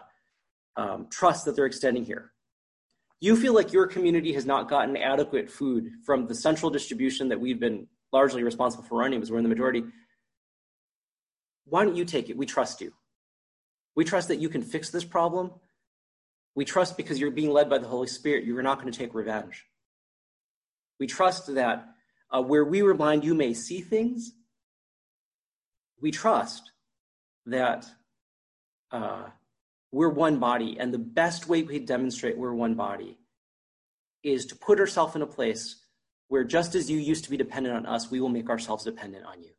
um, 0.77 1.07
trust 1.09 1.45
that 1.45 1.55
they're 1.55 1.65
extending 1.65 2.03
here. 2.03 2.31
You 3.21 3.35
feel 3.35 3.53
like 3.53 3.71
your 3.71 3.87
community 3.87 4.33
has 4.33 4.45
not 4.45 4.69
gotten 4.69 4.97
adequate 4.97 5.49
food 5.49 5.89
from 6.05 6.27
the 6.27 6.35
central 6.35 6.69
distribution 6.69 7.29
that 7.29 7.39
we've 7.39 7.59
been 7.59 7.87
largely 8.11 8.43
responsible 8.43 8.83
for 8.83 8.99
running 8.99 9.19
because 9.19 9.31
we're 9.31 9.37
in 9.37 9.43
the 9.43 9.49
majority. 9.49 9.83
Why 11.65 11.83
don't 11.83 11.95
you 11.95 12.05
take 12.05 12.29
it? 12.29 12.37
We 12.37 12.45
trust 12.45 12.81
you. 12.81 12.93
We 13.95 14.03
trust 14.03 14.27
that 14.27 14.37
you 14.37 14.49
can 14.49 14.61
fix 14.61 14.89
this 14.89 15.05
problem. 15.05 15.51
We 16.53 16.65
trust 16.65 16.97
because 16.97 17.19
you're 17.19 17.31
being 17.31 17.51
led 17.51 17.69
by 17.69 17.77
the 17.77 17.87
Holy 17.87 18.07
Spirit, 18.07 18.45
you're 18.45 18.61
not 18.61 18.79
going 18.79 18.91
to 18.91 18.97
take 18.97 19.13
revenge. 19.13 19.65
We 20.99 21.07
trust 21.07 21.53
that 21.55 21.85
uh, 22.31 22.41
where 22.41 22.63
we 22.63 22.81
were 22.81 22.93
blind, 22.93 23.23
you 23.23 23.33
may 23.33 23.53
see 23.53 23.81
things. 23.81 24.31
We 26.01 26.11
trust 26.11 26.71
that 27.45 27.85
uh, 28.91 29.23
we're 29.95 30.09
one 30.09 30.39
body. 30.39 30.75
And 30.77 30.93
the 30.93 30.99
best 30.99 31.47
way 31.47 31.63
we 31.63 31.79
demonstrate 31.79 32.37
we're 32.37 32.53
one 32.53 32.75
body 32.75 33.17
is 34.23 34.45
to 34.47 34.55
put 34.55 34.77
ourselves 34.77 35.15
in 35.15 35.21
a 35.21 35.25
place 35.25 35.83
where 36.27 36.43
just 36.43 36.75
as 36.75 36.91
you 36.91 36.97
used 36.97 37.23
to 37.23 37.29
be 37.29 37.37
dependent 37.37 37.77
on 37.77 37.85
us, 37.85 38.11
we 38.11 38.19
will 38.19 38.27
make 38.27 38.49
ourselves 38.49 38.83
dependent 38.83 39.25
on 39.25 39.41
you. 39.41 39.51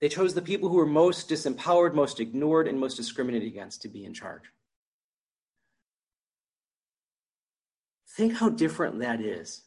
They 0.00 0.08
chose 0.08 0.32
the 0.32 0.40
people 0.40 0.70
who 0.70 0.76
were 0.76 0.86
most 0.86 1.28
disempowered, 1.28 1.92
most 1.92 2.20
ignored, 2.20 2.66
and 2.66 2.80
most 2.80 2.96
discriminated 2.96 3.48
against 3.48 3.82
to 3.82 3.88
be 3.88 4.06
in 4.06 4.14
charge. 4.14 4.44
Think 8.16 8.32
how 8.36 8.48
different 8.48 9.00
that 9.00 9.20
is 9.20 9.60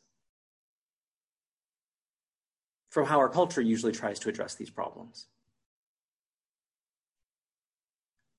from 2.94 3.08
how 3.08 3.18
our 3.18 3.28
culture 3.28 3.60
usually 3.60 3.92
tries 3.92 4.20
to 4.20 4.30
address 4.30 4.54
these 4.54 4.70
problems. 4.70 5.26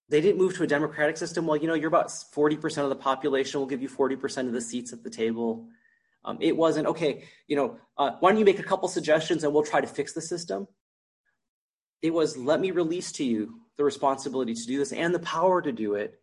They 0.08 0.20
didn't 0.20 0.38
move 0.38 0.54
to 0.54 0.62
a 0.62 0.66
democratic 0.68 1.16
system. 1.16 1.44
Well, 1.44 1.56
you 1.56 1.66
know, 1.66 1.74
you're 1.74 1.88
about 1.88 2.06
40% 2.06 2.84
of 2.84 2.88
the 2.88 2.94
population. 2.94 3.58
We'll 3.58 3.66
give 3.66 3.82
you 3.82 3.88
40% 3.88 4.46
of 4.46 4.52
the 4.52 4.60
seats 4.60 4.92
at 4.92 5.02
the 5.02 5.10
table. 5.10 5.66
Um, 6.24 6.38
it 6.40 6.56
wasn't, 6.56 6.86
okay, 6.86 7.24
you 7.48 7.56
know, 7.56 7.78
uh, 7.98 8.12
why 8.20 8.30
don't 8.30 8.38
you 8.38 8.44
make 8.44 8.60
a 8.60 8.62
couple 8.62 8.86
suggestions 8.86 9.42
and 9.42 9.52
we'll 9.52 9.64
try 9.64 9.80
to 9.80 9.88
fix 9.88 10.12
the 10.12 10.20
system? 10.20 10.68
It 12.00 12.14
was, 12.14 12.36
let 12.36 12.60
me 12.60 12.70
release 12.70 13.10
to 13.12 13.24
you 13.24 13.60
the 13.76 13.82
responsibility 13.82 14.54
to 14.54 14.66
do 14.66 14.78
this 14.78 14.92
and 14.92 15.12
the 15.12 15.18
power 15.18 15.62
to 15.62 15.72
do 15.72 15.94
it. 15.94 16.20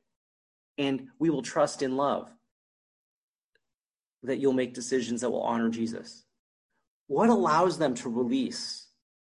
And 0.77 1.09
we 1.19 1.29
will 1.29 1.41
trust 1.41 1.82
in 1.82 1.97
love 1.97 2.29
that 4.23 4.38
you'll 4.38 4.53
make 4.53 4.73
decisions 4.73 5.19
that 5.19 5.32
will 5.32 5.41
honor 5.41 5.67
Jesus 5.67 6.23
what 7.12 7.30
allows 7.30 7.78
them 7.78 7.93
to 7.93 8.07
release 8.07 8.88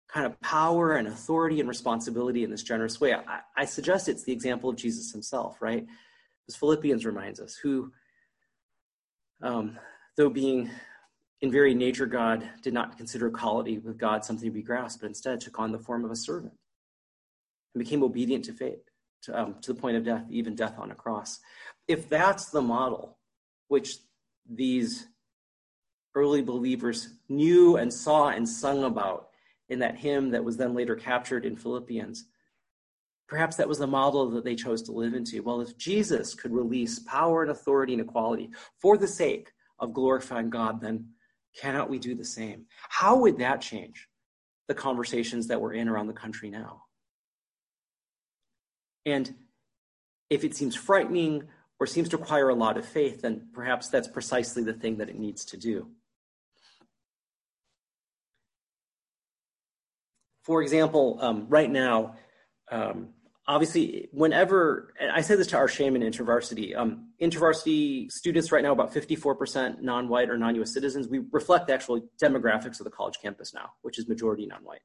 kind 0.07 0.25
of 0.25 0.41
power 0.41 0.93
and 0.93 1.07
authority 1.07 1.59
and 1.59 1.69
responsibility 1.69 2.43
in 2.43 2.49
this 2.49 2.63
generous 2.63 2.99
way? 2.99 3.13
I, 3.13 3.41
I 3.55 3.65
suggest 3.65 4.09
it's 4.09 4.23
the 4.23 4.31
example 4.31 4.71
of 4.71 4.75
Jesus 4.75 5.11
himself, 5.11 5.61
right? 5.61 5.85
As 6.47 6.55
Philippians 6.55 7.05
reminds 7.05 7.39
us, 7.39 7.55
who, 7.55 7.91
um, 9.43 9.77
though 10.15 10.31
being 10.31 10.71
in 11.41 11.51
very 11.51 11.75
nature 11.75 12.07
God, 12.07 12.49
did 12.63 12.73
not 12.73 12.97
consider 12.97 13.27
equality 13.27 13.77
with 13.77 13.99
God 13.99 14.25
something 14.25 14.49
to 14.49 14.55
be 14.55 14.63
grasped, 14.63 15.01
but 15.01 15.07
instead 15.07 15.39
took 15.39 15.59
on 15.59 15.71
the 15.71 15.77
form 15.77 16.03
of 16.03 16.09
a 16.09 16.15
servant 16.15 16.53
and 17.75 17.83
became 17.83 18.01
obedient 18.01 18.45
to 18.45 18.53
fate, 18.53 18.81
to, 19.21 19.39
um, 19.39 19.55
to 19.61 19.71
the 19.71 19.79
point 19.79 19.97
of 19.97 20.03
death, 20.03 20.25
even 20.31 20.55
death 20.55 20.79
on 20.79 20.89
a 20.89 20.95
cross. 20.95 21.39
If 21.87 22.09
that's 22.09 22.49
the 22.49 22.61
model 22.63 23.19
which 23.67 23.97
these 24.49 25.05
early 26.17 26.41
believers 26.41 27.09
knew 27.29 27.77
and 27.77 27.93
saw 27.93 28.29
and 28.29 28.49
sung 28.49 28.83
about 28.83 29.29
in 29.69 29.79
that 29.79 29.97
hymn 29.97 30.31
that 30.31 30.43
was 30.43 30.57
then 30.57 30.73
later 30.73 30.95
captured 30.95 31.45
in 31.45 31.55
Philippians. 31.55 32.25
Perhaps 33.27 33.57
that 33.57 33.67
was 33.67 33.77
the 33.77 33.85
model 33.85 34.29
that 34.31 34.43
they 34.43 34.55
chose 34.55 34.81
to 34.83 34.91
live 34.91 35.13
into. 35.13 35.43
Well, 35.43 35.61
if 35.61 35.77
Jesus 35.77 36.33
could 36.33 36.51
release 36.51 36.99
power 36.99 37.43
and 37.43 37.51
authority 37.51 37.93
and 37.93 38.01
equality 38.01 38.49
for 38.81 38.97
the 38.97 39.07
sake 39.07 39.51
of 39.79 39.93
glorifying 39.93 40.49
God, 40.49 40.81
then 40.81 41.09
cannot 41.59 41.89
we 41.89 41.99
do 41.99 42.15
the 42.15 42.25
same? 42.25 42.65
How 42.89 43.17
would 43.17 43.37
that 43.37 43.61
change 43.61 44.07
the 44.67 44.73
conversations 44.73 45.47
that 45.47 45.61
we're 45.61 45.73
in 45.73 45.87
around 45.87 46.07
the 46.07 46.13
country 46.13 46.49
now? 46.49 46.83
And 49.05 49.35
if 50.29 50.43
it 50.43 50.55
seems 50.55 50.75
frightening 50.75 51.43
or 51.79 51.87
seems 51.87 52.09
to 52.09 52.17
require 52.17 52.49
a 52.49 52.55
lot 52.55 52.77
of 52.77 52.85
faith, 52.85 53.21
then 53.21 53.47
perhaps 53.53 53.89
that's 53.89 54.07
precisely 54.07 54.63
the 54.63 54.73
thing 54.73 54.97
that 54.97 55.09
it 55.09 55.19
needs 55.19 55.45
to 55.45 55.57
do. 55.57 55.87
For 60.47 60.61
example, 60.61 61.17
um, 61.19 61.45
right 61.49 61.69
now, 61.69 62.15
um, 62.71 63.09
obviously, 63.49 64.07
whenever 64.13 64.93
I 65.13 65.19
say 65.19 65.35
this 65.35 65.47
to 65.47 65.57
our 65.57 65.67
shame 65.67 65.93
in 65.97 66.01
InterVarsity, 66.01 66.73
um, 66.73 67.09
InterVarsity 67.21 68.09
students 68.09 68.49
right 68.49 68.63
now 68.63 68.71
about 68.71 68.93
54% 68.93 69.81
non-white 69.81 70.29
or 70.29 70.37
non-U.S. 70.37 70.71
citizens. 70.71 71.09
We 71.09 71.19
reflect 71.33 71.67
the 71.67 71.73
actual 71.73 71.99
demographics 72.23 72.79
of 72.79 72.85
the 72.85 72.91
college 72.91 73.15
campus 73.21 73.53
now, 73.53 73.71
which 73.81 73.99
is 73.99 74.07
majority 74.07 74.45
non-white. 74.45 74.79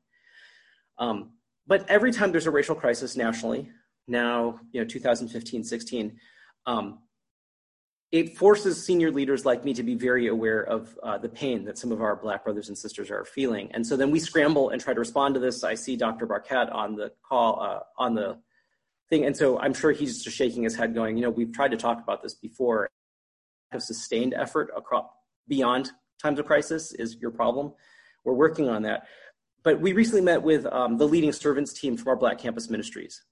Um, 0.99 1.31
but 1.69 1.89
every 1.89 2.11
time 2.11 2.33
there's 2.33 2.49
a 2.49 2.51
racial 2.51 2.75
crisis 2.75 3.17
nationally, 3.17 3.71
now 4.09 4.59
you 4.73 4.81
know 4.81 4.85
2015, 4.85 5.63
16, 5.63 6.19
um, 6.67 6.99
it 8.13 8.37
forces 8.37 8.85
senior 8.85 9.11
leaders 9.11 9.47
like 9.47 9.65
me 9.65 9.73
to 9.73 9.83
be 9.83 9.95
very 9.95 10.29
aware 10.29 10.63
of 10.63 10.97
uh, 11.03 11.17
the 11.17 11.29
pain 11.29 11.65
that 11.65 11.79
some 11.79 11.91
of 11.91 12.03
our 12.03 12.15
black 12.15 12.45
brothers 12.45 12.69
and 12.69 12.77
sisters 12.77 13.11
are 13.11 13.25
feeling 13.25 13.71
and 13.73 13.87
so 13.87 13.97
then 13.97 14.11
we 14.11 14.21
scramble 14.21 14.71
and 14.71 14.81
try 14.81 14.93
to 14.93 15.01
respond 15.01 15.35
to 15.35 15.41
this 15.41 15.65
i 15.65 15.75
see 15.75 15.97
dr 15.97 16.27
barquette 16.27 16.73
on 16.75 16.95
the 16.95 17.11
call 17.27 17.61
uh, 17.61 17.81
on 17.97 18.15
the 18.15 18.37
thing. 19.13 19.27
And 19.27 19.37
so 19.37 19.59
I'm 19.59 19.75
sure 19.75 19.93
he's 19.93 20.25
just 20.25 20.37
shaking 20.37 20.63
his 20.63 20.75
head, 20.75 20.95
going, 20.95 21.17
you 21.17 21.23
know, 21.23 21.31
we've 21.31 21.53
tried 21.53 21.71
to 21.73 21.77
talk 21.77 22.03
about 22.03 22.23
this 22.23 22.35
before. 22.35 22.89
Have 23.71 23.83
sustained 23.83 24.35
effort 24.35 24.71
across 24.77 25.07
beyond 25.49 25.91
times 26.21 26.39
of 26.39 26.47
crisis 26.47 26.93
is 26.93 27.17
your 27.17 27.31
problem. 27.31 27.73
We're 28.25 28.35
working 28.35 28.69
on 28.69 28.83
that. 28.83 29.07
But 29.63 29.81
we 29.81 29.93
recently 29.93 30.21
met 30.23 30.43
with 30.43 30.67
um, 30.67 30.99
the 30.99 31.07
leading 31.07 31.33
servants 31.33 31.73
team 31.73 31.97
from 31.97 32.09
our 32.09 32.17
Black 32.17 32.39
Campus 32.39 32.69
Ministries. 32.69 33.23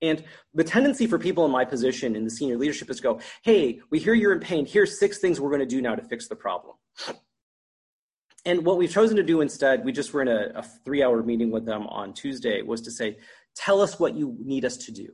And 0.00 0.22
the 0.54 0.64
tendency 0.64 1.06
for 1.06 1.18
people 1.18 1.44
in 1.44 1.50
my 1.50 1.64
position 1.64 2.14
in 2.14 2.24
the 2.24 2.30
senior 2.30 2.56
leadership 2.56 2.88
is 2.90 2.98
to 2.98 3.02
go, 3.02 3.20
hey, 3.42 3.80
we 3.90 3.98
hear 3.98 4.14
you're 4.14 4.32
in 4.32 4.40
pain. 4.40 4.64
Here's 4.64 4.98
six 4.98 5.18
things 5.18 5.40
we're 5.40 5.50
going 5.50 5.60
to 5.60 5.66
do 5.66 5.82
now 5.82 5.94
to 5.94 6.02
fix 6.02 6.28
the 6.28 6.36
problem. 6.36 6.76
And 8.44 8.64
what 8.64 8.78
we've 8.78 8.90
chosen 8.90 9.16
to 9.16 9.22
do 9.22 9.40
instead, 9.40 9.84
we 9.84 9.92
just 9.92 10.12
were 10.12 10.22
in 10.22 10.28
a, 10.28 10.52
a 10.54 10.62
three 10.62 11.02
hour 11.02 11.22
meeting 11.22 11.50
with 11.50 11.66
them 11.66 11.86
on 11.88 12.14
Tuesday, 12.14 12.62
was 12.62 12.80
to 12.82 12.90
say, 12.90 13.18
tell 13.56 13.80
us 13.80 13.98
what 13.98 14.14
you 14.14 14.36
need 14.40 14.64
us 14.64 14.76
to 14.76 14.92
do 14.92 15.08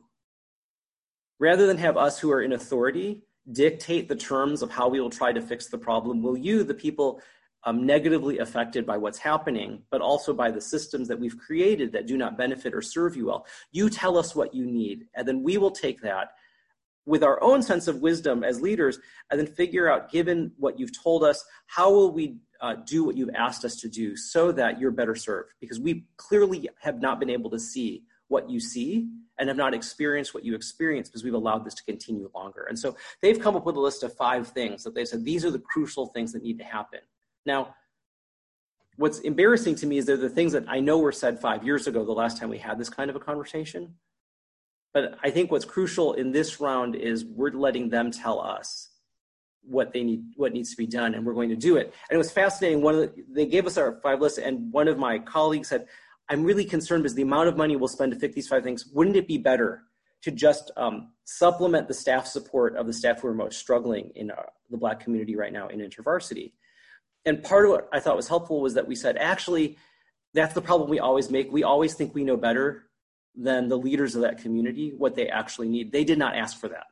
Rather 1.41 1.67
than 1.67 1.79
have 1.79 1.97
us 1.97 2.19
who 2.19 2.31
are 2.31 2.43
in 2.43 2.53
authority 2.53 3.23
dictate 3.53 4.09
the 4.09 4.17
terms 4.17 4.63
of 4.63 4.71
how 4.71 4.89
we 4.89 5.01
will 5.01 5.11
try 5.11 5.33
to 5.33 5.43
fix 5.43 5.69
the 5.69 5.79
problem, 5.79 6.23
will 6.23 6.37
you, 6.37 6.65
the 6.65 6.75
people 6.75 7.21
um, 7.65 7.87
negatively 7.87 8.39
affected 8.39 8.87
by 8.87 8.97
what's 8.97 9.19
happening, 9.19 9.83
but 9.91 10.01
also 10.01 10.33
by 10.33 10.51
the 10.51 10.61
systems 10.61 11.09
that 11.09 11.19
we've 11.19 11.39
created 11.39 11.93
that 11.93 12.07
do 12.07 12.17
not 12.17 12.37
benefit 12.37 12.75
or 12.75 12.83
serve 12.83 13.17
you 13.17 13.27
well, 13.27 13.47
you 13.73 13.89
tell 13.89 14.19
us 14.19 14.35
what 14.35 14.55
you 14.55 14.67
need, 14.67 15.07
and 15.15 15.27
then 15.27 15.43
we 15.43 15.57
will 15.59 15.71
take 15.71 16.01
that 16.03 16.33
with 17.07 17.23
our 17.23 17.43
own 17.43 17.63
sense 17.63 17.87
of 17.87 18.01
wisdom 18.01 18.43
as 18.43 18.61
leaders 18.61 18.99
and 19.31 19.39
then 19.39 19.47
figure 19.47 19.91
out 19.91 20.11
given 20.11 20.53
what 20.57 20.79
you've 20.79 20.97
told 21.03 21.23
us 21.23 21.45
how 21.67 21.91
will 21.91 22.13
we 22.13 22.37
uh, 22.61 22.77
do 22.87 23.05
what 23.05 23.17
you've 23.17 23.35
asked 23.35 23.65
us 23.65 23.77
to 23.77 23.89
do 23.89 24.17
so 24.17 24.51
that 24.51 24.81
you're 24.81 24.91
better 24.91 25.15
served 25.15 25.53
because 25.61 25.79
we 25.79 26.07
clearly 26.17 26.69
have 26.81 27.01
not 27.01 27.21
been 27.21 27.29
able 27.29 27.51
to 27.51 27.59
see 27.59 28.03
what 28.29 28.49
you 28.49 28.59
see 28.59 29.09
and 29.39 29.49
have 29.49 29.57
not 29.57 29.75
experienced 29.75 30.33
what 30.33 30.45
you 30.45 30.55
experience 30.55 31.09
because 31.09 31.25
we've 31.25 31.35
allowed 31.35 31.65
this 31.65 31.75
to 31.75 31.85
continue 31.85 32.31
longer. 32.35 32.65
And 32.69 32.79
so 32.79 32.97
they've 33.21 33.39
come 33.39 33.57
up 33.57 33.67
with 33.67 33.77
a 33.77 33.81
list 33.81 34.03
of 34.03 34.15
five 34.17 34.49
things 34.49 34.83
that 34.85 34.95
they 34.95 35.05
said 35.05 35.25
these 35.25 35.45
are 35.45 35.51
the 35.51 35.59
crucial 35.59 36.07
things 36.07 36.33
that 36.33 36.43
need 36.43 36.59
to 36.59 36.65
happen. 36.65 37.01
Now, 37.47 37.75
what's 38.97 39.19
embarrassing 39.21 39.75
to 39.77 39.87
me 39.87 39.99
is 39.99 40.07
they're 40.07 40.17
the 40.17 40.29
things 40.29 40.53
that 40.53 40.65
I 40.69 40.81
know 40.81 40.99
were 40.99 41.13
said 41.13 41.41
five 41.41 41.65
years 41.65 41.87
ago, 41.87 42.05
the 42.05 42.13
last 42.13 42.39
time 42.39 42.49
we 42.49 42.59
had 42.59 42.79
this 42.79 42.89
kind 42.89 43.11
of 43.11 43.17
a 43.17 43.21
conversation. 43.21 43.95
But 44.93 45.19
I 45.23 45.31
think 45.31 45.51
what's 45.51 45.65
crucial 45.65 46.15
in 46.15 46.31
this 46.31 46.61
round 46.61 46.95
is 46.95 47.25
we're 47.25 47.51
letting 47.51 47.89
them 47.91 48.11
tell 48.11 48.41
us 48.41 48.91
what 49.63 49.93
they 49.93 50.05
need, 50.05 50.23
what 50.37 50.53
needs 50.53 50.71
to 50.71 50.77
be 50.77 50.87
done, 50.87 51.15
and 51.15 51.27
we're 51.27 51.35
going 51.35 51.49
to 51.49 51.57
do 51.57 51.77
it. 51.77 51.93
And 52.09 52.15
it 52.15 52.19
was 52.19 52.31
fascinating. 52.31 52.83
One 52.83 52.95
of 52.95 53.01
the, 53.01 53.25
they 53.29 53.47
gave 53.47 53.67
us 53.67 53.77
our 53.77 53.99
five 54.03 54.21
lists, 54.21 54.39
and 54.39 54.73
one 54.73 54.89
of 54.89 54.99
my 54.99 55.19
colleagues 55.19 55.69
said, 55.69 55.87
I'm 56.29 56.45
really 56.45 56.65
concerned 56.65 57.03
because 57.03 57.15
the 57.15 57.23
amount 57.23 57.49
of 57.49 57.57
money 57.57 57.77
we'll 57.77 57.89
spend 57.89 58.13
to 58.13 58.19
fix 58.19 58.35
these 58.35 58.49
five 58.49 58.63
things, 58.63 58.87
wouldn't 58.87 59.17
it 59.17 59.27
be 59.27 59.39
better 59.39 59.83
to 60.23 60.31
just 60.31 60.71
um, 60.77 61.13
supplement 61.25 61.89
the 61.89 61.95
staff 61.95 62.27
support 62.27 62.77
of 62.77 62.87
the 62.87 62.93
staff 62.93 63.21
who 63.21 63.29
are 63.29 63.35
most 63.35 63.59
struggling 63.59 64.11
in 64.15 64.31
uh, 64.31 64.43
the 64.71 64.77
Black 64.77 65.01
community 65.01 65.37
right 65.37 65.53
now 65.53 65.69
in 65.69 65.81
InterVarsity? 65.81 66.53
And 67.27 67.43
part 67.43 67.65
of 67.65 67.71
what 67.71 67.89
I 67.93 68.01
thought 68.01 68.17
was 68.17 68.29
helpful 68.29 68.61
was 68.61 68.75
that 68.75 68.87
we 68.87 68.95
said, 68.95 69.17
actually, 69.17 69.79
that's 70.35 70.55
the 70.55 70.61
problem 70.61 70.91
we 70.91 70.99
always 70.99 71.31
make. 71.31 71.51
We 71.51 71.63
always 71.63 71.95
think 71.95 72.15
we 72.15 72.25
know 72.25 72.37
better 72.37 72.85
than 73.35 73.69
the 73.69 73.79
leaders 73.79 74.15
of 74.15 74.23
that 74.23 74.43
community 74.43 74.93
what 74.97 75.15
they 75.15 75.29
actually 75.29 75.69
need. 75.69 75.91
They 75.91 76.05
did 76.05 76.19
not 76.19 76.37
ask 76.37 76.59
for 76.59 76.69
that. 76.69 76.87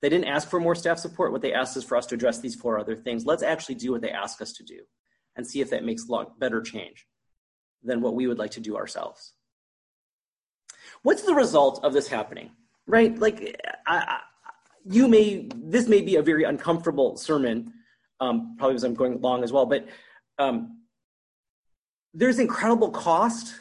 They 0.00 0.08
didn't 0.08 0.26
ask 0.26 0.48
for 0.50 0.60
more 0.60 0.74
staff 0.74 0.98
support. 0.98 1.32
What 1.32 1.42
they 1.42 1.54
asked 1.54 1.76
is 1.76 1.84
for 1.84 1.96
us 1.96 2.06
to 2.06 2.16
address 2.16 2.40
these 2.40 2.54
four 2.54 2.78
other 2.78 2.96
things. 2.96 3.24
Let's 3.24 3.42
actually 3.42 3.76
do 3.76 3.92
what 3.92 4.02
they 4.02 4.10
ask 4.10 4.42
us 4.42 4.52
to 4.54 4.64
do 4.64 4.80
and 5.36 5.46
see 5.46 5.60
if 5.60 5.70
that 5.70 5.84
makes 5.84 6.06
better 6.38 6.60
change 6.60 7.06
than 7.82 8.00
what 8.00 8.14
we 8.14 8.26
would 8.26 8.38
like 8.38 8.50
to 8.52 8.60
do 8.60 8.76
ourselves. 8.76 9.32
What's 11.02 11.22
the 11.22 11.34
result 11.34 11.82
of 11.84 11.92
this 11.92 12.08
happening? 12.08 12.50
Right? 12.86 13.16
Like, 13.16 13.60
I, 13.86 13.96
I, 13.96 14.18
you 14.84 15.08
may, 15.08 15.48
this 15.54 15.88
may 15.88 16.02
be 16.02 16.16
a 16.16 16.22
very 16.22 16.44
uncomfortable 16.44 17.16
sermon, 17.16 17.72
um, 18.22 18.54
probably 18.56 18.76
as 18.76 18.84
I'm 18.84 18.94
going 18.94 19.14
along 19.14 19.42
as 19.42 19.52
well, 19.52 19.66
but 19.66 19.88
um, 20.38 20.78
there's 22.14 22.38
incredible 22.38 22.90
cost 22.90 23.54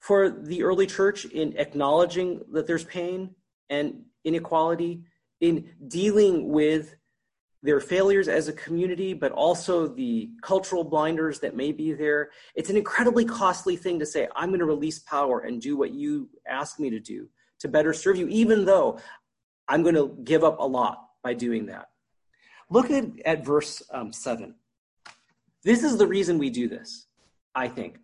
for 0.00 0.30
the 0.30 0.62
early 0.62 0.86
church 0.86 1.26
in 1.26 1.56
acknowledging 1.58 2.40
that 2.52 2.66
there's 2.66 2.84
pain 2.84 3.34
and 3.68 4.02
inequality, 4.24 5.04
in 5.40 5.68
dealing 5.86 6.48
with 6.48 6.96
their 7.62 7.80
failures 7.80 8.26
as 8.26 8.48
a 8.48 8.52
community, 8.54 9.12
but 9.12 9.32
also 9.32 9.86
the 9.86 10.30
cultural 10.42 10.82
blinders 10.82 11.40
that 11.40 11.54
may 11.54 11.72
be 11.72 11.92
there. 11.92 12.30
It's 12.54 12.70
an 12.70 12.76
incredibly 12.76 13.26
costly 13.26 13.76
thing 13.76 13.98
to 13.98 14.06
say, 14.06 14.28
I'm 14.34 14.48
going 14.48 14.60
to 14.60 14.66
release 14.66 14.98
power 15.00 15.40
and 15.40 15.60
do 15.60 15.76
what 15.76 15.92
you 15.92 16.30
ask 16.46 16.80
me 16.80 16.88
to 16.90 17.00
do 17.00 17.28
to 17.60 17.68
better 17.68 17.92
serve 17.92 18.16
you, 18.16 18.28
even 18.28 18.64
though 18.64 18.98
I'm 19.68 19.82
going 19.82 19.94
to 19.94 20.16
give 20.24 20.42
up 20.42 20.58
a 20.58 20.66
lot 20.66 21.04
by 21.22 21.34
doing 21.34 21.66
that. 21.66 21.88
Look 22.70 22.90
at, 22.90 23.04
at 23.24 23.44
verse 23.44 23.82
um, 23.90 24.12
7. 24.12 24.54
This 25.62 25.82
is 25.82 25.98
the 25.98 26.06
reason 26.06 26.38
we 26.38 26.50
do 26.50 26.68
this, 26.68 27.06
I 27.54 27.68
think. 27.68 27.98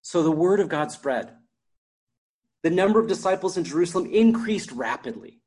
So 0.00 0.22
the 0.22 0.30
word 0.30 0.60
of 0.60 0.68
God 0.68 0.90
spread. 0.90 1.32
The 2.62 2.70
number 2.70 2.98
of 2.98 3.08
disciples 3.08 3.56
in 3.56 3.64
Jerusalem 3.64 4.06
increased 4.06 4.72
rapidly 4.72 5.40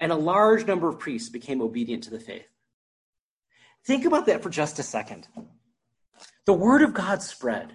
and 0.00 0.12
a 0.12 0.16
large 0.16 0.66
number 0.66 0.88
of 0.88 0.98
priests 0.98 1.28
became 1.28 1.60
obedient 1.60 2.02
to 2.04 2.10
the 2.10 2.20
faith. 2.20 2.46
Think 3.86 4.04
about 4.04 4.26
that 4.26 4.42
for 4.42 4.50
just 4.50 4.78
a 4.78 4.82
second. 4.82 5.28
The 6.46 6.52
word 6.52 6.82
of 6.82 6.94
God 6.94 7.22
spread. 7.22 7.72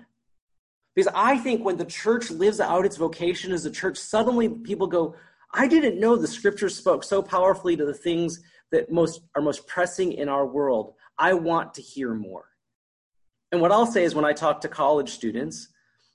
Because 0.96 1.12
I 1.16 1.38
think 1.38 1.64
when 1.64 1.78
the 1.78 1.86
church 1.86 2.30
lives 2.30 2.60
out 2.60 2.86
its 2.86 2.98
vocation 2.98 3.52
as 3.52 3.66
a 3.66 3.72
church, 3.72 3.98
suddenly 3.98 4.50
people 4.50 4.88
go, 4.88 5.16
I 5.54 5.68
didn't 5.68 6.00
know 6.00 6.16
the 6.16 6.28
scriptures 6.28 6.76
spoke 6.76 7.04
so 7.04 7.22
powerfully 7.22 7.76
to 7.78 7.86
the 7.86 7.94
things 7.94 8.42
that 8.72 8.92
most 8.92 9.22
are 9.36 9.42
most 9.42 9.68
pressing 9.68 10.14
in 10.14 10.30
our 10.30 10.46
world. 10.46 10.94
I 11.18 11.34
want 11.34 11.74
to 11.76 11.82
hear 11.82 12.14
more. 12.14 12.46
And 13.52 13.62
what 13.62 13.72
I'll 13.72 13.86
say 13.86 14.04
is 14.04 14.14
when 14.16 14.26
I 14.26 14.34
talk 14.34 14.62
to 14.62 14.68
college 14.68 15.10
students, 15.10 15.70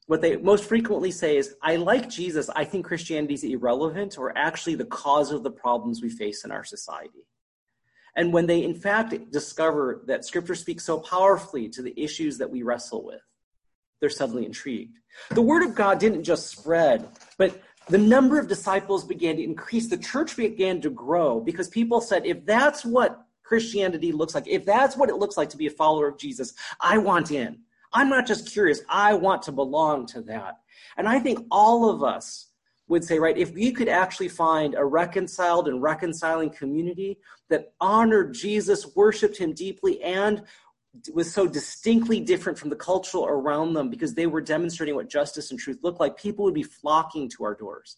what 0.07 0.21
they 0.21 0.37
most 0.37 0.65
frequently 0.65 1.11
say 1.11 1.37
is, 1.37 1.55
I 1.63 1.77
like 1.77 2.09
Jesus. 2.09 2.51
I 2.55 2.65
think 2.65 2.85
Christianity 2.85 3.35
is 3.35 3.45
irrelevant 3.45 4.19
or 4.19 4.37
actually 4.37 4.75
the 4.75 4.85
cause 4.85 5.33
of 5.33 5.43
the 5.43 5.51
problems 5.51 6.03
we 6.03 6.11
face 6.11 6.45
in 6.45 6.53
our 6.53 6.65
society. 6.65 7.27
And 8.17 8.33
when 8.33 8.47
they, 8.47 8.63
in 8.63 8.75
fact, 8.75 9.15
discover 9.33 10.03
that 10.07 10.25
scripture 10.25 10.55
speaks 10.55 10.85
so 10.85 11.01
powerfully 11.01 11.69
to 11.71 11.83
the 11.83 11.99
issues 12.01 12.39
that 12.39 12.51
we 12.51 12.63
wrestle 12.63 13.05
with, 13.05 13.23
they're 14.01 14.11
suddenly 14.11 14.45
intrigued. 14.45 14.99
The 15.31 15.43
word 15.43 15.63
of 15.63 15.75
God 15.75 15.99
didn't 15.99 16.25
just 16.25 16.49
spread, 16.49 17.09
but 17.39 17.61
the 17.89 17.99
number 17.99 18.39
of 18.39 18.49
disciples 18.49 19.05
began 19.05 19.37
to 19.37 19.43
increase. 19.43 19.89
The 19.89 19.99
church 19.99 20.37
began 20.37 20.81
to 20.81 20.91
grow 20.91 21.41
because 21.41 21.69
people 21.69 22.01
said, 22.01 22.25
if 22.25 22.45
that's 22.47 22.85
what 22.85 23.27
Christianity 23.43 24.13
looks 24.13 24.35
like, 24.35 24.47
if 24.47 24.65
that's 24.65 24.97
what 24.97 25.11
it 25.11 25.17
looks 25.17 25.37
like 25.37 25.51
to 25.51 25.57
be 25.57 25.67
a 25.67 25.71
follower 25.71 26.09
of 26.09 26.19
Jesus, 26.19 26.55
I 26.81 26.99
want 26.99 27.31
in. 27.31 27.59
I'm 27.93 28.09
not 28.09 28.27
just 28.27 28.51
curious, 28.51 28.81
I 28.89 29.15
want 29.15 29.43
to 29.43 29.53
belong 29.53 30.07
to 30.07 30.23
that. 30.23 30.59
And 30.97 31.09
I 31.09 31.21
think 31.21 31.47
all 31.51 31.89
of 31.89 32.03
us 32.03 32.49
would 32.89 33.05
say, 33.05 33.19
right, 33.19 33.39
if 33.39 33.53
we 33.55 33.73
could 33.73 33.89
actually 33.89 34.29
find 34.29 34.75
a 34.75 34.85
reconciled 34.85 35.69
and 35.69 35.83
reconciling 35.83 36.51
community 36.51 37.19
that 37.49 37.73
honored 37.81 38.35
Jesus, 38.35 38.95
worshiped 38.95 39.39
him 39.39 39.53
deeply, 39.53 40.03
and 40.03 40.43
was 41.13 41.33
so 41.33 41.47
distinctly 41.47 42.21
different 42.21 42.59
from 42.59 42.71
the 42.71 42.77
culture 42.77 43.19
around 43.19 43.75
them 43.75 43.91
because 43.91 44.15
they 44.15 44.27
were 44.27 44.41
demonstrating 44.41 44.95
what 44.95 45.09
justice 45.09 45.51
and 45.51 45.59
truth 45.59 45.79
looked 45.83 46.01
like, 46.01 46.17
people 46.17 46.45
would 46.45 46.55
be 46.55 46.63
flocking 46.63 47.29
to 47.31 47.45
our 47.45 47.55
doors. 47.55 47.97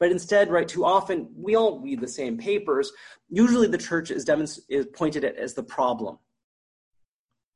But 0.00 0.10
instead, 0.10 0.50
right, 0.50 0.66
too 0.66 0.84
often 0.84 1.28
we 1.36 1.56
all 1.56 1.80
read 1.80 2.00
the 2.00 2.08
same 2.08 2.38
papers. 2.38 2.92
Usually 3.28 3.66
the 3.66 3.78
church 3.78 4.10
is, 4.10 4.24
demonst- 4.24 4.60
is 4.68 4.86
pointed 4.86 5.24
at 5.24 5.36
as 5.36 5.54
the 5.54 5.62
problem 5.62 6.18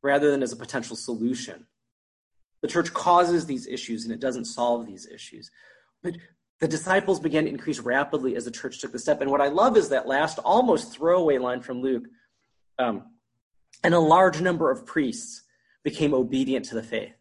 rather 0.03 0.31
than 0.31 0.43
as 0.43 0.53
a 0.53 0.57
potential 0.57 0.97
solution. 0.97 1.67
The 2.61 2.69
church 2.69 2.93
causes 2.93 3.47
these 3.47 3.67
issues 3.67 4.05
and 4.05 4.13
it 4.13 4.21
doesn't 4.21 4.47
solve 4.47 4.87
these 4.87 5.07
issues. 5.07 5.51
But 6.03 6.17
the 6.61 6.69
disciples 6.69 7.21
began 7.21 7.45
to 7.45 7.51
increase 7.51 7.81
rapidly 7.81 8.37
as 8.37 8.45
the 8.45 8.51
church 8.51 8.81
took 8.81 8.93
the 8.93 8.99
step. 8.99 9.21
And 9.21 9.31
what 9.31 9.41
I 9.41 9.49
love 9.49 9.77
is 9.77 9.89
that 9.89 10.07
last 10.07 10.39
almost 10.39 10.93
throwaway 10.93 11.39
line 11.39 11.61
from 11.61 11.81
Luke. 11.81 12.05
Um, 12.79 13.05
and 13.85 13.95
a 13.95 14.01
large 14.01 14.41
number 14.41 14.71
of 14.71 14.87
priests 14.87 15.43
became 15.83 16.15
obedient 16.15 16.65
to 16.67 16.75
the 16.75 16.83
faith. 16.83 17.15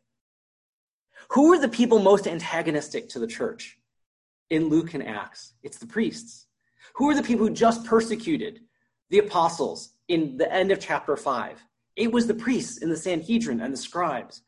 Who 1.29 1.49
were 1.49 1.57
the 1.57 1.69
people 1.69 1.99
most 1.99 2.27
antagonistic 2.27 3.09
to 3.09 3.19
the 3.19 3.27
church 3.27 3.77
in 4.49 4.69
Luke 4.69 4.93
and 4.93 5.05
Acts? 5.05 5.53
It's 5.63 5.77
the 5.77 5.87
priests. 5.87 6.47
Who 6.95 7.09
are 7.09 7.15
the 7.15 7.23
people 7.23 7.47
who 7.47 7.53
just 7.53 7.85
persecuted 7.85 8.59
the 9.09 9.19
apostles 9.19 9.93
in 10.07 10.37
the 10.37 10.51
end 10.53 10.71
of 10.71 10.79
chapter 10.79 11.15
5? 11.15 11.63
It 11.95 12.11
was 12.11 12.27
the 12.27 12.33
priests 12.33 12.77
in 12.77 12.89
the 12.89 12.97
Sanhedrin 12.97 13.61
and 13.61 13.73
the 13.73 13.77
scribes. 13.77 14.41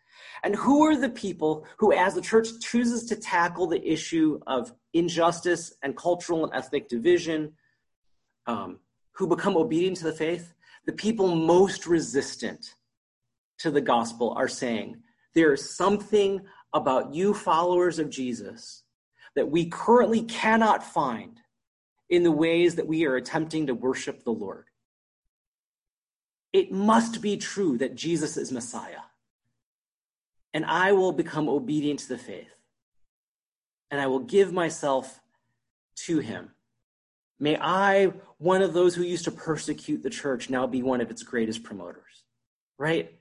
And 0.44 0.56
who 0.56 0.86
are 0.86 0.96
the 0.96 1.10
people 1.10 1.66
who, 1.78 1.94
as 1.94 2.16
the 2.16 2.22
church 2.22 2.50
chooses 2.60 3.06
to 3.06 3.16
tackle 3.16 3.68
the 3.68 3.86
issue 3.88 4.40
of 4.46 4.74
injustice 4.94 5.74
and 5.82 5.96
cultural 5.96 6.44
and 6.44 6.54
ethnic 6.54 6.90
division, 6.90 7.54
um, 8.46 8.80
who 9.14 9.28
become 9.28 9.56
obedient 9.56 9.98
to 9.98 10.04
the 10.06 10.14
faith? 10.14 10.53
The 10.86 10.94
people 10.94 11.36
most 11.36 11.88
resistant 11.88 12.76
to 13.60 13.72
the 13.72 13.82
gospel 13.82 14.34
are 14.38 14.48
saying, 14.48 14.98
there 15.34 15.54
is 15.54 15.76
something 15.76 16.42
about 16.74 17.14
you 17.14 17.34
followers 17.34 18.00
of 18.00 18.10
Jesus 18.10 18.84
that 19.36 19.50
we 19.50 19.66
currently 19.66 20.24
cannot 20.24 20.84
find 20.84 21.40
in 22.10 22.24
the 22.24 22.32
ways 22.32 22.76
that 22.76 22.88
we 22.88 23.06
are 23.06 23.16
attempting 23.16 23.68
to 23.68 23.74
worship 23.74 24.24
the 24.24 24.32
Lord. 24.32 24.66
It 26.52 26.72
must 26.72 27.22
be 27.22 27.38
true 27.38 27.78
that 27.80 27.96
Jesus 27.96 28.38
is 28.38 28.52
Messiah. 28.52 29.02
And 30.54 30.66
I 30.66 30.92
will 30.92 31.12
become 31.12 31.50
obedient 31.50 32.02
to 32.02 32.10
the 32.10 32.18
faith. 32.18 32.54
And 33.90 34.00
I 34.00 34.06
will 34.06 34.20
give 34.20 34.54
myself 34.54 35.20
to 36.06 36.20
him. 36.20 36.52
May 37.44 37.58
I, 37.60 38.14
one 38.38 38.62
of 38.62 38.72
those 38.72 38.96
who 38.96 39.04
used 39.04 39.26
to 39.26 39.32
persecute 39.32 40.02
the 40.02 40.10
church, 40.10 40.50
now 40.50 40.66
be 40.66 40.82
one 40.82 41.02
of 41.02 41.12
its 41.12 41.24
greatest 41.24 41.62
promoters. 41.62 42.24
Right? 42.80 43.20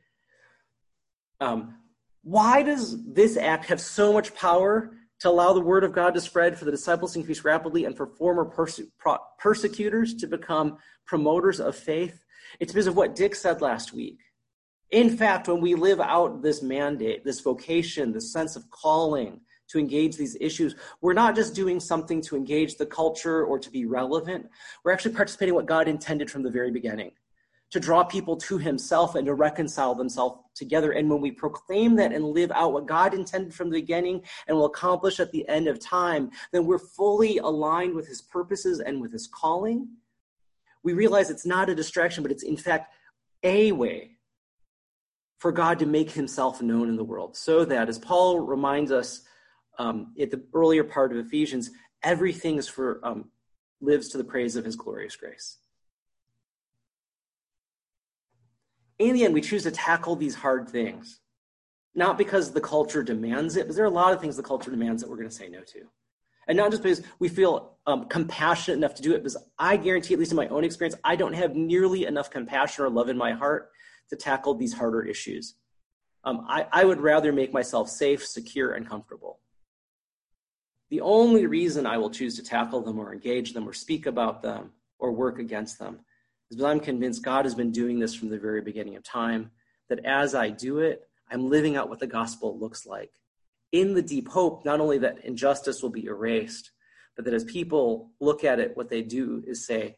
Um, 1.41 1.75
why 2.23 2.62
does 2.62 3.05
this 3.05 3.37
act 3.37 3.64
have 3.64 3.81
so 3.81 4.12
much 4.12 4.33
power 4.37 4.93
to 5.23 5.29
allow 5.29 5.53
the 5.53 5.61
word 5.61 5.83
of 5.83 5.93
God 5.93 6.14
to 6.14 6.20
spread, 6.20 6.57
for 6.57 6.64
the 6.64 6.70
disciples 6.70 7.14
to 7.14 7.18
increase 7.18 7.43
rapidly, 7.45 7.85
and 7.85 7.97
for 7.97 8.07
former 8.07 8.45
perse- 8.45 8.83
pro- 8.97 9.18
persecutors 9.41 10.14
to 10.14 10.29
become 10.29 10.79
promoters 11.05 11.59
of 11.59 11.75
faith? 11.75 12.25
It's 12.61 12.70
because 12.70 12.87
of 12.87 12.95
what 12.95 13.16
Dick 13.16 13.35
said 13.35 13.61
last 13.61 13.93
week. 13.93 14.20
In 14.93 15.16
fact, 15.16 15.49
when 15.49 15.61
we 15.61 15.75
live 15.75 16.01
out 16.01 16.43
this 16.43 16.62
mandate, 16.62 17.25
this 17.25 17.41
vocation, 17.41 18.12
this 18.12 18.33
sense 18.33 18.55
of 18.55 18.70
calling 18.70 19.41
to 19.73 19.79
engage 19.79 20.16
these 20.16 20.37
issues, 20.41 20.77
we're 21.01 21.14
not 21.14 21.35
just 21.35 21.55
doing 21.55 21.81
something 21.81 22.20
to 22.20 22.37
engage 22.37 22.77
the 22.77 22.87
culture 22.87 23.45
or 23.45 23.59
to 23.59 23.70
be 23.70 23.87
relevant. 23.87 24.49
We're 24.85 24.93
actually 24.93 25.14
participating 25.14 25.53
in 25.53 25.57
what 25.57 25.66
God 25.66 25.89
intended 25.89 26.31
from 26.31 26.43
the 26.43 26.51
very 26.51 26.70
beginning 26.70 27.12
to 27.70 27.81
draw 27.81 28.05
people 28.05 28.37
to 28.37 28.59
himself 28.59 29.14
and 29.14 29.25
to 29.25 29.33
reconcile 29.33 29.95
themselves 29.95 30.43
together. 30.55 30.93
And 30.93 31.09
when 31.09 31.23
we 31.23 31.31
proclaim 31.31 31.97
that 31.97 32.12
and 32.12 32.23
live 32.23 32.53
out 32.53 32.75
what 32.75 32.87
God 32.87 33.14
intended 33.14 33.55
from 33.55 33.70
the 33.70 33.81
beginning 33.81 34.23
and 34.47 34.55
will 34.55 34.66
accomplish 34.66 35.20
at 35.20 35.33
the 35.33 35.49
end 35.49 35.68
of 35.68 35.81
time, 35.81 36.31
then 36.53 36.66
we're 36.66 36.79
fully 36.79 37.39
aligned 37.39 37.95
with 37.95 38.07
his 38.07 38.20
purposes 38.20 38.81
and 38.81 39.01
with 39.01 39.11
his 39.11 39.27
calling. 39.27 39.89
We 40.83 40.93
realize 40.93 41.31
it's 41.31 41.47
not 41.47 41.70
a 41.70 41.75
distraction, 41.75 42.23
but 42.23 42.31
it's 42.31 42.43
in 42.43 42.59
fact 42.59 42.95
a 43.43 43.73
way 43.73 44.18
for 45.39 45.51
God 45.51 45.79
to 45.79 45.87
make 45.87 46.11
himself 46.11 46.61
known 46.61 46.91
in 46.91 46.97
the 46.97 47.05
world. 47.05 47.37
So 47.37 47.64
that, 47.64 47.89
as 47.89 47.99
Paul 47.99 48.41
reminds 48.41 48.93
us 48.93 49.23
um, 49.79 50.14
at 50.20 50.31
the 50.31 50.43
earlier 50.55 50.85
part 50.85 51.12
of 51.12 51.18
Ephesians, 51.18 51.70
everything 52.03 52.57
is 52.57 52.68
for 52.68 53.01
um, 53.05 53.31
lives 53.81 54.09
to 54.11 54.18
the 54.18 54.25
praise 54.25 54.57
of 54.57 54.64
his 54.64 54.77
glorious 54.77 55.16
grace. 55.16 55.59
in 59.09 59.14
the 59.14 59.25
end, 59.25 59.35
we 59.35 59.41
choose 59.41 59.62
to 59.64 59.70
tackle 59.70 60.16
these 60.16 60.35
hard 60.35 60.68
things, 60.68 61.20
not 61.95 62.18
because 62.18 62.53
the 62.53 62.61
culture 62.61 63.03
demands 63.03 63.57
it, 63.57 63.66
but 63.66 63.77
there 63.77 63.85
are 63.85 63.89
a 63.89 63.91
lot 63.91 64.12
of 64.12 64.20
things 64.20 64.37
the 64.37 64.43
culture 64.43 64.70
demands 64.70 65.03
that 65.03 65.11
we're 65.11 65.16
going 65.16 65.29
to 65.29 65.35
say 65.35 65.49
no 65.49 65.61
to. 65.61 65.81
And 66.49 66.57
not 66.57 66.70
just 66.70 66.83
because 66.83 67.03
we 67.18 67.29
feel 67.29 67.77
um, 67.87 68.07
compassionate 68.07 68.79
enough 68.79 68.95
to 68.97 69.03
do 69.03 69.14
it, 69.14 69.18
because 69.18 69.37
I 69.59 69.77
guarantee, 69.77 70.14
at 70.14 70.20
least 70.20 70.33
in 70.33 70.37
my 70.37 70.49
own 70.49 70.64
experience, 70.64 70.99
I 71.05 71.16
don't 71.16 71.35
have 71.35 71.55
nearly 71.55 72.07
enough 72.07 72.31
compassion 72.31 72.85
or 72.85 72.91
love 72.91 73.09
in 73.09 73.16
my 73.16 73.33
heart 73.33 73.70
to 74.11 74.16
tackle 74.16 74.55
these 74.55 74.73
harder 74.73 75.03
issues. 75.03 75.55
Um, 76.25 76.45
I, 76.49 76.66
I 76.73 76.85
would 76.85 77.01
rather 77.01 77.33
make 77.33 77.53
myself 77.53 77.89
safe, 77.89 78.27
secure, 78.27 78.73
and 78.73 78.89
comfortable. 78.89 79.41
The 80.93 81.01
only 81.01 81.47
reason 81.47 81.86
I 81.86 81.97
will 81.97 82.11
choose 82.11 82.36
to 82.36 82.43
tackle 82.43 82.82
them 82.82 82.99
or 82.99 83.14
engage 83.14 83.55
them 83.55 83.66
or 83.66 83.72
speak 83.72 84.05
about 84.05 84.43
them 84.43 84.72
or 84.99 85.11
work 85.11 85.38
against 85.38 85.78
them 85.78 86.01
is 86.51 86.57
because 86.59 86.70
I'm 86.70 86.80
convinced 86.80 87.22
God 87.22 87.47
has 87.47 87.55
been 87.55 87.72
doing 87.72 87.99
this 87.99 88.14
from 88.14 88.28
the 88.28 88.38
very 88.38 88.61
beginning 88.61 88.97
of 88.97 89.03
time, 89.03 89.53
that 89.88 90.05
as 90.05 90.34
I 90.34 90.51
do 90.51 90.80
it, 90.80 91.09
I'm 91.30 91.49
living 91.49 91.76
out 91.76 91.88
what 91.88 91.99
the 91.99 92.07
gospel 92.07 92.59
looks 92.59 92.84
like. 92.84 93.11
In 93.72 93.95
the 93.95 94.03
deep 94.03 94.28
hope, 94.28 94.66
not 94.66 94.80
only 94.80 94.99
that 94.99 95.24
injustice 95.24 95.82
will 95.82 95.88
be 95.88 96.05
erased, 96.05 96.72
but 97.16 97.24
that 97.24 97.32
as 97.32 97.45
people 97.45 98.11
look 98.20 98.45
at 98.45 98.61
it, 98.61 98.76
what 98.76 98.90
they 98.90 99.01
do 99.01 99.43
is 99.47 99.66
say, 99.66 99.97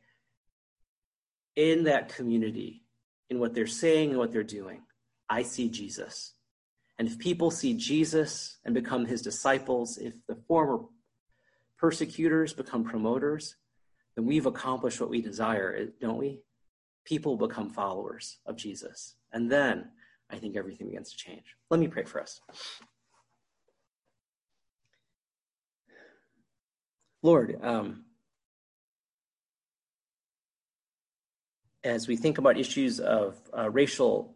in 1.57 1.83
that 1.85 2.15
community, 2.15 2.85
in 3.31 3.41
what 3.41 3.53
they're 3.53 3.67
saying 3.67 4.11
and 4.11 4.19
what 4.21 4.31
they're 4.31 4.45
doing, 4.45 4.83
I 5.29 5.43
see 5.43 5.69
Jesus. 5.69 6.35
And 6.99 7.09
if 7.09 7.19
people 7.19 7.51
see 7.51 7.75
Jesus 7.75 8.59
and 8.65 8.75
become 8.75 9.07
his 9.07 9.21
disciples, 9.23 9.99
if 9.99 10.15
the 10.27 10.37
former 10.47 10.85
persecutors 11.79 12.53
become 12.53 12.85
promoters, 12.85 13.57
then 14.15 14.27
we've 14.27 14.47
accomplished 14.47 15.01
what 15.01 15.11
we 15.11 15.21
desire, 15.21 15.89
don't 16.01 16.19
we? 16.19 16.41
People 17.05 17.37
become 17.37 17.69
followers 17.69 18.39
of 18.47 18.57
Jesus. 18.57 19.17
And 19.33 19.51
then 19.51 19.91
I 20.31 20.37
think 20.37 20.57
everything 20.57 20.87
begins 20.87 21.11
to 21.11 21.17
change. 21.17 21.57
Let 21.69 21.81
me 21.81 21.89
pray 21.89 22.05
for 22.05 22.21
us. 22.21 22.41
Lord, 27.23 27.59
um, 27.63 28.05
as 31.83 32.07
we 32.07 32.17
think 32.17 32.39
about 32.39 32.59
issues 32.59 33.01
of 33.01 33.37
uh, 33.57 33.69
racial 33.71 34.35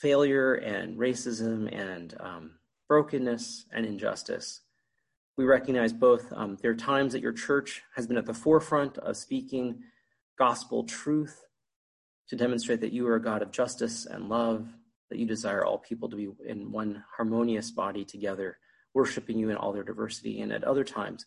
failure 0.00 0.54
and 0.54 0.98
racism 0.98 1.72
and 1.74 2.14
um, 2.20 2.50
brokenness 2.88 3.66
and 3.72 3.86
injustice, 3.86 4.60
we 5.36 5.44
recognize 5.44 5.92
both 5.92 6.32
um, 6.32 6.56
there 6.62 6.70
are 6.70 6.76
times 6.76 7.12
that 7.12 7.22
your 7.22 7.32
church 7.32 7.82
has 7.94 8.06
been 8.06 8.16
at 8.16 8.26
the 8.26 8.34
forefront 8.34 8.98
of 8.98 9.16
speaking 9.16 9.82
gospel 10.38 10.84
truth 10.84 11.42
to 12.28 12.36
demonstrate 12.36 12.80
that 12.80 12.92
you 12.92 13.06
are 13.06 13.16
a 13.16 13.22
God 13.22 13.42
of 13.42 13.50
justice 13.50 14.06
and 14.06 14.28
love, 14.28 14.68
that 15.10 15.18
you 15.18 15.26
desire 15.26 15.64
all 15.64 15.78
people 15.78 16.08
to 16.08 16.16
be 16.16 16.28
in 16.46 16.72
one 16.72 17.04
harmonious 17.16 17.70
body 17.70 18.04
together, 18.04 18.58
worshiping 18.94 19.38
you 19.38 19.50
in 19.50 19.56
all 19.56 19.72
their 19.72 19.84
diversity. 19.84 20.40
And 20.40 20.52
at 20.52 20.64
other 20.64 20.84
times, 20.84 21.26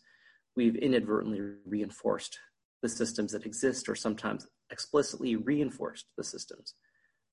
we've 0.56 0.76
inadvertently 0.76 1.40
reinforced 1.64 2.38
the 2.82 2.88
systems 2.88 3.32
that 3.32 3.46
exist, 3.46 3.88
or 3.88 3.94
sometimes 3.94 4.46
explicitly 4.70 5.36
reinforced 5.36 6.06
the 6.16 6.24
systems 6.24 6.74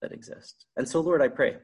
that 0.02 0.12
exist. 0.12 0.66
And 0.76 0.88
so, 0.88 1.00
Lord, 1.00 1.22
I 1.22 1.28
pray, 1.28 1.58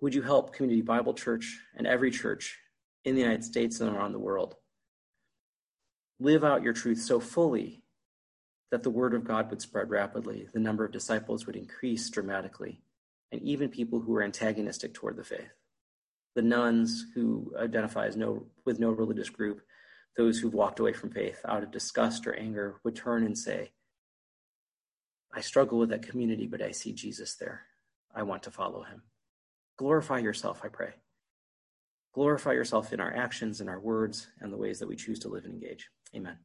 would 0.00 0.14
you 0.14 0.22
help 0.22 0.54
Community 0.54 0.82
Bible 0.82 1.14
Church 1.14 1.60
and 1.76 1.86
every 1.86 2.10
church 2.10 2.58
in 3.04 3.14
the 3.14 3.20
United 3.20 3.44
States 3.44 3.80
and 3.80 3.94
around 3.94 4.12
the 4.12 4.18
world. 4.18 4.56
Live 6.20 6.44
out 6.44 6.62
your 6.62 6.72
truth 6.72 7.00
so 7.00 7.18
fully 7.18 7.82
that 8.70 8.82
the 8.82 8.90
word 8.90 9.14
of 9.14 9.24
God 9.24 9.50
would 9.50 9.60
spread 9.60 9.90
rapidly, 9.90 10.48
the 10.52 10.60
number 10.60 10.84
of 10.84 10.92
disciples 10.92 11.46
would 11.46 11.56
increase 11.56 12.08
dramatically, 12.08 12.80
and 13.30 13.42
even 13.42 13.68
people 13.68 14.00
who 14.00 14.14
are 14.16 14.22
antagonistic 14.22 14.94
toward 14.94 15.16
the 15.16 15.24
faith. 15.24 15.52
The 16.34 16.42
nones 16.42 17.06
who 17.14 17.52
identify 17.58 18.06
as 18.06 18.16
no, 18.16 18.46
with 18.64 18.80
no 18.80 18.90
religious 18.90 19.28
group, 19.28 19.60
those 20.16 20.38
who've 20.38 20.54
walked 20.54 20.80
away 20.80 20.92
from 20.92 21.10
faith 21.10 21.40
out 21.46 21.62
of 21.62 21.70
disgust 21.70 22.26
or 22.26 22.34
anger, 22.34 22.76
would 22.84 22.96
turn 22.96 23.26
and 23.26 23.36
say, 23.36 23.72
I 25.32 25.40
struggle 25.40 25.78
with 25.78 25.88
that 25.90 26.02
community, 26.02 26.46
but 26.46 26.62
I 26.62 26.72
see 26.72 26.92
Jesus 26.92 27.34
there. 27.34 27.62
I 28.14 28.22
want 28.22 28.42
to 28.44 28.50
follow 28.50 28.82
him. 28.82 29.02
Glorify 29.78 30.18
yourself, 30.18 30.60
I 30.62 30.68
pray. 30.68 30.90
Glorify 32.14 32.52
yourself 32.52 32.92
in 32.92 33.00
our 33.00 33.14
actions 33.14 33.60
and 33.60 33.70
our 33.70 33.80
words 33.80 34.28
and 34.40 34.52
the 34.52 34.58
ways 34.58 34.78
that 34.78 34.88
we 34.88 34.96
choose 34.96 35.18
to 35.20 35.28
live 35.28 35.44
and 35.44 35.54
engage. 35.54 35.88
Amen. 36.14 36.36